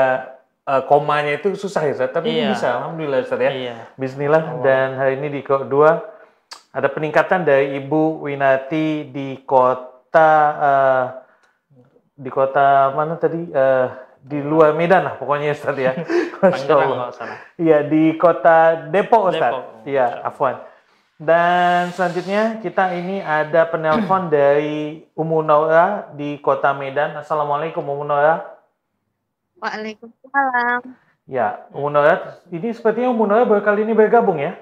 eh, 0.68 0.82
komanya 0.86 1.32
itu 1.38 1.54
susah 1.54 1.82
ya. 1.86 2.06
Tapi 2.06 2.28
Iya. 2.30 2.54
bisa, 2.54 2.68
Alhamdulillah 2.78 3.18
Ustadz 3.24 3.46
ya. 3.46 3.52
Iya. 3.52 3.76
Bismillah. 3.98 4.62
Dan 4.62 4.98
hari 4.98 5.18
ini 5.18 5.28
di 5.32 5.38
ikut 5.42 5.66
dua 5.66 6.02
ada 6.72 6.88
peningkatan 6.88 7.44
dari 7.44 7.76
Ibu 7.82 8.24
Winati 8.24 9.10
di 9.10 9.42
kota 9.44 10.30
eh, 10.60 11.04
di 12.16 12.30
kota 12.30 12.92
mana 12.94 13.18
tadi? 13.18 13.48
Eh, 13.50 13.88
di 14.22 14.38
luar 14.38 14.70
Medan 14.78 15.02
lah 15.02 15.14
pokoknya 15.18 15.50
Ustadz 15.50 15.82
ya. 15.82 15.92
Masya 16.42 16.74
Allah. 16.74 17.10
Iya 17.58 17.78
di 17.86 18.14
kota 18.18 18.86
Depok 18.90 19.34
Ustaz. 19.34 19.82
Iya, 19.82 20.22
afwan. 20.22 20.62
Dan 21.22 21.94
selanjutnya 21.94 22.58
kita 22.58 22.98
ini 22.98 23.22
ada 23.22 23.66
penelpon 23.66 24.26
dari 24.34 25.06
Umu 25.14 25.42
Naura 25.42 26.10
di 26.18 26.38
kota 26.42 26.74
Medan. 26.74 27.18
Assalamualaikum 27.18 27.82
Umu 27.82 28.02
Naura. 28.02 28.42
Waalaikumsalam. 29.62 30.21
Ya, 31.28 31.64
Umu 31.70 31.88
Naura. 31.92 32.40
Ini 32.50 32.72
sepertinya 32.74 33.12
Umu 33.12 33.24
Naura 33.28 33.46
baru 33.46 33.62
kali 33.62 33.86
ini 33.86 33.94
bergabung 33.94 34.42
ya. 34.42 34.58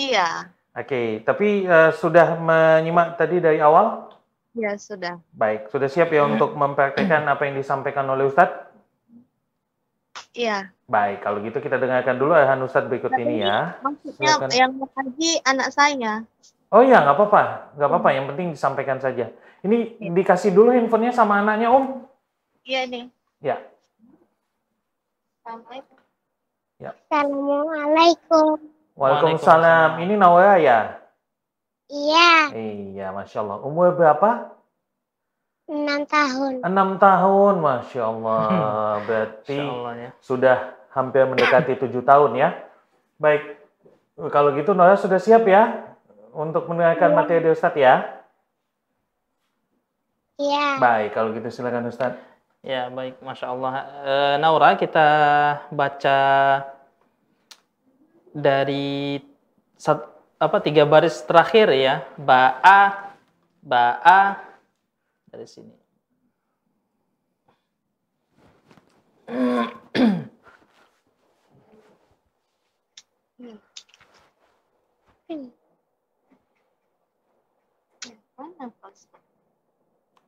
Iya, 0.00 0.48
Oke, 0.72 1.20
tapi 1.28 1.68
eh, 1.68 1.90
sudah 2.00 2.40
menyimak 2.40 3.20
tadi 3.20 3.44
dari 3.44 3.60
awal? 3.60 4.08
ya 4.52 4.72
sudah. 4.76 5.20
Baik, 5.32 5.68
sudah 5.72 5.88
siap 5.88 6.12
ya 6.12 6.24
untuk 6.28 6.52
mempraktekkan 6.56 7.24
apa 7.24 7.44
yang 7.48 7.56
disampaikan 7.56 8.04
oleh 8.08 8.28
Ustadz? 8.28 8.68
Iya. 10.32 10.72
Baik, 10.88 11.24
kalau 11.24 11.40
gitu 11.44 11.60
kita 11.60 11.76
dengarkan 11.76 12.16
dulu 12.16 12.32
arahan 12.36 12.60
Ustadz 12.64 12.88
berikut 12.88 13.12
ini 13.20 13.44
ya. 13.44 13.76
Maksudnya 13.84 14.16
Silakan. 14.16 14.48
yang 14.52 14.72
mengaji 14.76 15.32
anak 15.44 15.68
saya. 15.72 16.12
Oh 16.72 16.80
iya, 16.80 17.04
nggak 17.04 17.16
apa-apa. 17.20 17.42
Nggak 17.76 17.88
apa-apa, 17.92 18.08
yang 18.16 18.24
penting 18.32 18.46
disampaikan 18.56 18.96
saja. 18.96 19.28
Ini 19.60 20.00
dikasih 20.08 20.56
dulu 20.56 20.72
handphonenya 20.72 21.12
sama 21.12 21.44
anaknya, 21.44 21.68
Om. 21.68 22.08
Iya 22.64 22.88
nih. 22.88 23.04
Ya, 23.44 23.60
Assalamualaikum. 25.42 25.98
Assalamualaikum. 26.78 28.48
Waalaikumsalam. 28.94 29.98
Ini 30.06 30.14
Nawara 30.14 30.54
ya? 30.62 31.02
Iya, 31.90 32.54
Iya, 32.54 33.06
Masya 33.10 33.42
Allah. 33.42 33.58
Umur 33.66 33.90
berapa? 33.98 34.54
enam 35.66 36.06
tahun. 36.06 36.62
Enam 36.62 36.88
tahun, 37.02 37.54
Masya 37.58 38.02
Allah. 38.06 38.46
Berarti 39.10 39.56
Insya 39.58 39.66
Allah 39.66 39.94
ya. 39.98 40.10
sudah 40.22 40.56
hampir 40.94 41.26
mendekati 41.26 41.74
tujuh 41.74 42.06
tahun 42.06 42.38
ya. 42.38 42.62
Baik, 43.18 43.58
kalau 44.30 44.54
gitu 44.54 44.78
Nora 44.78 44.94
sudah 44.94 45.18
siap 45.18 45.42
ya 45.48 45.90
untuk 46.30 46.70
mendengarkan 46.70 47.18
materi 47.18 47.42
dari 47.42 47.50
Ustadz 47.50 47.78
ya? 47.82 48.14
Iya. 50.38 50.78
Baik, 50.78 51.18
kalau 51.18 51.34
gitu 51.34 51.50
silakan 51.50 51.90
Ustadz. 51.90 52.30
Ya, 52.62 52.86
baik. 52.94 53.18
Masya 53.18 53.46
Allah. 53.50 53.74
Eh, 54.06 54.34
Naura, 54.38 54.78
kita 54.78 55.08
baca 55.74 56.18
dari 58.30 59.18
sat- 59.74 60.06
apa 60.38 60.62
tiga 60.62 60.86
baris 60.86 61.26
terakhir 61.26 61.74
ya. 61.74 62.06
Ba'a, 62.14 63.10
ba'a 63.66 64.38
dari 65.26 65.46
sini. 65.50 65.74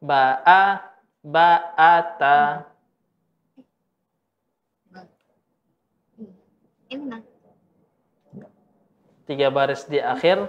Ba'a, 0.02 0.93
ba'ata. 1.24 2.68
Ini. 6.92 7.18
Tiga 9.24 9.48
baris 9.48 9.88
di 9.88 9.96
akhir. 9.98 10.44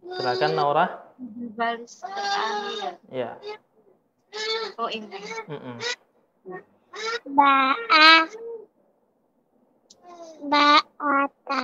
Silakan 0.00 0.52
Naura. 0.56 0.86
Baris 1.54 2.00
terakhir. 2.00 2.96
Ya. 3.12 3.36
Oh 4.80 4.88
ini. 4.88 5.20
mm-mm. 5.46 5.76
Ba'a. 7.28 8.08
Ba'ata. 10.48 11.60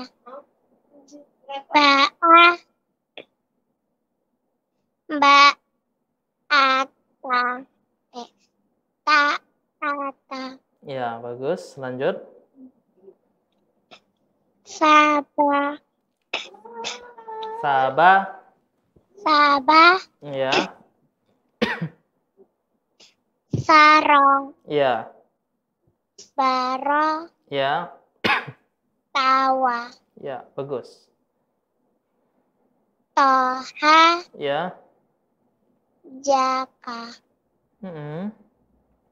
Ba'a. 1.73 2.45
Ba'ata. 5.11 7.41
Ta'ata. 9.11 10.55
Ya, 10.87 11.19
bagus. 11.19 11.75
Lanjut. 11.83 12.23
Sabah. 14.63 15.83
Sabah. 17.59 18.21
Sabah. 19.19 19.99
Ya. 20.23 20.55
Sarong. 23.67 24.55
Ya. 24.71 25.11
Baro. 26.39 27.27
Ya. 27.51 27.91
Tawa. 29.11 29.91
Ya, 30.23 30.47
bagus. 30.55 31.11
Toha. 33.19 34.23
Ya. 34.39 34.79
Jaka. 36.23 37.19
mm-mm. 37.83 38.50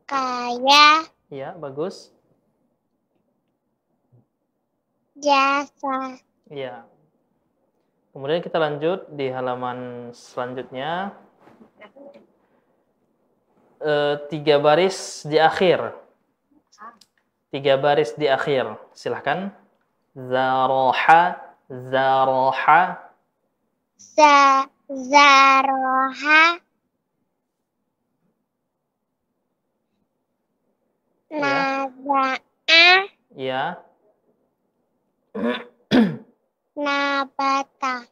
Kaya. 0.09 1.05
Ya, 1.29 1.53
bagus. 1.61 2.09
Jasa. 5.21 6.17
Ya. 6.49 6.89
Kemudian 8.17 8.41
kita 8.41 8.57
lanjut 8.57 9.05
di 9.13 9.29
halaman 9.29 10.11
selanjutnya. 10.17 11.13
Eh, 13.79 14.15
tiga 14.33 14.57
baris 14.59 15.29
di 15.29 15.37
akhir. 15.37 15.93
Tiga 17.53 17.77
baris 17.77 18.17
di 18.17 18.27
akhir. 18.27 18.81
Silahkan. 18.97 19.53
Zaroha, 20.17 21.39
zaroha, 21.71 23.09
Za. 23.99 24.67
Zaroha. 24.89 26.68
Naza'a. 31.31 33.05
ya, 33.37 33.77
Nabata. 36.85 38.09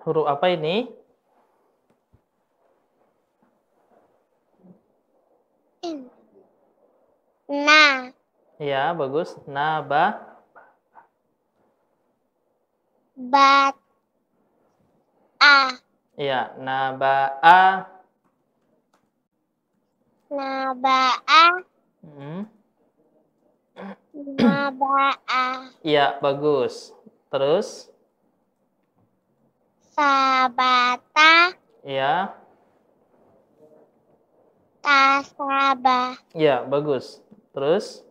huruf 0.00 0.24
apa 0.24 0.48
ini? 0.56 0.88
Na. 7.48 8.12
Ya, 8.60 8.92
bagus. 8.92 9.36
Naba, 9.48 10.20
Bat. 13.18 13.74
A. 15.42 15.74
ya, 16.18 16.54
naba'a, 16.58 17.86
Naba'a. 20.28 21.42
Hmm. 22.04 22.42
Naba'a. 24.12 25.72
ya, 25.80 26.20
bagus. 26.20 26.92
Terus, 27.32 27.88
Sabata. 29.96 31.52
ya, 31.84 32.32
Tasaba. 34.84 36.16
ya, 36.36 36.62
bagus. 36.68 37.20
Terus, 37.56 38.04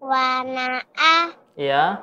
Wana'a. 0.00 1.34
ya, 1.56 2.02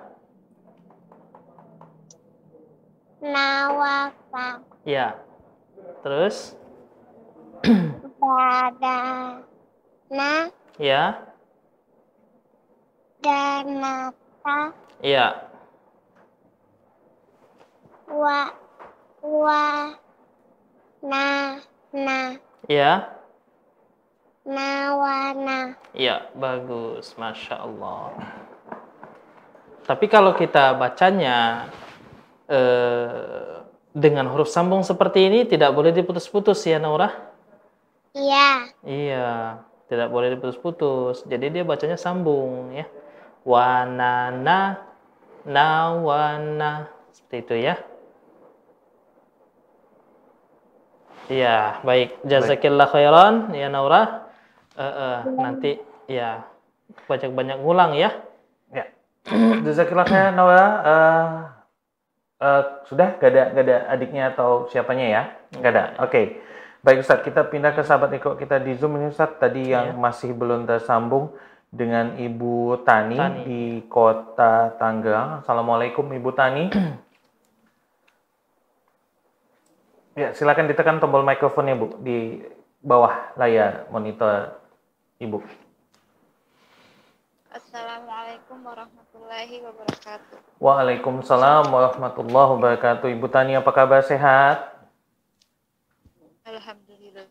Nawafa. 3.22 4.62
ya. 4.84 5.16
Terus, 6.04 6.56
Badana. 8.24 9.12
Ya. 10.80 11.28
Danata. 13.20 14.72
Iya. 15.04 15.52
Wa. 18.08 18.48
Wa. 19.20 19.92
Na. 21.04 21.60
Na. 21.92 22.20
Iya. 22.72 23.12
Nawana. 24.48 25.76
Iya, 25.92 26.32
bagus. 26.36 27.16
Masya 27.20 27.60
Allah. 27.60 28.12
Tapi 29.84 30.08
kalau 30.08 30.32
kita 30.32 30.80
bacanya 30.80 31.68
eh, 32.48 33.60
dengan 33.92 34.32
huruf 34.32 34.48
sambung 34.48 34.84
seperti 34.84 35.28
ini, 35.28 35.40
tidak 35.44 35.76
boleh 35.76 35.92
diputus-putus 35.92 36.64
ya, 36.64 36.80
Naura? 36.80 37.33
Iya. 38.14 38.70
Iya, 38.86 39.30
tidak 39.90 40.14
boleh 40.14 40.38
diputus-putus. 40.38 41.26
Jadi 41.26 41.50
dia 41.50 41.64
bacanya 41.66 41.98
sambung 41.98 42.70
ya. 42.70 42.86
Wanana, 43.42 44.86
nawana. 45.50 46.94
Seperti 47.10 47.38
itu 47.42 47.56
ya. 47.58 47.76
Iya, 51.26 51.82
baik. 51.82 52.22
Jazakillah 52.22 52.88
khairan 52.94 53.50
ya 53.58 53.68
Naura. 53.74 54.30
Eh, 54.78 54.94
eh, 54.94 55.18
nanti 55.34 55.72
ya 56.06 56.46
banyak-banyak 57.10 57.66
ngulang 57.66 57.98
ya. 57.98 58.14
Ya. 58.70 58.86
Jazakillah 59.66 60.06
khair 60.06 60.38
Naura. 60.38 60.66
Eh, 60.86 61.28
eh, 62.46 62.62
sudah 62.86 63.18
gak 63.18 63.30
ada 63.34 63.44
gak 63.58 63.66
ada 63.66 63.78
adiknya 63.90 64.24
atau 64.38 64.70
siapanya 64.70 65.06
ya? 65.10 65.24
Gak 65.66 65.72
ada. 65.74 65.84
Oke. 66.06 66.53
Baik 66.84 67.00
Ustadz, 67.00 67.24
kita 67.24 67.48
pindah 67.48 67.72
ke 67.72 67.80
sahabat 67.80 68.12
Eko 68.12 68.36
kita 68.36 68.60
di 68.60 68.76
Zoom 68.76 69.00
ini 69.00 69.08
Ustadz. 69.08 69.40
Tadi 69.40 69.72
yang 69.72 69.96
Iya. 69.96 69.98
masih 69.98 70.36
belum 70.36 70.68
tersambung 70.68 71.32
dengan 71.72 72.20
Ibu 72.20 72.84
Tani, 72.84 73.16
Tani. 73.16 73.40
di 73.48 73.62
Kota 73.88 74.76
Tangerang. 74.76 75.40
Assalamualaikum 75.40 76.04
Ibu 76.12 76.30
Tani. 76.36 76.68
ya, 80.20 80.36
silakan 80.36 80.68
ditekan 80.68 81.00
tombol 81.00 81.24
mikrofonnya 81.24 81.80
Bu 81.80 82.04
di 82.04 82.44
bawah 82.84 83.32
layar 83.40 83.88
monitor 83.88 84.60
Ibu. 85.24 85.40
Assalamualaikum 87.48 88.60
warahmatullahi 88.60 89.56
wabarakatuh. 89.64 90.36
Waalaikumsalam 90.60 91.64
warahmatullahi 91.72 92.50
wabarakatuh. 92.60 93.08
Ibu 93.08 93.32
Tani 93.32 93.56
apa 93.56 93.72
kabar 93.72 94.04
sehat? 94.04 94.73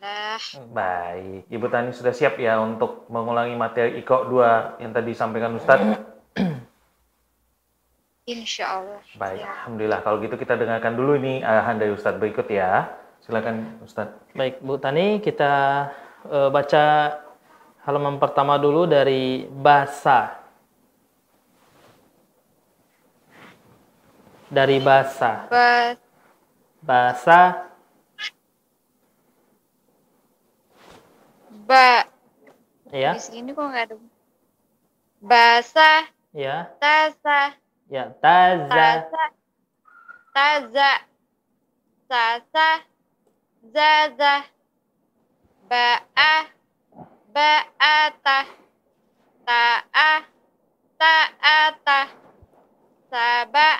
Alhamdulillah. 0.02 0.74
Baik, 0.74 1.42
Ibu 1.46 1.66
Tani 1.70 1.94
sudah 1.94 2.10
siap 2.10 2.34
ya 2.42 2.58
untuk 2.58 3.06
mengulangi 3.06 3.54
materi 3.54 4.02
IKO 4.02 4.26
2 4.26 4.82
yang 4.82 4.90
tadi 4.90 5.14
disampaikan 5.14 5.54
Ustadz? 5.54 5.94
Insya 8.26 8.82
Allah. 8.82 8.98
Baik, 9.14 9.46
Alhamdulillah. 9.46 10.00
Kalau 10.02 10.18
gitu 10.18 10.34
kita 10.34 10.58
dengarkan 10.58 10.98
dulu 10.98 11.14
ini 11.14 11.46
arahan 11.46 11.78
dari 11.78 11.94
Ustadz 11.94 12.18
berikut 12.18 12.50
ya. 12.50 12.90
Silakan 13.22 13.78
Ustadz. 13.86 14.34
Baik, 14.34 14.58
Bu 14.58 14.74
Tani, 14.74 15.22
kita 15.22 15.86
eh, 16.26 16.50
baca 16.50 16.84
halaman 17.86 18.18
pertama 18.18 18.58
dulu 18.58 18.90
dari 18.90 19.46
bahasa. 19.46 20.34
Dari 24.50 24.82
bahasa. 24.82 25.46
Ba 25.46 25.94
Bahasa 26.82 27.70
ba 31.72 32.04
ya, 32.92 33.16
di 33.16 33.20
sini 33.24 33.56
kok 33.56 33.64
nggak 33.64 33.84
ada. 33.88 33.96
Basa, 35.24 36.04
ya, 36.36 36.68
tasa, 36.76 37.56
ya, 37.88 38.12
taza, 38.20 38.68
tasa, 38.68 39.24
taza, 40.36 40.90
sasa, 42.10 42.68
zaza, 43.72 44.34
ba'a, 45.70 46.34
ba'ata, 47.32 48.38
ta'a, 49.48 50.10
ta'ata, 51.00 52.00
saba, 53.08 53.70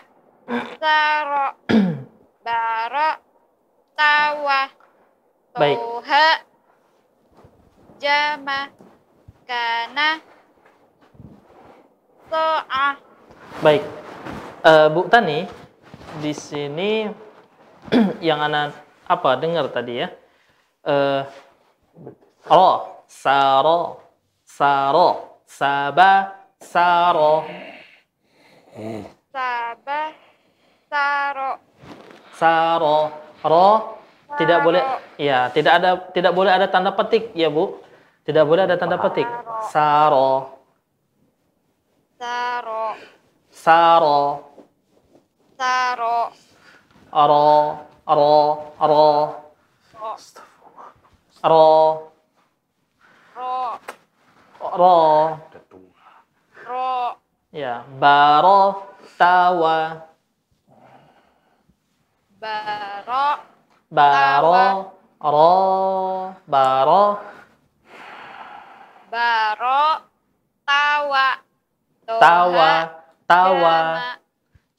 saro, 0.81 1.47
baro, 2.47 3.11
tawa, 3.93 4.63
Baik. 5.53 5.77
toha, 5.77 6.27
jama, 8.03 8.67
kana, 9.47 10.19
so'a, 12.27 12.99
Baik, 13.63 13.83
Eh, 14.63 14.89
Bu 14.95 15.07
Tani, 15.07 15.47
di 16.19 16.31
sini 16.35 17.07
yang 18.27 18.43
anak 18.43 18.75
apa 19.07 19.39
dengar 19.39 19.71
tadi 19.71 20.03
ya? 20.03 20.11
Eh, 20.83 21.23
ro, 22.47 23.03
saro, 23.07 24.03
saro, 24.47 25.39
saba, 25.47 26.43
saro, 26.59 27.47
saba, 29.31 30.01
saro, 30.91 31.51
saro, 32.35 32.99
ro, 33.47 33.71
tidak 34.39 34.59
boleh, 34.63 34.83
ya 35.19 35.51
tidak 35.55 35.73
ada 35.79 35.91
tidak 36.15 36.33
boleh 36.35 36.51
ada 36.55 36.67
tanda 36.71 36.95
petik 36.95 37.35
ya 37.35 37.51
Bu, 37.51 37.83
tidak 38.23 38.45
boleh 38.47 38.65
ada 38.67 38.79
tanda 38.79 38.99
petik. 38.99 39.27
Saro, 39.71 40.59
saro, 42.19 42.95
saro, 43.51 44.21
saro, 45.59 46.19
ro, 47.13 47.47
ro, 48.07 48.35
ro, 48.79 49.07
ro, 49.93 50.11
ro, 51.43 51.69
ro. 54.73 54.95
ro, 56.67 57.17
Ya, 57.53 57.85
baro. 58.01 58.93
Tawa, 59.23 60.03
baro, 62.43 63.27
baro, 63.87 64.99
ro, 65.23 66.35
baro, 66.43 67.05
baro, 69.13 70.09
tawa, 70.65 71.37
toha, 72.09 72.25
tawa, 72.25 72.71
tawa. 73.29 73.77
jama, 73.77 74.09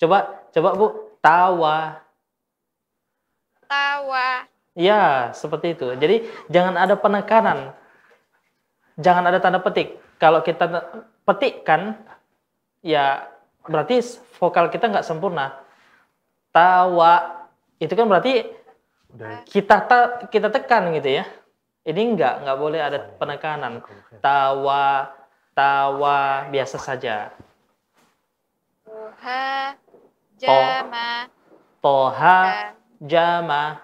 Coba, 0.02 0.18
coba 0.50 0.70
Bu, 0.74 0.88
tawa. 1.22 1.78
tawa, 3.70 4.30
Ya, 4.74 5.30
seperti 5.38 5.78
itu. 5.78 5.94
Jadi 5.94 6.26
jangan 6.50 6.74
ada 6.82 6.98
penekanan. 6.98 7.78
Jangan 8.98 9.30
ada 9.30 9.38
tanda 9.38 9.62
petik. 9.62 10.02
Kalau 10.18 10.42
kita 10.42 10.66
te- 10.66 10.90
petikkan, 11.30 11.94
ya 12.82 13.30
berarti 13.70 14.02
vokal 14.42 14.74
kita 14.74 14.90
nggak 14.90 15.06
sempurna. 15.06 15.62
Tawa, 16.50 17.46
itu 17.78 17.94
kan 17.94 18.10
berarti 18.10 18.50
kita 19.46 19.78
ta- 19.86 20.26
kita 20.26 20.50
tekan 20.50 20.90
gitu 20.98 21.22
ya. 21.22 21.26
Ini 21.84 22.16
nggak 22.16 22.48
nggak 22.48 22.58
boleh 22.64 22.80
ada 22.80 23.00
penekanan. 23.20 23.84
Tawa, 24.24 25.12
tawa 25.52 26.48
biasa 26.48 26.80
saja. 26.80 27.36
toha, 28.84 29.76
jama, 30.40 31.28
Toha, 31.84 32.72
jama, 33.04 33.84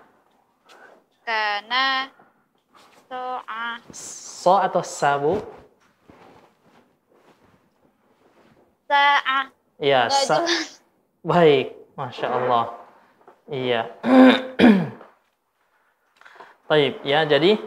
kana, 1.28 2.08
so'a, 3.12 3.80
so 3.92 4.56
atau 4.56 4.80
sabu. 4.84 5.44
sa'a, 8.88 9.52
Ya, 9.80 10.08
sa- 10.12 10.44
baik, 11.24 11.76
masya 12.00 12.28
Allah. 12.32 12.66
Iya. 13.50 13.82
Baik, 16.70 17.02
ya 17.02 17.26
jadi 17.26 17.58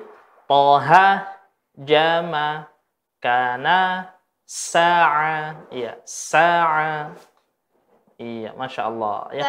toha, 0.52 1.32
jama, 1.80 2.68
kana, 3.24 4.12
sa'a, 4.44 5.64
iya, 5.72 5.96
sa'a, 6.04 7.16
iya, 8.20 8.52
masya 8.52 8.92
Allah. 8.92 9.32
Ya, 9.32 9.44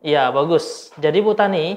iya 0.00 0.22
bagus. 0.32 0.88
Jadi 0.96 1.20
Bu 1.20 1.36
Tani, 1.36 1.76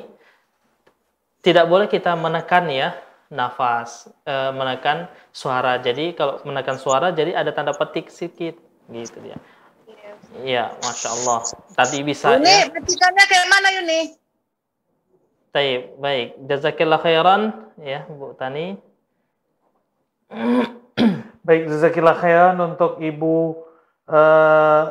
tidak 1.44 1.68
boleh 1.68 1.92
kita 1.92 2.16
menekan 2.16 2.72
ya 2.72 2.96
nafas, 3.28 4.08
eh, 4.24 4.52
menekan 4.56 5.12
suara. 5.36 5.76
Jadi 5.84 6.16
kalau 6.16 6.40
menekan 6.48 6.80
suara, 6.80 7.12
jadi 7.12 7.36
ada 7.36 7.52
tanda 7.52 7.76
petik 7.76 8.08
sedikit, 8.08 8.56
gitu 8.88 9.20
dia. 9.28 9.36
Iya, 10.40 10.72
masya 10.80 11.10
Allah. 11.20 11.44
Tadi 11.76 12.00
bisa 12.00 12.40
Yuni, 12.40 12.48
ya. 12.48 12.72
petikannya 12.72 13.24
kayak 13.28 13.46
mana 13.52 13.68
Yuni? 13.76 14.00
Baik, 15.58 15.98
baik. 15.98 16.28
Jazakillah 16.46 17.02
khairan 17.02 17.42
ya 17.82 18.06
Bu 18.06 18.38
Tani. 18.38 18.78
Baik, 21.48 21.66
jazakillah 21.66 22.14
khairan 22.14 22.62
untuk 22.62 23.02
Ibu 23.02 23.58
eh, 24.06 24.84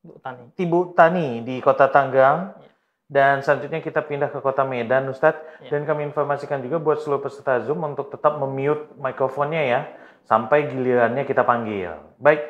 Bu 0.00 0.14
Tani. 0.24 0.44
Ibu 0.56 0.78
Tani 0.96 1.44
di 1.44 1.60
Kota 1.60 1.92
Tanggerang. 1.92 2.56
Ya. 2.56 2.70
Dan 3.12 3.44
selanjutnya 3.44 3.84
kita 3.84 4.00
pindah 4.08 4.32
ke 4.32 4.40
Kota 4.40 4.64
Medan, 4.64 5.04
Ustadz. 5.12 5.60
Ya. 5.60 5.76
Dan 5.76 5.84
kami 5.84 6.08
informasikan 6.08 6.64
juga 6.64 6.80
buat 6.80 7.04
seluruh 7.04 7.28
peserta 7.28 7.60
Zoom 7.60 7.84
untuk 7.84 8.08
tetap 8.08 8.40
memute 8.40 8.88
mikrofonnya 8.96 9.68
ya, 9.68 9.80
sampai 10.24 10.72
gilirannya 10.72 11.28
kita 11.28 11.44
panggil. 11.44 11.92
Baik, 12.16 12.40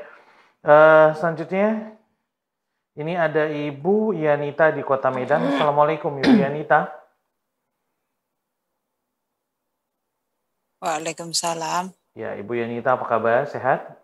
eh, 0.62 1.08
selanjutnya 1.18 1.98
ini 2.94 3.18
ada 3.18 3.50
Ibu 3.50 4.14
Yanita 4.14 4.70
di 4.70 4.86
Kota 4.86 5.10
Medan. 5.10 5.42
Assalamualaikum 5.50 6.14
Ibu 6.22 6.46
Yanita. 6.46 7.07
Waalaikumsalam. 10.79 11.91
Ya, 12.14 12.35
Ibu 12.39 12.55
Yanita 12.55 12.95
apa 12.95 13.07
kabar? 13.07 13.47
Sehat? 13.47 13.99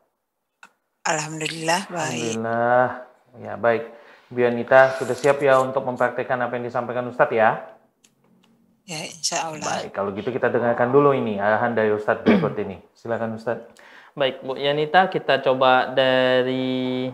Alhamdulillah 1.06 1.86
baik. 1.86 2.34
Alhamdulillah. 2.34 2.86
Ya, 3.38 3.54
baik. 3.54 3.82
Ibu 4.30 4.38
Yanita 4.40 4.98
sudah 4.98 5.14
siap 5.14 5.38
ya 5.38 5.58
untuk 5.62 5.86
mempraktekkan 5.86 6.38
apa 6.40 6.58
yang 6.58 6.66
disampaikan 6.66 7.06
Ustadz 7.06 7.34
ya? 7.34 7.62
Ya 8.84 9.00
insya 9.06 9.48
Allah. 9.48 9.86
Baik, 9.86 9.96
kalau 9.96 10.10
gitu 10.12 10.28
kita 10.28 10.52
dengarkan 10.52 10.92
dulu 10.92 11.16
ini 11.16 11.40
arahan 11.40 11.72
dari 11.72 11.94
Ustadz 11.94 12.20
berikut 12.20 12.52
ini. 12.60 12.82
Silakan 12.92 13.38
Ustadz. 13.38 13.70
Baik, 14.14 14.42
Bu 14.42 14.54
Yanita, 14.54 15.10
kita 15.10 15.42
coba 15.42 15.90
dari 15.90 17.10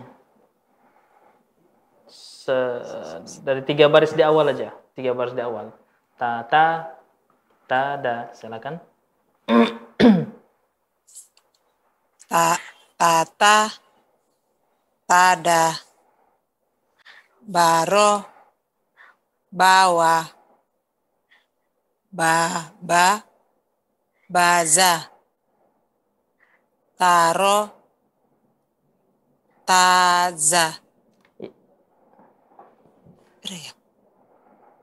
se- 2.05 3.41
dari 3.41 3.61
tiga 3.65 3.89
baris 3.89 4.13
di 4.13 4.21
awal 4.21 4.51
aja. 4.51 4.69
Tiga 4.93 5.15
baris 5.15 5.33
di 5.33 5.41
awal. 5.41 5.71
Ta 6.19 6.43
ta 6.45 6.91
ta 7.65 7.95
da. 7.97 8.29
Silakan. 8.35 8.77
Ta 12.31 12.55
tata 12.95 13.57
tada 15.03 15.75
baro 17.43 18.23
bawa 19.51 20.31
ba 22.11 22.35
ba 22.79 23.19
baza 24.31 25.11
taro 26.95 27.59
taza 29.67 30.79
Udah 33.41 33.57
ya? 33.57 33.73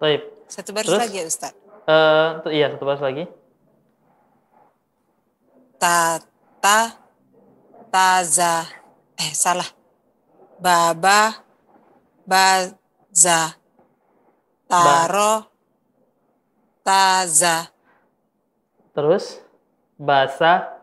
Baik. 0.03 0.23
Satu 0.51 0.75
baris 0.75 0.91
Terus? 0.91 0.99
lagi 1.01 1.17
ya 1.17 1.25
Ustaz. 1.25 1.55
Eh, 1.87 2.29
tu- 2.43 2.51
iya, 2.53 2.75
satu 2.75 2.85
baris 2.85 3.01
lagi. 3.01 3.25
Tata 5.79 6.79
taza 7.91 8.67
eh 9.17 9.33
salah. 9.35 9.71
Baba 10.59 11.47
baza 12.27 13.55
taro 14.69 15.47
taza 16.85 17.71
Terus? 18.99 19.39
Basa? 19.95 20.83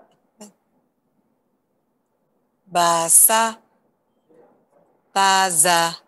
Basa 2.63 3.59
taza 5.11 5.99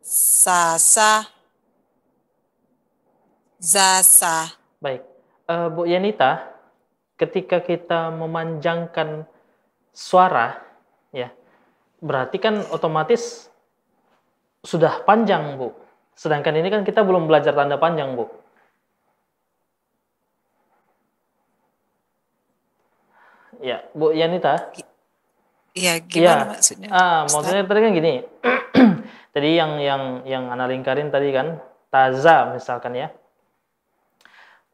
sasa. 0.00 1.28
Zasa. 3.60 4.56
Baik. 4.80 5.04
Eh, 5.48 5.68
Bu 5.72 5.84
Yanita, 5.84 6.53
ketika 7.24 7.64
kita 7.64 8.12
memanjangkan 8.12 9.24
suara, 9.90 10.60
ya, 11.10 11.32
berarti 12.04 12.36
kan 12.36 12.60
otomatis 12.68 13.48
sudah 14.64 15.00
panjang, 15.08 15.56
Bu. 15.56 15.72
Sedangkan 16.14 16.54
ini 16.60 16.68
kan 16.70 16.82
kita 16.84 17.00
belum 17.02 17.26
belajar 17.26 17.56
tanda 17.56 17.80
panjang, 17.80 18.12
Bu. 18.14 18.28
Ya, 23.64 23.80
Bu 23.96 24.12
Yanita. 24.12 24.72
Iya, 25.74 25.98
gimana 26.04 26.42
Iya. 26.46 26.50
maksudnya? 26.54 26.88
Ah, 26.92 27.26
Ustaz? 27.26 27.32
maksudnya 27.34 27.64
tadi 27.66 27.80
kan 27.82 27.92
gini. 27.96 28.14
tadi 29.34 29.48
yang 29.58 29.72
yang 29.82 30.02
yang 30.22 30.44
ana 30.52 30.70
lingkarin 30.70 31.10
tadi 31.10 31.34
kan 31.34 31.58
taza 31.90 32.54
misalkan 32.54 32.94
ya. 32.94 33.08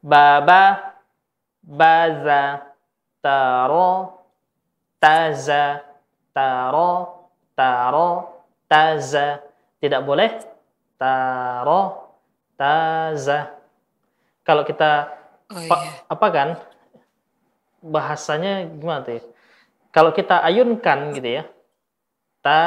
Baba 0.00 0.96
baza 1.62 2.72
taro 3.20 4.20
taza 4.98 5.84
taro 6.32 6.90
taro 7.56 8.08
taza. 8.66 9.40
Tidak 9.80 10.02
boleh 10.04 10.30
taro 11.00 12.12
taza. 12.56 13.56
Kalau 14.44 14.64
kita 14.64 15.20
Oh 15.50 15.58
iya. 15.58 16.06
apa 16.06 16.26
kan 16.30 16.48
bahasanya 17.82 18.70
gimana 18.70 19.02
tuh 19.02 19.18
ya? 19.18 19.22
Kalau 19.90 20.14
kita 20.14 20.46
ayunkan 20.46 21.10
gitu 21.18 21.42
ya, 21.42 21.44
ta 22.38 22.62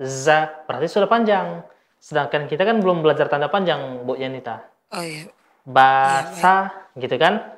za 0.00 0.64
berarti 0.64 0.88
sudah 0.88 1.04
panjang. 1.04 1.60
Sedangkan 2.00 2.48
kita 2.48 2.64
kan 2.64 2.80
belum 2.80 3.04
belajar 3.04 3.28
tanda 3.28 3.52
panjang, 3.52 4.08
Bu 4.08 4.16
Yanita. 4.16 4.64
Oh 4.96 5.04
iya. 5.04 5.28
Basa 5.68 6.88
gitu 6.96 7.20
kan? 7.20 7.55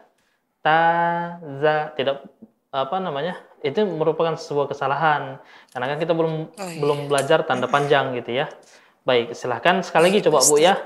Ta 0.69 1.41
za 1.65 1.97
tidak 1.97 2.29
apa 2.69 3.01
namanya? 3.01 3.41
Itu 3.65 3.89
merupakan 3.89 4.37
sebuah 4.37 4.69
kesalahan 4.69 5.41
karena 5.73 5.87
kan 5.89 5.97
kita 5.97 6.13
belum 6.13 6.53
Oh, 6.53 6.69
iya. 6.69 6.77
belum 6.77 6.99
belajar 7.09 7.49
tanda 7.49 7.65
panjang 7.65 8.13
gitu 8.21 8.37
ya. 8.37 8.53
Baik, 9.01 9.33
silahkan 9.33 9.81
sekali 9.81 10.13
lagi 10.13 10.21
coba 10.29 10.45
Bu 10.45 10.61
ya. 10.61 10.77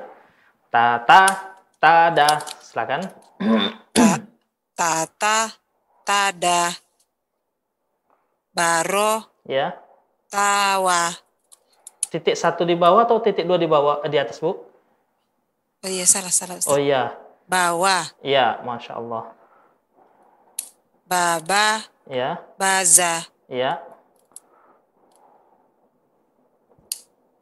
Tata 0.70 1.26
tada, 1.82 2.38
silakan. 2.62 3.10
Ta- 3.90 4.22
tata 4.78 5.50
tada 6.06 6.70
baro 8.54 9.26
Ya. 9.42 9.74
tawa 10.30 11.10
Titik 12.06 12.38
satu 12.38 12.62
di 12.62 12.78
bawah 12.78 13.02
atau 13.02 13.18
titik 13.18 13.50
dua 13.50 13.58
di 13.58 13.66
bawah 13.66 13.98
di 14.06 14.14
atas 14.14 14.38
bu? 14.38 14.54
oh 15.82 15.90
iya 15.90 16.06
salah 16.06 16.30
salah 16.30 16.54
Ustaz. 16.54 16.70
Oh 16.70 16.78
iya, 16.78 17.18
bawa 17.50 18.06
iya, 18.22 18.62
masya 18.62 19.02
Allah. 19.02 19.41
Baba 21.12 21.84
Ya, 22.08 22.40
baza 22.56 23.28
ya, 23.46 23.78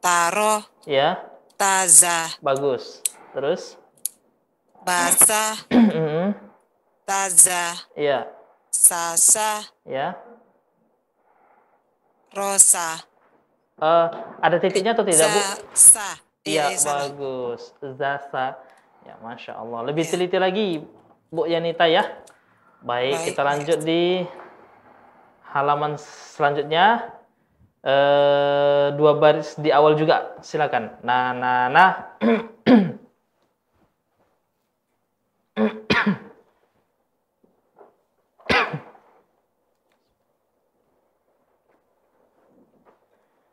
taro 0.03 0.67
ya, 0.91 1.23
taza 1.55 2.35
bagus. 2.43 2.99
Terus, 3.31 3.79
basa 4.83 5.55
taza 7.07 7.79
ya, 7.95 8.27
sasa 8.75 9.63
ya. 9.87 10.19
rosa 12.35 13.07
Eh, 13.81 14.07
ada 14.45 14.61
titiknya 14.61 14.93
atau 14.93 15.09
tidak 15.09 15.25
bu? 15.31 15.41
sa 15.73 16.21
Iya, 16.45 16.69
salah. 16.77 17.09
bagus. 17.09 17.73
Zasa. 17.81 18.61
Ya, 19.09 19.17
masya 19.25 19.57
Allah. 19.57 19.89
Lebih 19.89 20.05
Iya. 20.05 20.11
teliti 20.13 20.37
lagi, 20.37 20.69
Bu 21.33 21.49
Yanita 21.49 21.89
ya. 21.89 22.05
Baik, 22.81 23.13
Baik, 23.13 23.25
kita 23.29 23.43
lanjut 23.45 23.79
di 23.85 24.25
halaman 25.53 26.01
selanjutnya. 26.01 27.13
Eh, 27.81 28.87
dua 28.97 29.17
baris 29.17 29.57
di 29.57 29.73
awal 29.73 29.97
juga, 29.97 30.37
silakan. 30.45 31.01
Nah, 31.01 31.33
nah, 31.33 31.69
nah. 31.69 31.91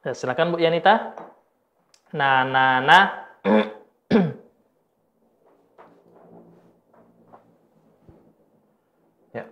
Silakan 0.07 0.55
Bu 0.55 0.59
Yanita. 0.63 1.15
Nah, 2.15 2.47
nah, 2.47 2.79
nah. 2.79 3.03
Ya. 9.35 9.43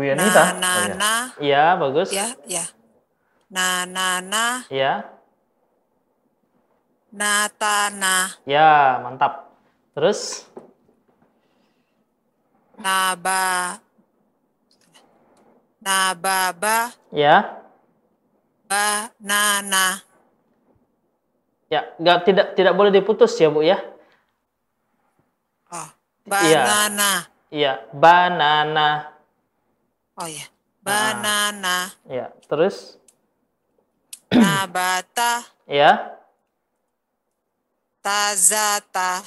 Bu 0.00 0.08
Yanita. 0.08 0.56
na 0.56 0.56
na 0.56 0.72
Oh, 0.72 0.84
ya. 0.88 0.94
na 0.96 1.12
Iya, 1.36 1.64
bagus. 1.76 2.08
ya 2.08 2.32
ya 2.48 2.64
na 3.52 3.84
na 3.84 4.24
na 4.24 4.64
Iya. 4.72 5.04
na 7.12 7.52
tanah 7.52 8.40
Ya, 8.48 8.96
mantap. 9.04 9.52
Terus, 9.92 10.48
naba 12.80 13.76
nababa 15.84 16.96
ya. 17.12 17.60
banana 18.64 20.00
Ya, 21.68 21.84
nggak 22.00 22.18
tidak 22.24 22.46
tidak 22.56 22.72
boleh 22.72 22.88
diputus 22.88 23.36
ya, 23.36 23.52
Bu 23.52 23.60
ya. 23.60 23.76
oh 25.68 25.90
Iya. 26.24 26.64
banana 26.64 27.12
Iya, 27.52 27.72
banana. 27.92 29.09
Oh 30.20 30.28
ya 30.28 30.46
banana, 30.80 31.92
Ya, 32.08 32.32
terus? 32.48 32.96
Nabata, 34.32 35.44
ya. 35.68 36.16
tazata, 38.00 39.20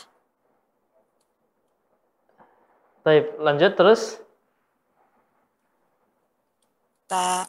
Baik, 3.04 3.36
lanjut 3.38 3.76
terus. 3.78 4.18
ta, 7.06 7.46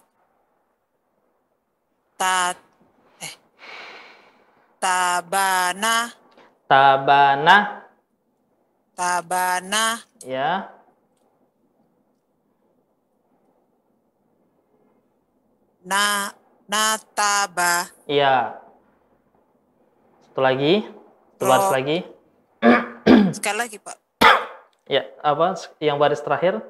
ta, 2.20 2.52
eh, 3.24 3.34
tabana, 4.82 6.12
Tabana, 6.68 7.56
tabana, 8.92 10.02
ya. 10.20 10.73
Na, 15.84 16.32
nataba, 16.64 17.92
Iya. 18.08 18.56
Satu 20.24 20.40
lagi. 20.40 20.82
Satu 21.36 21.44
baris 21.44 21.68
Ro- 21.68 21.74
lagi. 21.76 21.98
sekali 23.36 23.58
lagi 23.60 23.76
Pak. 23.78 23.96
Ya, 24.84 25.00
apa 25.24 25.56
yang 25.80 25.96
baris 25.96 26.20
terakhir? 26.20 26.60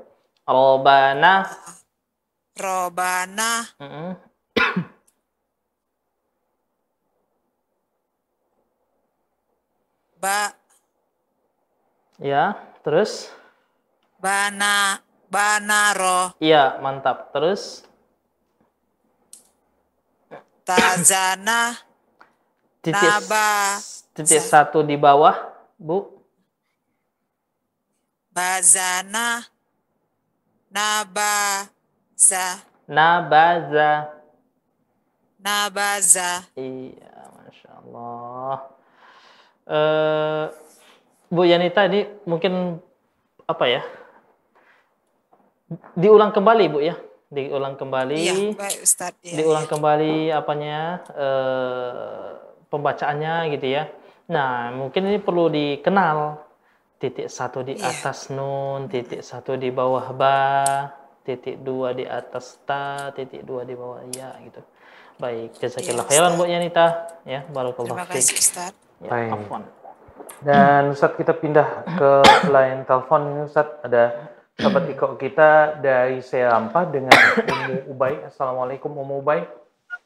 Robana. 0.47 1.51
Robana, 2.55 3.67
Mm-mm. 3.83 4.15
ba, 10.23 10.55
Ya, 12.23 12.55
terus? 12.87 13.35
bana, 14.23 15.03
banaro, 15.27 16.39
Iya, 16.39 16.79
mantap. 16.79 17.35
Terus? 17.35 17.83
Tazana, 20.65 21.77
Titik, 22.81 23.01
Naba. 23.01 23.81
titik 24.13 24.41
satu 24.41 24.81
di 24.81 24.97
bawah, 24.97 25.37
Bu. 25.77 26.13
bazana, 28.29 29.47
nabaza, 30.69 32.61
Nabaza. 32.85 34.11
nabaza, 35.39 36.45
Iya, 36.59 37.15
Masya 37.31 37.71
Allah. 37.79 38.57
Eh, 39.65 40.45
Bu 41.31 41.43
Yanita 41.47 41.87
ini 41.89 42.05
mungkin 42.27 42.83
apa 43.47 43.65
ya? 43.65 43.81
Diulang 45.97 46.35
kembali 46.35 46.65
Bu 46.69 46.85
ya, 46.85 46.99
diulang 47.35 47.75
kembali. 47.75 48.15
iya 48.17 48.35
baik 48.55 48.79
Ustadz. 48.81 49.21
Iya, 49.27 49.35
diulang 49.43 49.67
iya. 49.67 49.71
kembali 49.75 50.15
apanya 50.31 50.79
eh, 51.11 52.29
pembacaannya 52.71 53.35
gitu 53.59 53.67
ya. 53.69 53.91
Nah 54.31 54.71
mungkin 54.73 55.11
ini 55.11 55.19
perlu 55.19 55.51
dikenal 55.51 56.41
titik 56.97 57.29
satu 57.29 57.61
di 57.61 57.77
Iya. 57.77 57.91
atas 57.91 58.33
nun, 58.33 58.89
titik 58.89 59.21
satu 59.21 59.59
di 59.59 59.69
bawah 59.69 60.09
ba, 60.17 60.41
titik 61.21 61.61
dua 61.61 61.93
di 61.93 62.09
atas 62.09 62.57
ta, 62.65 63.13
titik 63.13 63.45
dua 63.45 63.67
di 63.69 63.75
bawah 63.77 64.01
ya 64.15 64.33
gitu. 64.41 64.63
Baik, 65.15 65.55
jazakillah 65.61 66.07
Iya, 66.07 66.11
khairan 66.11 66.33
Ustaz. 66.35 66.41
Bu 66.43 66.51
Yanita 66.51 66.87
ya, 67.23 67.41
barakallahu 67.53 67.95
Terima 67.95 68.07
kasih 68.09 68.35
Ustadz. 68.35 68.79
Ya, 69.05 69.11
Baik. 69.13 69.31
afwan. 69.37 69.63
Dan 70.41 70.83
Ustadz 70.91 71.17
kita 71.21 71.33
pindah 71.37 71.69
ke 71.95 72.11
line 72.49 72.81
telepon 72.89 73.21
ini 73.31 73.41
Ustadz 73.47 73.79
ada 73.85 74.34
sahabat 74.55 74.87
Iko 74.95 75.19
kita 75.19 75.83
dari 75.83 76.23
Serampa 76.23 76.87
dengan 76.87 77.15
Umu 77.43 77.95
Ubay. 77.95 78.23
Assalamualaikum 78.23 78.91
Umu 78.95 79.19
Ubay. 79.19 79.43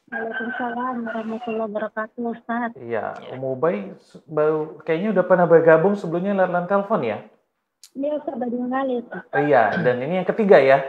Waalaikumsalam 0.09 1.05
warahmatullahi 1.05 1.69
wabarakatuh, 1.69 2.21
Ustaz. 2.33 2.73
Iya, 2.81 3.13
Umu 3.37 3.53
Ubay 3.53 3.93
baru 4.25 4.81
kayaknya 4.81 5.09
udah 5.13 5.25
pernah 5.25 5.45
bergabung 5.45 5.93
sebelumnya 5.93 6.33
lewat 6.33 6.65
telepon 6.65 7.01
ya. 7.05 7.17
Iya, 7.93 8.11
Ustaz, 8.17 8.35
dua 8.41 8.67
kali, 8.73 8.93
Ustaz. 9.05 9.21
Oh, 9.29 9.41
iya, 9.45 9.63
dan 9.85 9.95
ini 10.01 10.13
yang 10.21 10.27
ketiga 10.27 10.57
ya. 10.57 10.81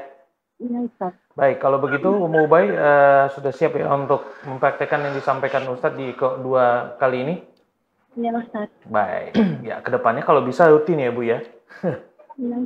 Iya, 0.57 0.79
Ustaz. 0.89 1.13
Baik, 1.37 1.61
kalau 1.61 1.77
begitu 1.85 2.09
Umu 2.09 2.49
Ubay 2.49 2.73
eh, 2.73 3.25
sudah 3.37 3.53
siap 3.53 3.77
ya 3.77 3.93
untuk 3.93 4.25
mempraktekkan 4.49 5.05
yang 5.05 5.13
disampaikan 5.13 5.69
Ustadz 5.69 6.01
di 6.01 6.17
Iko 6.17 6.41
dua 6.41 6.97
kali 6.97 7.29
ini. 7.29 7.35
Iya, 8.17 8.41
Ustaz. 8.41 8.73
Baik, 8.89 9.37
ya 9.69 9.85
ke 9.85 9.93
depannya 9.93 10.25
kalau 10.25 10.41
bisa 10.41 10.65
rutin 10.65 10.97
ya 10.97 11.13
Bu 11.13 11.29
ya. 11.29 11.45
Iya. 12.41 12.57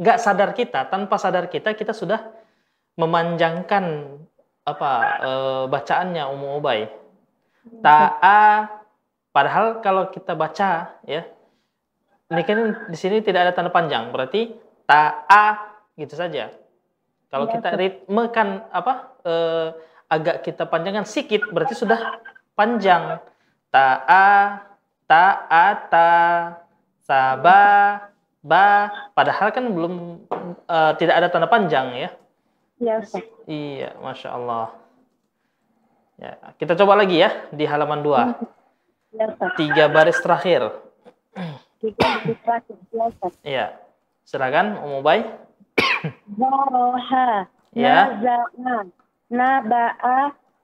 nggak 0.00 0.18
sadar 0.20 0.52
kita, 0.56 0.88
tanpa 0.88 1.16
sadar 1.20 1.48
kita 1.48 1.76
kita 1.76 1.92
sudah 1.92 2.20
memanjangkan 2.96 3.84
apa 4.62 4.90
eh, 5.20 5.64
bacaannya 5.68 6.24
Ummu 6.28 6.48
Ubay. 6.62 6.86
Ta'a 7.82 8.68
padahal 9.30 9.78
kalau 9.80 10.10
kita 10.10 10.34
baca 10.34 10.98
ya 11.06 11.22
ini 12.32 12.42
kan 12.48 12.88
di 12.88 12.96
sini 12.96 13.20
tidak 13.20 13.48
ada 13.48 13.52
tanda 13.52 13.68
panjang, 13.68 14.08
berarti 14.08 14.52
ta'a 14.88 15.76
gitu 16.00 16.16
saja. 16.16 16.48
Kalau 17.28 17.48
Ya, 17.48 17.52
kita 17.58 17.68
Ustaz. 17.72 17.80
ritmekan 17.80 18.48
apa 18.72 18.92
eh, 19.24 19.68
agak 20.08 20.44
kita 20.44 20.68
panjangkan 20.68 21.08
sedikit 21.08 21.48
berarti 21.48 21.72
sudah 21.76 22.20
panjang. 22.56 23.20
Ta'a, 23.72 24.60
ta'ata, 25.08 26.12
saba, 27.00 27.64
ba. 28.42 28.90
Padahal 29.14 29.48
kan 29.54 29.64
belum 29.70 30.26
eh, 30.68 30.92
tidak 30.98 31.14
ada 31.22 31.28
tanda 31.30 31.48
panjang 31.48 31.94
ya. 31.96 32.10
Ya, 32.82 32.98
Ustaz. 32.98 33.22
Iya, 33.46 33.94
masya 34.02 34.34
Allah. 34.34 34.74
Ya, 36.18 36.34
kita 36.58 36.74
coba 36.74 36.98
lagi 36.98 37.22
ya 37.22 37.30
di 37.54 37.62
halaman 37.62 38.02
2. 38.02 39.14
Ya, 39.14 39.24
Ustaz. 39.30 39.54
Tiga 39.54 39.86
baris 39.86 40.18
terakhir. 40.18 40.74
Tiga 41.78 42.08
detik 42.26 42.38
terakhir. 42.42 42.76
Ya, 42.90 43.04
Ustaz. 43.08 43.32
Iya. 43.46 43.66
Silakan 44.26 44.78
Ummu 44.82 45.00
Bay. 45.02 45.22
Zaroha, 46.34 47.46
Ya. 47.72 48.10
naza'a, 48.18 48.84
naba'a, 49.30 50.18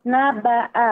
naba'a, 0.04 0.90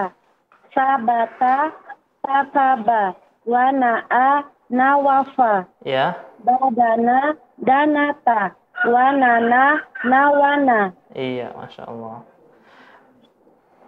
sabata, 0.72 1.74
tasaba, 2.22 3.18
wana'a, 3.44 4.46
nawafa, 4.70 5.66
Ya. 5.82 6.18
Badana, 6.46 7.34
danata, 7.58 8.54
wanana, 8.86 9.82
nawana. 10.06 10.94
Iya, 11.10 11.50
masya 11.58 11.90
Allah. 11.90 12.16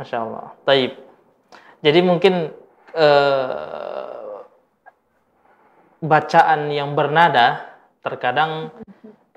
Masya 0.02 0.18
Allah. 0.26 0.46
Taib. 0.66 0.92
Jadi 1.86 2.00
mungkin 2.02 2.50
eh, 2.98 4.38
bacaan 6.02 6.74
yang 6.74 6.98
bernada 6.98 7.78
terkadang 8.02 8.74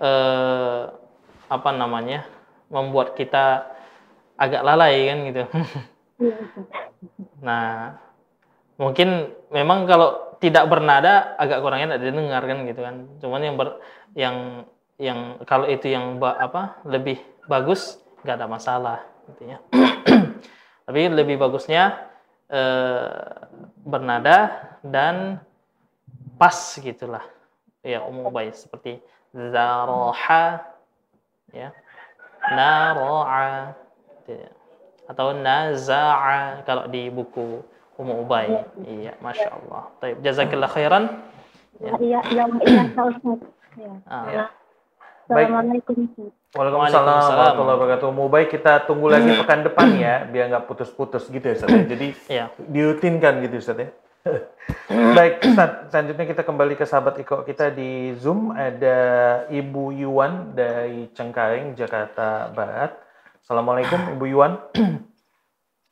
eh, 0.02 0.84
apa 1.52 1.70
namanya 1.76 2.26
membuat 2.74 3.14
kita 3.14 3.70
agak 4.40 4.66
lalai 4.66 5.06
kan 5.06 5.20
gitu. 5.30 5.44
nah, 7.46 8.00
mungkin 8.80 9.36
memang 9.54 9.86
kalau 9.86 10.31
tidak 10.42 10.66
bernada 10.66 11.38
agak 11.38 11.62
kurang 11.62 11.86
enak 11.86 12.02
didengar 12.02 12.42
kan 12.42 12.58
gitu 12.66 12.82
kan. 12.82 12.96
Cuman 13.22 13.42
yang 13.46 13.56
ber, 13.56 13.78
yang 14.18 14.66
yang 15.02 15.42
kalau 15.50 15.66
itu 15.66 15.90
yang 15.90 16.22
ba- 16.22 16.38
apa 16.38 16.78
lebih 16.86 17.18
bagus 17.50 17.98
nggak 18.22 18.38
ada 18.38 18.46
masalah 18.46 19.00
gitu 19.34 19.50
ya 19.50 19.58
tapi 20.86 21.10
lebih 21.10 21.42
bagusnya 21.42 22.06
eh, 22.46 23.42
bernada 23.82 24.38
dan 24.86 25.42
pas 26.38 26.54
gitulah 26.78 27.26
ya 27.82 28.06
umum 28.06 28.30
baik 28.30 28.54
seperti 28.54 29.02
zaroha 29.34 30.62
ya 31.50 31.74
naro'a 32.54 33.74
ya. 34.30 34.50
atau 35.10 35.34
naza'a 35.34 36.62
kalau 36.62 36.86
di 36.86 37.10
buku 37.10 37.66
umum 37.96 38.22
ubay 38.22 38.48
iya 38.82 39.14
masya 39.20 39.52
Allah 39.52 39.92
Taib. 39.98 40.20
jazakillah 40.20 40.68
khairan 40.68 41.06
Ya, 41.82 41.98
iya, 41.98 42.20
iya, 42.30 42.46
iya, 42.62 42.84
Pak 42.94 43.06
Ustaz. 43.10 43.42
Ya. 43.74 43.90
Ah, 44.06 44.26
Ya. 44.30 44.44
Baik. 45.26 45.50
Assalamualaikum. 45.50 45.98
Waalaikumsalam 46.54 46.54
Waalaikumsalam. 46.54 47.18
warahmatullahi 47.34 47.74
wabarakatuh. 47.74 48.08
Mau 48.14 48.30
baik 48.30 48.50
kita 48.52 48.86
tunggu 48.86 49.10
lagi 49.10 49.34
pekan 49.34 49.66
depan 49.66 49.88
ya, 49.98 50.22
biar 50.30 50.46
nggak 50.54 50.70
putus-putus 50.70 51.26
gitu 51.26 51.42
ya 51.42 51.58
Ustaz. 51.58 51.74
ya. 51.74 51.82
Jadi 51.82 52.08
iya 52.30 52.46
dirutinkan 52.62 53.42
gitu 53.42 53.58
Ustaz 53.58 53.82
ya. 53.82 53.90
Baik, 55.18 55.42
Ustaz, 55.42 55.90
selanjutnya 55.90 56.26
kita 56.30 56.46
kembali 56.46 56.78
ke 56.78 56.86
sahabat 56.86 57.18
Iko 57.18 57.42
kita 57.42 57.74
di 57.74 58.14
Zoom. 58.14 58.54
Ada 58.54 59.00
Ibu 59.50 59.90
Yuwan 59.98 60.54
dari 60.54 61.10
Cengkareng, 61.10 61.74
Jakarta 61.74 62.46
Barat. 62.54 62.94
Assalamualaikum 63.42 63.98
Ibu 64.14 64.26
Yuwan. 64.30 64.54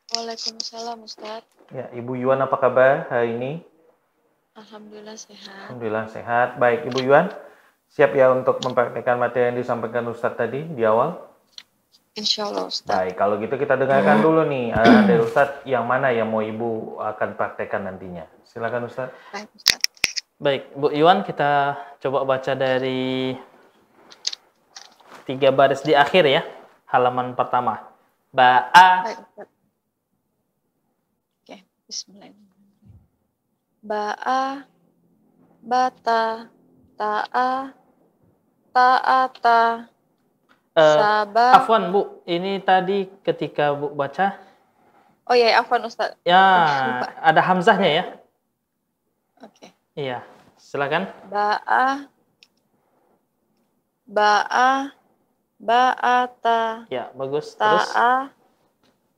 Waalaikumsalam 0.09 1.05
Ustaz. 1.05 1.45
Ya, 1.69 1.85
Ibu 1.93 2.17
Yuwan 2.17 2.41
apa 2.41 2.57
kabar 2.57 3.05
hari 3.13 3.37
ini? 3.37 3.51
Alhamdulillah 4.57 5.13
sehat. 5.13 5.69
Alhamdulillah 5.69 6.05
sehat. 6.09 6.47
Baik, 6.57 6.89
Ibu 6.89 7.05
Yuwan. 7.05 7.29
Siap 7.93 8.17
ya 8.17 8.33
untuk 8.33 8.57
mempraktekkan 8.65 9.21
materi 9.21 9.53
yang 9.53 9.57
disampaikan 9.61 10.09
Ustadz 10.09 10.37
tadi 10.37 10.65
di 10.65 10.81
awal? 10.81 11.13
Insya 12.17 12.49
Allah 12.49 12.65
Ustaz. 12.65 12.89
Baik, 12.89 13.21
kalau 13.21 13.37
gitu 13.37 13.53
kita 13.53 13.77
dengarkan 13.77 14.17
dulu 14.25 14.49
nih 14.49 14.73
uh, 14.73 15.05
dari 15.05 15.21
Ustadz 15.21 15.61
yang 15.69 15.85
mana 15.85 16.09
yang 16.09 16.25
mau 16.25 16.41
Ibu 16.41 16.97
akan 17.01 17.29
praktekkan 17.37 17.85
nantinya. 17.85 18.25
Silakan 18.49 18.89
Ustadz. 18.89 19.13
Baik 19.29 19.49
Ustaz. 19.53 19.81
Baik, 20.41 20.73
Bu 20.73 20.89
Iwan, 20.89 21.21
kita 21.21 21.77
coba 22.01 22.25
baca 22.25 22.57
dari 22.57 23.37
tiga 25.29 25.53
baris 25.53 25.85
di 25.85 25.93
akhir 25.93 26.25
ya, 26.25 26.41
halaman 26.89 27.37
pertama. 27.37 27.85
Ba'a, 28.33 29.05
Baik 29.05 29.21
Ustaz. 29.21 29.58
Bismillahirrahmanirrahim. 31.89 33.81
Ba'a, 33.81 34.61
bata, 35.65 36.45
ta'a, 36.93 37.73
ta'ata, 38.69 39.61
eh, 40.77 40.97
sabah. 41.01 41.57
afwan 41.57 41.89
Bu, 41.89 42.21
ini 42.29 42.61
tadi 42.61 43.09
ketika 43.25 43.73
Bu 43.73 43.89
baca, 43.97 44.37
Oh 45.25 45.33
iya, 45.33 45.57
afwan 45.57 45.81
Ustaz. 45.89 46.13
ya 46.21 46.37
ada 47.33 47.41
hamzahnya 47.41 47.89
ya. 47.89 48.05
Oke. 49.41 49.73
Iya, 49.97 50.21
silakan. 50.61 51.09
Ba'a, 51.33 52.05
ba'a, 54.05 54.93
ba'ata, 55.57 56.85
Ya, 56.93 57.09
bagus. 57.17 57.57
Terus, 57.57 57.89
ta'a, 57.89 58.29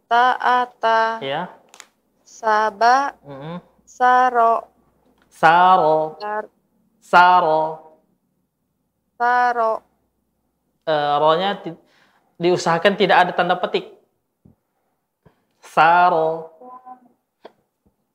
ta'ata, 0.08 1.20
ya. 1.20 1.52
Saba, 2.42 3.14
Mm-mm. 3.22 3.62
saro, 3.86 4.66
Saro, 5.30 6.18
sar- 6.18 6.50
saro. 6.98 7.62
saro, 9.18 9.72
Eh, 10.82 11.14
ronya 11.22 11.62
ti- 11.62 11.78
diusahakan 12.42 12.98
tidak 12.98 13.18
ada 13.22 13.32
tanda 13.38 13.54
petik. 13.54 13.86
Saro, 15.62 16.58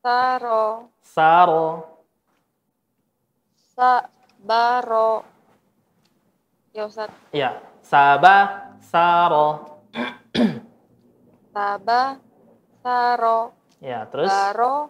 saro, 0.03 0.91
saro. 1.01 1.65
sabaro. 3.77 5.23
Ya 6.75 6.85
Ustaz, 6.91 7.09
Ya, 7.31 7.63
sabah, 7.81 8.75
saro. 8.83 9.79
saba, 11.55 12.19
saro, 12.83 13.55
Ya, 13.77 14.09
terus 14.09 14.33
baro, 14.33 14.89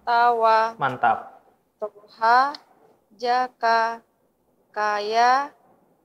tawa, 0.00 0.72
mantap. 0.80 1.44
toha, 1.76 2.56
jaka, 3.12 4.00
kaya, 4.72 5.52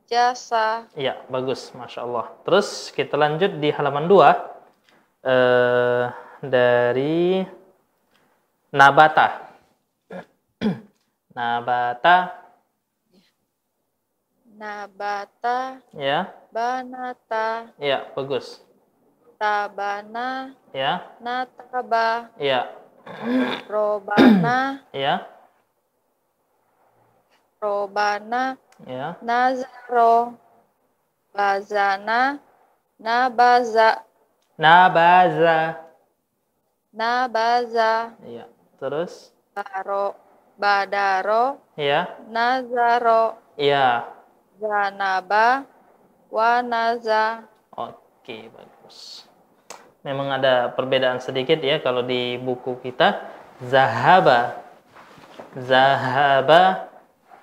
jasa. 0.03 0.83
Ya, 0.99 1.15
bagus, 1.31 1.71
masya 1.71 2.03
Allah. 2.03 2.27
Terus 2.43 2.91
kita 2.91 3.15
lanjut 3.15 3.55
di 3.63 3.71
halaman 3.71 4.11
2 4.11 4.35
eh 5.23 6.05
dari 6.43 7.43
nabata. 8.71 9.55
nabata, 11.35 12.39
Nabata, 14.59 15.79
ya, 15.95 16.35
banata, 16.51 17.71
ya, 17.79 18.03
bagus. 18.11 18.59
Tabana, 19.40 20.53
Ya, 20.74 21.02
nataba, 21.24 22.30
ya, 22.38 22.70
robana, 23.72 24.84
ya, 24.94 25.26
robana, 27.61 28.57
ya, 28.88 29.16
nazaro, 29.22 30.36
bazana, 31.34 32.40
nabaza, 32.99 34.03
nabaza. 34.60 35.80
nabaza, 36.94 38.14
Ya, 38.28 38.45
terus, 38.80 39.32
baro, 39.56 40.16
badaro, 40.60 41.57
ya, 41.78 42.07
nazaro, 42.30 43.38
ya. 43.57 44.03
zanaba, 44.60 45.64
wanaza. 46.32 47.44
Oke, 47.78 48.49
bagus. 48.52 49.28
Memang 49.99 50.31
ada 50.31 50.71
perbedaan 50.71 51.19
sedikit 51.19 51.59
ya 51.59 51.84
kalau 51.84 52.07
di 52.07 52.39
buku 52.39 52.80
kita 52.80 53.19
zahaba. 53.67 54.63
Zahaba 55.59 56.88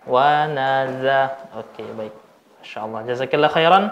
wa 0.08 0.48
naza. 0.48 1.36
Oke, 1.52 1.84
baik. 1.84 2.14
Masya 2.64 2.78
Allah. 2.88 3.00
Jazakillah 3.04 3.50
khairan. 3.52 3.84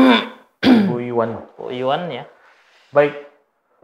Ibu 0.88 0.96
Yuwan. 1.04 1.36
Bu 1.58 1.68
Iwan 1.68 2.08
ya. 2.08 2.24
Baik, 2.96 3.28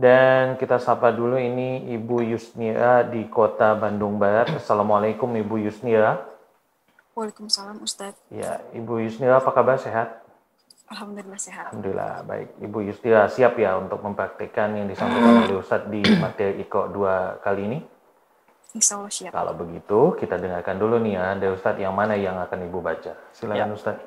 Dan 0.00 0.56
kita 0.56 0.80
sapa 0.80 1.12
dulu 1.12 1.36
ini 1.36 1.92
Ibu 1.92 2.24
Yusnira 2.32 3.04
di 3.04 3.28
Kota 3.28 3.76
Bandung 3.76 4.16
Barat. 4.16 4.48
Assalamualaikum 4.56 5.28
Ibu 5.36 5.68
Yusnira. 5.68 6.24
Waalaikumsalam 7.12 7.84
Ustadz. 7.84 8.16
Ya, 8.32 8.64
Ibu 8.72 9.04
Yusnira 9.04 9.44
apa 9.44 9.52
kabar? 9.52 9.76
Sehat? 9.76 10.19
Alhamdulillah 10.90 11.38
sehat. 11.38 11.70
Alhamdulillah. 11.70 12.26
Baik, 12.26 12.48
Ibu 12.58 12.78
Yusnira 12.90 13.30
siap 13.30 13.54
ya 13.62 13.78
untuk 13.78 14.02
mempraktikkan 14.02 14.74
yang 14.74 14.90
disampaikan 14.90 15.46
oleh 15.46 15.62
Ustadz 15.62 15.86
di 15.86 16.02
materi 16.18 16.58
IKO 16.66 16.90
2 16.90 17.46
kali 17.46 17.62
ini? 17.70 17.78
Insya 18.74 18.98
Allah 18.98 19.14
siap. 19.14 19.30
Kalau 19.30 19.54
begitu, 19.54 20.18
kita 20.18 20.34
dengarkan 20.34 20.82
dulu 20.82 20.98
nih 20.98 21.14
ya, 21.14 21.38
dari 21.38 21.54
Ustadz 21.54 21.78
yang 21.78 21.94
mana 21.94 22.18
yang 22.18 22.42
akan 22.42 22.66
Ibu 22.66 22.82
baca. 22.82 23.14
Silakan 23.30 23.78
Ustadz. 23.78 24.02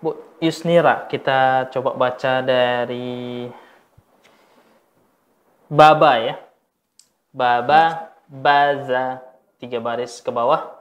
Bu 0.00 0.16
Yusnira, 0.40 1.04
kita 1.04 1.68
coba 1.68 1.92
baca 1.92 2.40
dari 2.40 3.46
Baba 5.68 6.12
ya. 6.16 6.40
Baba, 7.28 8.08
Baza, 8.24 9.20
tiga 9.60 9.84
baris 9.84 10.24
ke 10.24 10.32
bawah. 10.32 10.80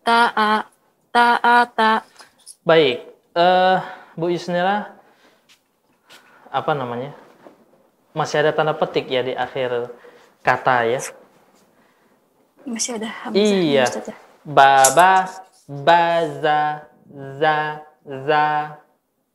ta'a, 0.02 0.66
ta'ata. 1.14 2.02
Baik, 2.66 3.06
eh 3.38 3.78
Bu 4.18 4.34
Yusnira 4.34 4.98
apa 6.50 6.74
namanya? 6.74 7.29
Masih 8.10 8.42
ada 8.42 8.50
tanda 8.50 8.74
petik 8.74 9.06
ya 9.06 9.22
di 9.22 9.32
akhir 9.34 9.90
kata 10.42 10.76
ya. 10.88 11.00
Masih 12.66 12.98
ada 12.98 13.08
hamzah. 13.08 13.38
Iya. 13.38 13.86
Ya? 13.86 14.14
Baba, 14.42 15.28
baza, 15.68 16.60
za, 17.38 17.58
za, 18.04 18.46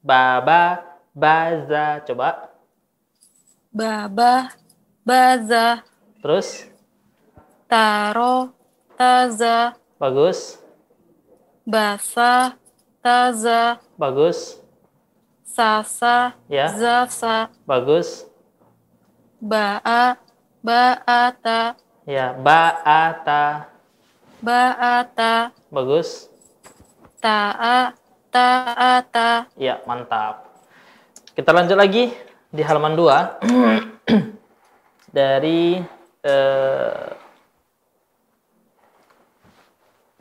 baba, 0.04 0.84
baza. 1.16 2.04
Coba. 2.04 2.52
Baba, 3.72 4.56
baza, 5.04 5.84
Terus. 6.24 6.64
taro, 7.68 8.56
taza, 8.96 9.76
Bagus. 10.00 10.60
basa, 11.68 12.56
taza, 13.04 13.78
Bagus. 14.00 14.64
sasa, 15.44 16.36
Ya. 16.48 16.72
zasa, 16.72 17.52
Bagus. 17.68 18.24
Ba'a, 19.46 20.18
ba'ata, 20.66 21.78
Ya, 22.06 22.34
ba'ata. 22.34 23.70
ba'ata, 24.42 25.54
Bagus. 25.70 26.30
ta'a, 27.22 27.94
ta'ata, 28.30 29.46
Ya, 29.58 29.82
mantap. 29.86 30.46
Kita 31.38 31.52
lanjut 31.54 31.78
lagi 31.78 32.10
di 32.50 32.62
halaman 32.64 32.96
2 32.98 34.08
dari 35.18 35.82
eh, 36.24 37.06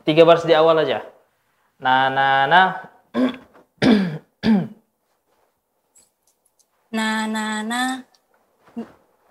tiga 0.03 0.25
baris 0.27 0.43
di 0.43 0.51
awal 0.53 0.75
aja. 0.81 1.01
Na 1.79 2.09
na 2.11 2.27
na 2.45 2.61
na 6.95 7.27
na 7.27 7.43
na, 7.63 7.81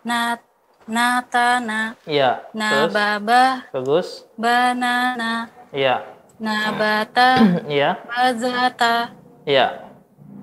na, 0.05 0.37
natana, 0.85 1.97
Iya, 2.05 2.45
na 2.53 2.69
terus 2.71 2.93
baba, 2.93 3.45
bagus. 3.73 4.09
banana, 4.37 5.49
Iya, 5.73 6.05
nabata, 6.37 7.31
iya, 7.73 7.99
bazata, 8.05 9.11
iya. 9.49 9.67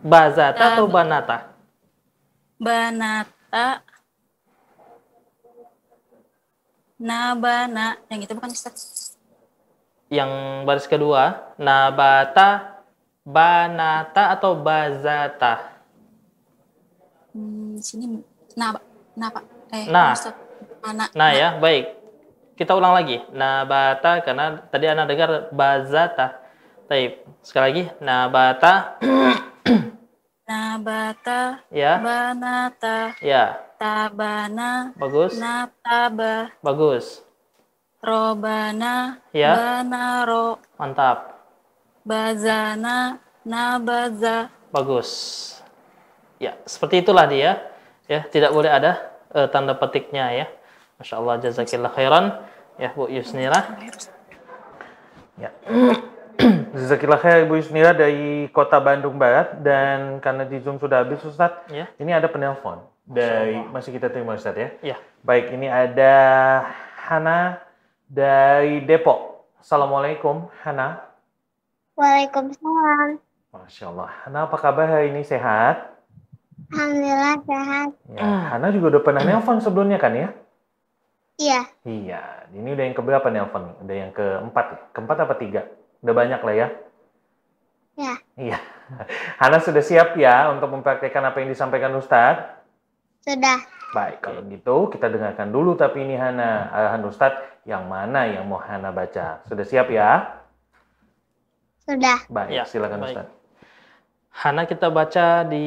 Bazata 0.01 0.73
atau 0.73 0.89
banata? 0.89 1.53
banata, 2.57 3.85
nabana, 6.97 8.01
yang 8.09 8.21
itu 8.25 8.33
bukan 8.33 8.49
Ustaz. 8.49 9.13
Yang 10.09 10.31
baris 10.65 10.89
kedua, 10.89 11.53
nabata, 11.55 12.81
banata 13.21 14.33
atau 14.33 14.57
bazata? 14.57 15.69
Hmm, 17.31 17.77
sini 17.79 18.19
naba, 18.57 18.81
napa, 19.15 19.39
eh, 19.71 19.85
Nah. 19.89 20.13
Mana, 20.81 21.05
Nah 21.13 21.29
ya, 21.31 21.57
baik. 21.61 21.85
Kita 22.57 22.73
ulang 22.77 22.93
lagi. 22.93 23.21
Nabata 23.33 24.21
karena 24.21 24.61
tadi 24.69 24.85
Anda 24.89 25.05
dengar 25.05 25.49
bazata. 25.53 26.41
Taib. 26.89 27.23
Sekali 27.41 27.65
lagi, 27.71 27.83
nabata. 28.03 28.99
nabata, 30.51 31.63
Ya, 31.71 31.95
banata, 32.03 33.15
ya. 33.23 33.55
tabana, 33.79 34.91
Bagus. 34.99 35.39
nataba, 35.39 36.51
Bagus. 36.59 37.23
robana, 38.03 39.21
Ya. 39.31 39.55
banaro, 39.55 40.59
Mantap. 40.75 41.39
bazana, 42.03 43.21
nabaza, 43.47 44.51
Bagus. 44.75 45.09
Ya, 46.41 46.57
seperti 46.67 46.99
itulah 47.05 47.29
dia. 47.29 47.61
Ya, 48.09 48.27
tidak 48.27 48.51
boleh 48.51 48.67
ada 48.67 49.10
eh, 49.35 49.47
tanda 49.49 49.73
petiknya 49.75 50.31
ya. 50.31 50.45
Masya 51.01 51.15
Allah, 51.17 51.35
jazakillah 51.41 51.91
khairan. 51.91 52.25
Ya, 52.79 52.93
Bu 52.93 53.09
Yusnira. 53.09 53.77
Ya. 55.39 55.49
Jazakillah 56.71 57.19
khair 57.19 57.45
Ibu 57.45 57.59
Yusnira 57.59 57.91
dari 57.93 58.47
Kota 58.49 58.79
Bandung 58.81 59.19
Barat 59.19 59.59
dan 59.61 60.17
karena 60.23 60.47
di 60.47 60.57
Zoom 60.63 60.79
sudah 60.81 61.03
habis 61.05 61.21
Ustadz, 61.21 61.69
Ya. 61.69 61.85
ini 62.01 62.15
ada 62.15 62.25
penelpon 62.31 62.81
dari 63.05 63.59
masih 63.69 63.93
kita 63.93 64.09
terima 64.09 64.39
Ustadz 64.39 64.57
ya. 64.57 64.69
Ya. 64.81 64.97
Baik, 65.21 65.53
ini 65.53 65.67
ada 65.69 66.13
Hana 67.05 67.61
dari 68.07 68.81
Depok. 68.81 69.45
Assalamualaikum 69.61 70.49
Hana. 70.65 71.05
Waalaikumsalam. 71.99 73.19
Masya 73.51 73.85
Allah. 73.91 74.09
Hana 74.25 74.39
apa 74.49 74.57
kabar 74.57 74.87
hari 74.89 75.13
ini 75.13 75.21
sehat? 75.27 75.90
Alhamdulillah 76.71 77.35
sehat. 77.43 77.89
Ya, 78.15 78.31
Hana 78.55 78.71
juga 78.71 78.97
udah 78.97 79.03
pernah 79.03 79.23
nelpon 79.27 79.59
sebelumnya 79.59 79.99
kan 79.99 80.15
ya? 80.15 80.29
Iya, 81.41 81.61
Iya, 81.83 82.21
ini 82.53 82.69
udah 82.71 82.83
yang 82.85 82.95
keberapa 82.95 83.27
nelpon? 83.27 83.75
Udah 83.83 83.95
yang 83.95 84.11
keempat, 84.15 84.93
keempat 84.95 85.17
apa 85.25 85.35
tiga? 85.35 85.61
Udah 85.99 86.13
banyak 86.15 86.39
lah 86.39 86.55
ya? 86.55 86.67
ya. 87.99 88.13
Iya. 88.39 88.59
Hana 89.41 89.57
sudah 89.59 89.83
siap 89.83 90.15
ya 90.15 90.47
untuk 90.53 90.71
mempraktekkan 90.71 91.23
apa 91.27 91.43
yang 91.43 91.49
disampaikan 91.51 91.91
Ustadz? 91.97 92.61
Sudah. 93.25 93.59
Baik, 93.91 94.23
kalau 94.23 94.39
gitu 94.47 94.87
kita 94.87 95.11
dengarkan 95.11 95.51
dulu 95.51 95.75
tapi 95.75 96.07
ini 96.07 96.15
Hana, 96.15 96.71
arahan 96.71 97.03
Ustadz 97.03 97.67
yang 97.67 97.89
mana 97.91 98.23
yang 98.29 98.47
mau 98.47 98.61
Hana 98.61 98.95
baca? 98.95 99.43
Sudah 99.49 99.65
siap 99.67 99.91
ya? 99.91 100.39
Sudah. 101.83 102.23
Baik, 102.31 102.55
Ya, 102.55 102.63
silakan 102.63 103.03
baik. 103.03 103.17
Ustadz. 103.17 103.40
Hana 104.31 104.63
kita 104.65 104.87
baca 104.89 105.43
di 105.45 105.65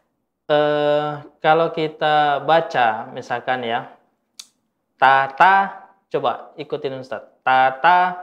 eh, 0.52 1.10
kalau 1.40 1.72
kita 1.72 2.44
baca 2.44 3.08
misalkan 3.16 3.64
ya 3.64 3.88
tata 5.00 5.86
coba 6.12 6.52
ikutin 6.60 7.00
Ustaz. 7.00 7.24
Tata 7.40 8.20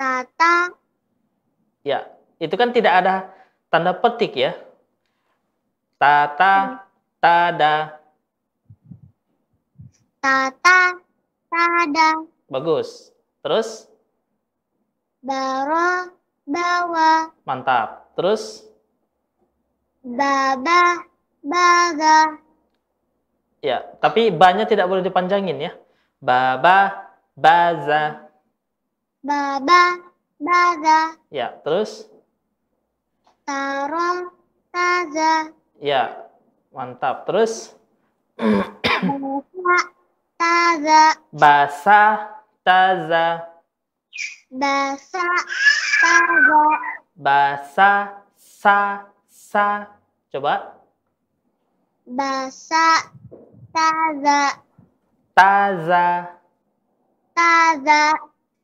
tata 0.00 0.72
ya, 1.84 2.08
itu 2.40 2.54
kan 2.56 2.72
tidak 2.72 2.92
ada 3.04 3.14
tanda 3.68 3.92
petik 3.92 4.32
ya. 4.40 4.56
Tata 6.00 6.80
tada 7.20 8.05
tata 10.26 10.98
tada 11.46 12.26
bagus. 12.50 13.14
Terus? 13.46 13.86
Daro 15.22 16.10
bawa. 16.42 17.30
Mantap. 17.46 18.10
Terus? 18.18 18.66
Baba 20.02 21.06
baga. 21.46 22.42
Ya, 23.62 23.86
tapi 24.02 24.34
banyak 24.34 24.66
tidak 24.66 24.90
boleh 24.90 25.06
dipanjangin 25.06 25.62
ya. 25.62 25.72
Baba 26.18 27.06
baza. 27.38 28.26
Baba 29.22 30.10
baga. 30.42 31.22
Ya, 31.30 31.54
terus? 31.62 32.10
Taro 33.46 34.34
taza. 34.74 35.54
Ya, 35.78 36.26
mantap. 36.74 37.30
Terus 37.30 37.78
taza. 40.38 41.02
Basa 41.32 42.02
taza. 42.64 43.48
Basa 44.50 45.26
taza. 46.00 46.64
Basa 47.16 47.90
sa 48.36 49.06
sa. 49.28 49.86
Coba. 50.32 50.76
Basa 52.06 53.10
taza. 53.72 54.62
Taza. 55.34 56.06
Taza. 57.34 58.02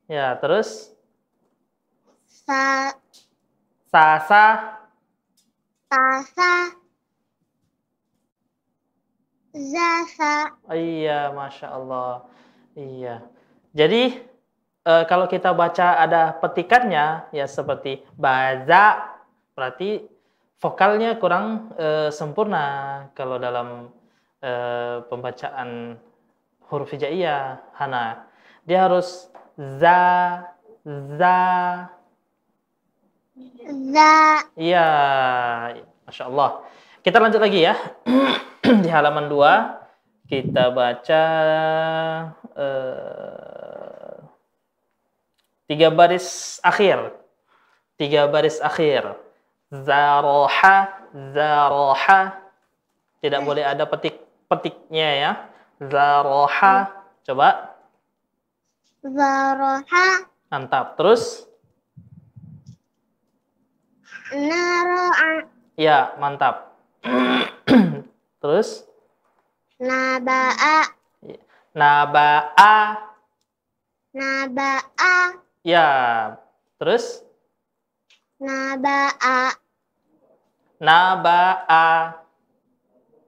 Ya 0.08 0.36
terus? 0.40 0.92
Sa. 2.28 2.92
Sasa. 3.92 4.78
Tasa 5.88 6.81
Zasa. 9.52 10.56
Iya, 10.72 11.28
masya 11.36 11.68
Allah. 11.68 12.24
Iya. 12.72 13.20
Jadi 13.76 14.16
eh, 14.88 15.04
kalau 15.04 15.28
kita 15.28 15.52
baca 15.52 16.00
ada 16.00 16.32
petikannya 16.40 17.28
ya 17.36 17.44
seperti 17.44 18.00
baza, 18.16 19.12
berarti 19.52 20.08
vokalnya 20.56 21.20
kurang 21.20 21.68
eh, 21.76 22.08
sempurna 22.08 22.64
kalau 23.12 23.36
dalam 23.36 23.92
eh, 24.40 25.04
pembacaan 25.12 26.00
huruf 26.72 26.88
hijaiyah 26.96 27.60
Hana. 27.76 28.24
Dia 28.64 28.88
harus 28.88 29.28
za 29.60 30.00
za. 30.88 31.40
Za. 33.68 34.14
Iya, 34.56 34.86
masya 36.08 36.24
Allah. 36.24 36.64
Kita 37.04 37.20
lanjut 37.20 37.40
lagi 37.42 37.68
ya. 37.68 37.76
Di 38.62 38.88
halaman 38.88 39.26
2 39.26 40.30
kita 40.30 40.72
baca 40.72 41.22
eh, 42.56 44.14
tiga 45.66 45.88
baris 45.90 46.56
akhir. 46.62 47.10
Tiga 47.98 48.30
baris 48.30 48.62
akhir. 48.62 49.18
Zaroha, 49.68 50.76
zaroha. 51.34 52.20
Tidak 53.18 53.40
boleh 53.44 53.66
ada 53.66 53.84
petik 53.84 54.22
petiknya 54.46 55.08
ya. 55.20 55.32
Zaroha. 55.82 57.02
Coba. 57.26 57.76
Zaroha. 59.04 60.06
Mantap. 60.48 60.96
Terus. 60.96 61.48
Naro'a. 64.32 65.44
Ya, 65.76 66.16
mantap. 66.16 66.72
Terus. 68.42 68.82
Naba'a. 69.78 70.90
Naba'a. 71.78 72.74
Naba'a. 74.10 75.14
Ya. 75.62 75.86
Terus. 76.82 77.22
Naba'a. 78.42 79.54
Naba'a. 80.82 81.86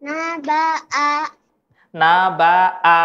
Naba'a. 0.03 1.11
Naba'a. 1.95 2.99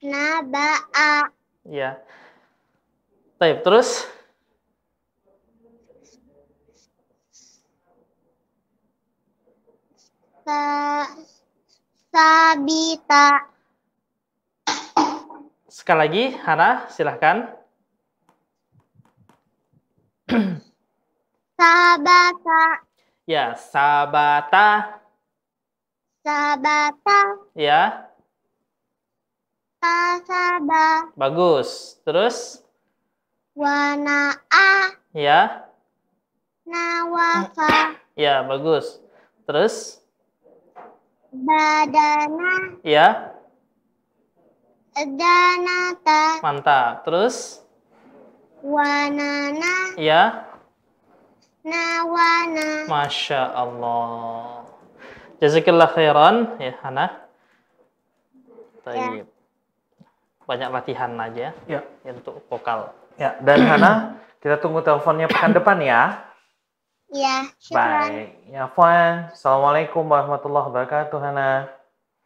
Naba'a. 0.00 1.08
Ya. 1.68 2.00
Baik, 3.36 3.60
terus. 3.60 4.08
Sa 10.32 10.37
sabita. 12.12 13.26
Sekali 15.68 15.98
lagi, 16.00 16.24
Hana, 16.42 16.88
silahkan. 16.88 17.52
Sabata. 21.58 22.64
Ya, 23.28 23.52
sabata. 23.56 25.00
Sabata. 26.24 27.20
Ya, 27.56 28.08
Kasaba. 29.78 31.12
bagus. 31.14 32.00
Terus. 32.02 32.64
Wana'a. 33.54 34.94
Ya, 35.14 35.66
Nawafa. 36.66 37.96
ya, 38.18 38.42
bagus. 38.44 39.00
Terus. 39.46 40.02
Badana. 41.28 42.80
Ya, 42.80 43.36
Danata. 44.96 46.42
mantap. 46.42 47.04
Terus. 47.06 47.62
Wanana. 48.58 49.94
Ya, 49.94 50.48
Nawana. 51.62 52.88
Masya 52.90 53.54
Allah. 53.54 54.66
Jazakillah 55.38 55.86
khairan 55.94 56.58
ya 56.58 56.74
Hana. 56.82 57.06
Baik. 58.82 59.28
Banyak 60.48 60.68
latihan 60.72 61.12
aja 61.20 61.52
Ya. 61.68 61.80
untuk 62.08 62.42
vokal. 62.50 62.90
Ya, 63.20 63.36
dan 63.44 63.62
Hana, 63.62 63.92
kita 64.42 64.58
tunggu 64.58 64.80
teleponnya 64.82 65.28
pekan 65.30 65.52
depan 65.54 65.78
ya. 65.84 66.27
Ya, 67.08 67.48
syukran. 67.56 68.04
Baik. 68.04 68.28
Ya, 68.52 68.64
Fuan. 68.76 69.32
Assalamualaikum 69.32 70.04
warahmatullahi 70.04 70.68
wabarakatuh, 70.68 71.18
Hana. 71.24 71.72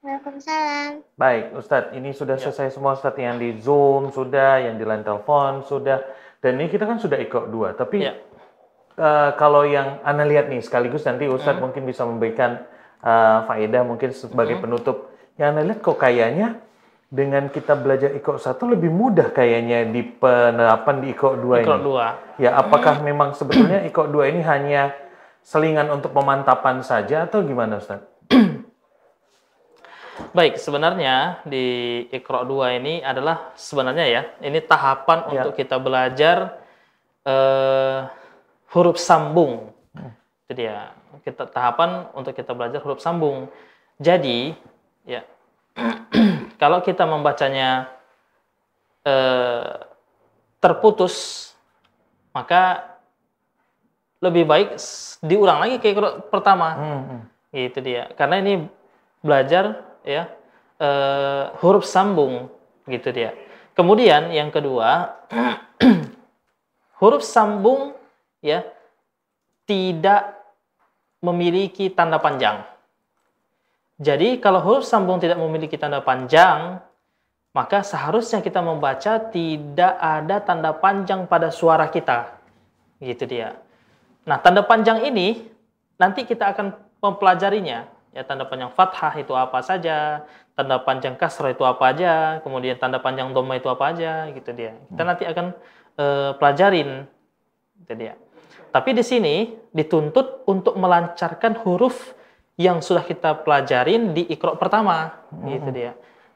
Waalaikumsalam. 0.02 1.06
Baik, 1.14 1.54
Ustadz, 1.54 1.94
ini 1.94 2.10
sudah 2.10 2.34
Ya. 2.34 2.50
selesai 2.50 2.74
semua 2.74 2.98
Ustadz 2.98 3.22
yang 3.22 3.38
di 3.38 3.54
Zoom 3.62 4.10
sudah, 4.10 4.59
yang 4.59 4.74
di 4.74 4.82
line 4.82 5.06
telepon 5.06 5.62
sudah, 5.62 6.02
dan 6.42 6.59
ini 6.59 6.66
kita 6.66 6.90
kan 6.90 6.98
sudah 6.98 7.14
ikut 7.22 7.54
dua. 7.54 7.78
Tapi 7.78 8.02
Ya. 8.02 8.18
eh, 8.98 9.30
kalau 9.38 9.62
yang 9.62 10.02
Anda 10.02 10.26
lihat 10.26 10.50
nih, 10.50 10.59
sekaligus 10.66 11.06
nanti 11.06 11.30
Ustadz 11.30 11.62
Hmm. 11.62 11.70
mungkin 11.70 11.86
bisa 11.86 12.02
memberikan 12.02 12.66
eh, 13.02 13.38
faedah 13.50 13.82
mungkin 13.82 14.14
sebagai 14.14 14.59
Hmm. 14.59 14.62
penutup. 14.62 15.10
Yang 15.34 15.48
Anda 15.50 15.62
lihat 15.66 15.80
kok 15.82 15.98
kayaknya 15.98 16.59
dengan 17.12 17.52
kita 17.52 17.76
belajar 17.76 18.16
ikut 18.16 18.40
satu 18.40 18.72
lebih 18.72 18.89
mudah 18.89 19.36
kayaknya 19.36 19.84
di 19.84 20.01
penerapan 20.01 21.05
di 21.05 21.12
ikut 21.12 21.44
dua 21.44 21.60
ini. 21.60 21.68
dua. 21.84 22.06
Ya, 22.40 22.56
apakah 22.56 23.05
memang 23.05 23.36
sebetulnya 23.36 23.84
ikut 23.84 24.09
dua 24.09 24.32
ini 24.32 24.40
hanya 24.40 24.97
selingan 25.44 25.93
untuk 25.93 26.16
pemantapan 26.16 26.80
saja 26.80 27.28
atau 27.28 27.44
gimana 27.44 27.76
Ustadz? 27.84 28.09
Baik, 30.32 30.56
sebenarnya 30.56 31.44
di 31.44 32.01
Ikro 32.09 32.48
2 32.48 32.80
ini 32.80 33.05
adalah 33.05 33.52
sebenarnya 33.52 34.06
ya, 34.09 34.22
ini 34.40 34.64
tahapan 34.64 35.28
Ya. 35.28 35.44
untuk 35.44 35.52
kita 35.52 35.76
belajar 35.76 36.56
eh, 37.28 37.98
huruf 38.72 38.97
sambung. 38.97 39.68
Itu 40.48 40.52
dia. 40.56 40.97
Kita 41.20 41.44
tahapan 41.44 42.09
untuk 42.16 42.32
kita 42.32 42.56
belajar 42.56 42.80
huruf 42.80 43.05
sambung. 43.05 43.52
Jadi, 44.01 44.56
ya 45.05 45.20
kalau 46.56 46.80
kita 46.80 47.04
membacanya 47.04 47.92
eh, 49.04 49.72
terputus, 50.62 51.48
maka 52.32 52.92
lebih 54.22 54.46
baik 54.46 54.78
diulang 55.20 55.58
lagi 55.62 55.82
Ikro 55.82 56.30
pertama. 56.30 56.68
Hmm, 56.78 57.20
itu 57.50 57.78
dia. 57.82 58.10
Karena 58.14 58.38
ini 58.38 58.66
belajar 59.20 59.82
ya 60.06 60.30
eh, 60.78 61.44
huruf 61.60 61.84
sambung 61.84 62.48
gitu 62.86 63.10
dia. 63.10 63.34
Kemudian 63.72 64.30
yang 64.30 64.52
kedua 64.52 65.16
huruf 67.00 67.24
sambung 67.26 67.96
ya 68.42 68.62
tidak 69.66 70.38
memiliki 71.22 71.86
tanda 71.88 72.18
panjang 72.18 72.66
jadi 74.01 74.40
kalau 74.40 74.60
huruf 74.64 74.85
sambung 74.89 75.20
tidak 75.20 75.36
memiliki 75.36 75.77
tanda 75.77 76.01
panjang 76.01 76.81
maka 77.52 77.85
seharusnya 77.85 78.40
kita 78.40 78.64
membaca 78.64 79.20
tidak 79.28 79.94
ada 80.01 80.40
tanda 80.40 80.73
panjang 80.73 81.28
pada 81.28 81.52
suara 81.52 81.85
kita. 81.93 82.40
Gitu 82.97 83.28
dia. 83.28 83.60
Nah 84.24 84.40
tanda 84.40 84.64
panjang 84.64 85.05
ini 85.05 85.44
nanti 86.01 86.24
kita 86.24 86.56
akan 86.56 86.73
mempelajarinya. 87.05 87.93
Ya 88.12 88.24
tanda 88.24 88.48
panjang 88.48 88.73
fathah 88.73 89.12
itu 89.20 89.32
apa 89.36 89.60
saja 89.64 90.24
tanda 90.52 90.77
panjang 90.81 91.16
kasrah 91.16 91.52
itu 91.52 91.64
apa 91.64 91.97
aja 91.97 92.44
kemudian 92.44 92.77
tanda 92.77 93.01
panjang 93.01 93.32
dhamma 93.32 93.56
itu 93.56 93.69
apa 93.69 93.85
aja 93.93 94.28
gitu 94.32 94.52
dia. 94.56 94.77
Kita 94.89 95.02
nanti 95.05 95.24
akan 95.28 95.47
eh, 96.01 96.31
pelajarin 96.40 97.05
itu 97.85 97.93
dia. 97.97 98.16
Tapi 98.73 98.97
di 98.97 99.05
sini 99.05 99.52
dituntut 99.77 100.48
untuk 100.48 100.81
melancarkan 100.81 101.60
huruf 101.60 102.16
yang 102.60 102.84
sudah 102.84 103.02
kita 103.04 103.42
pelajarin 103.42 104.12
di 104.12 104.28
ikro 104.28 104.56
pertama 104.60 105.24
gitu 105.48 105.68
dia. 105.72 105.92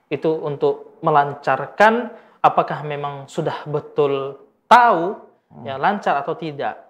Itu 0.09 0.41
untuk 0.41 1.01
melancarkan 1.05 2.11
apakah 2.41 2.87
memang 2.87 3.29
sudah 3.29 3.67
betul 3.69 4.41
tahu 4.71 5.19
ya 5.67 5.77
lancar 5.77 6.21
atau 6.21 6.35
tidak. 6.39 6.89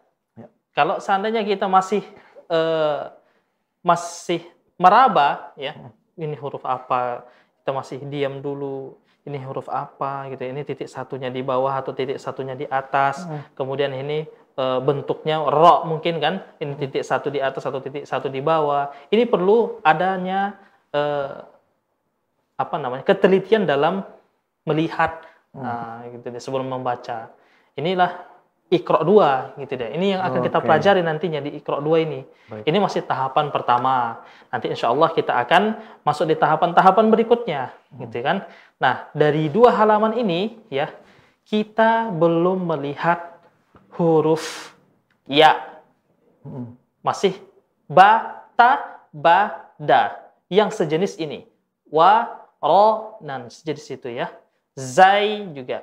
Kalau 0.76 1.00
seandainya 1.00 1.42
kita 1.42 1.66
masih 1.66 2.04
eh, 2.52 3.02
masih 3.86 4.42
meraba 4.76 5.54
ya 5.56 5.78
ini 6.18 6.36
huruf 6.36 6.64
apa 6.66 7.24
kita 7.62 7.70
masih 7.70 7.98
diam 8.08 8.42
dulu 8.42 8.98
ini 9.26 9.38
huruf 9.42 9.66
apa 9.70 10.30
gitu 10.30 10.42
ini 10.46 10.62
titik 10.62 10.86
satunya 10.86 11.32
di 11.32 11.40
bawah 11.42 11.74
atau 11.74 11.94
titik 11.94 12.20
satunya 12.20 12.54
di 12.54 12.66
atas 12.68 13.24
kemudian 13.58 13.90
ini 13.94 14.28
bentuknya 14.56 15.44
ro 15.44 15.84
mungkin 15.84 16.16
kan 16.16 16.40
ini 16.64 16.80
titik 16.80 17.04
satu 17.04 17.28
di 17.28 17.44
atas 17.44 17.60
satu 17.60 17.84
titik 17.84 18.08
satu 18.08 18.32
di 18.32 18.40
bawah 18.40 18.88
ini 19.12 19.28
perlu 19.28 19.84
adanya 19.84 20.56
eh, 20.96 21.44
apa 22.56 22.76
namanya 22.80 23.04
ketelitian 23.04 23.68
dalam 23.68 24.00
melihat 24.64 25.22
nah, 25.52 26.02
gitu 26.08 26.32
deh, 26.32 26.40
sebelum 26.40 26.72
membaca 26.72 27.30
inilah 27.76 28.36
Iqra 28.66 29.06
2 29.06 29.62
gitu 29.62 29.78
deh. 29.78 29.94
Ini 29.94 30.18
yang 30.18 30.22
akan 30.26 30.42
kita 30.42 30.58
Oke. 30.58 30.66
pelajari 30.66 30.98
nantinya 30.98 31.38
di 31.38 31.54
Iqra 31.54 31.78
2 31.78 32.02
ini. 32.02 32.26
Baik. 32.50 32.66
Ini 32.66 32.78
masih 32.82 33.06
tahapan 33.06 33.54
pertama. 33.54 34.26
Nanti 34.50 34.66
insya 34.66 34.90
Allah 34.90 35.14
kita 35.14 35.38
akan 35.38 35.78
masuk 36.02 36.26
di 36.26 36.34
tahapan-tahapan 36.34 37.06
berikutnya, 37.06 37.70
gitu 37.94 38.18
kan? 38.26 38.42
Nah, 38.82 39.06
dari 39.14 39.46
dua 39.46 39.70
halaman 39.70 40.18
ini 40.18 40.58
ya, 40.66 40.90
kita 41.46 42.10
belum 42.10 42.66
melihat 42.66 43.35
huruf 43.97 44.77
ya. 45.27 45.82
Masih 47.02 47.35
ba, 47.90 48.43
ta, 48.55 49.02
ba, 49.10 49.70
da. 49.81 50.31
Yang 50.47 50.82
sejenis 50.82 51.18
ini. 51.18 51.48
Wa, 51.90 52.31
ro, 52.62 53.18
nan. 53.23 53.51
Sejenis 53.51 53.86
itu 53.98 54.09
ya. 54.12 54.31
Zai 54.78 55.43
juga. 55.56 55.82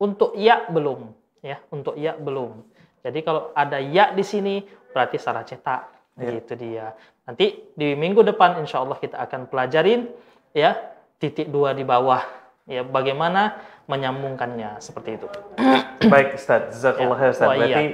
Untuk 0.00 0.32
ya 0.38 0.64
belum. 0.70 1.12
Ya, 1.44 1.60
untuk 1.68 1.94
ya 2.00 2.16
belum. 2.16 2.64
Jadi 3.04 3.20
kalau 3.20 3.52
ada 3.52 3.76
ya 3.76 4.16
di 4.16 4.24
sini, 4.24 4.64
berarti 4.96 5.20
salah 5.20 5.44
cetak. 5.44 5.92
Iya. 6.16 6.30
Gitu 6.40 6.52
dia. 6.56 6.86
Nanti 7.28 7.68
di 7.76 7.92
minggu 7.92 8.24
depan 8.24 8.60
insya 8.62 8.80
Allah 8.80 8.96
kita 8.96 9.18
akan 9.18 9.50
pelajarin 9.50 10.08
ya 10.56 10.76
titik 11.20 11.50
dua 11.52 11.76
di 11.76 11.84
bawah. 11.84 12.22
Ya, 12.64 12.80
bagaimana 12.80 13.60
menyambungkannya 13.84 14.80
seperti 14.80 15.20
itu. 15.20 15.28
Baik 16.02 16.38
Ustaz, 16.38 16.74
Jazakallah 16.74 17.16
khair 17.18 17.30
Ustaz. 17.30 17.48
Berarti 17.48 17.86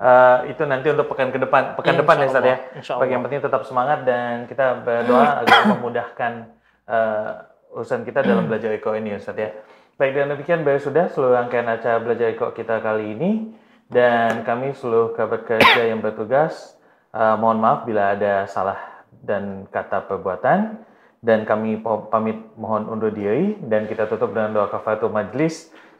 eh, 0.00 0.38
itu 0.52 0.62
nanti 0.64 0.86
untuk 0.92 1.06
pekan 1.10 1.28
ke 1.34 1.38
depan, 1.40 1.74
pekan 1.76 1.94
Insya 1.96 2.02
depan 2.02 2.14
ya 2.16 2.26
Ustaz 2.26 2.44
ya. 2.44 2.56
Insya 2.76 2.92
Bagi 2.96 3.12
yang 3.16 3.22
penting 3.26 3.40
tetap 3.42 3.62
semangat 3.66 3.98
dan 4.06 4.46
kita 4.46 4.84
berdoa 4.84 5.28
agar 5.44 5.60
memudahkan 5.76 6.32
eh, 6.86 7.30
urusan 7.76 8.02
kita 8.06 8.20
dalam 8.26 8.46
belajar 8.50 8.70
Eko 8.74 8.94
ini 8.94 9.16
Ustaz 9.18 9.36
ya. 9.36 9.50
Baik 10.00 10.16
dan 10.16 10.32
demikian 10.32 10.64
baik 10.64 10.80
sudah 10.80 11.12
seluruh 11.12 11.36
rangkaian 11.36 11.68
acara 11.68 12.00
belajar 12.00 12.32
Eko 12.32 12.52
kita 12.56 12.80
kali 12.80 13.16
ini. 13.16 13.30
Dan 13.90 14.46
kami 14.46 14.70
seluruh 14.70 15.18
kerabat 15.18 15.50
kerja 15.50 15.82
yang 15.90 15.98
bertugas 15.98 16.78
eh, 17.10 17.36
mohon 17.36 17.58
maaf 17.58 17.82
bila 17.84 18.14
ada 18.14 18.46
salah 18.46 18.78
dan 19.20 19.66
kata 19.68 20.06
perbuatan. 20.06 20.88
Dan 21.20 21.44
kami 21.44 21.84
pamit 21.84 22.40
mohon 22.56 22.88
undur 22.88 23.12
diri. 23.12 23.60
Dan 23.60 23.84
kita 23.84 24.08
tutup 24.08 24.32
dengan 24.32 24.56
doa 24.56 24.72
kafaratul 24.72 25.12
majlis 25.12 25.68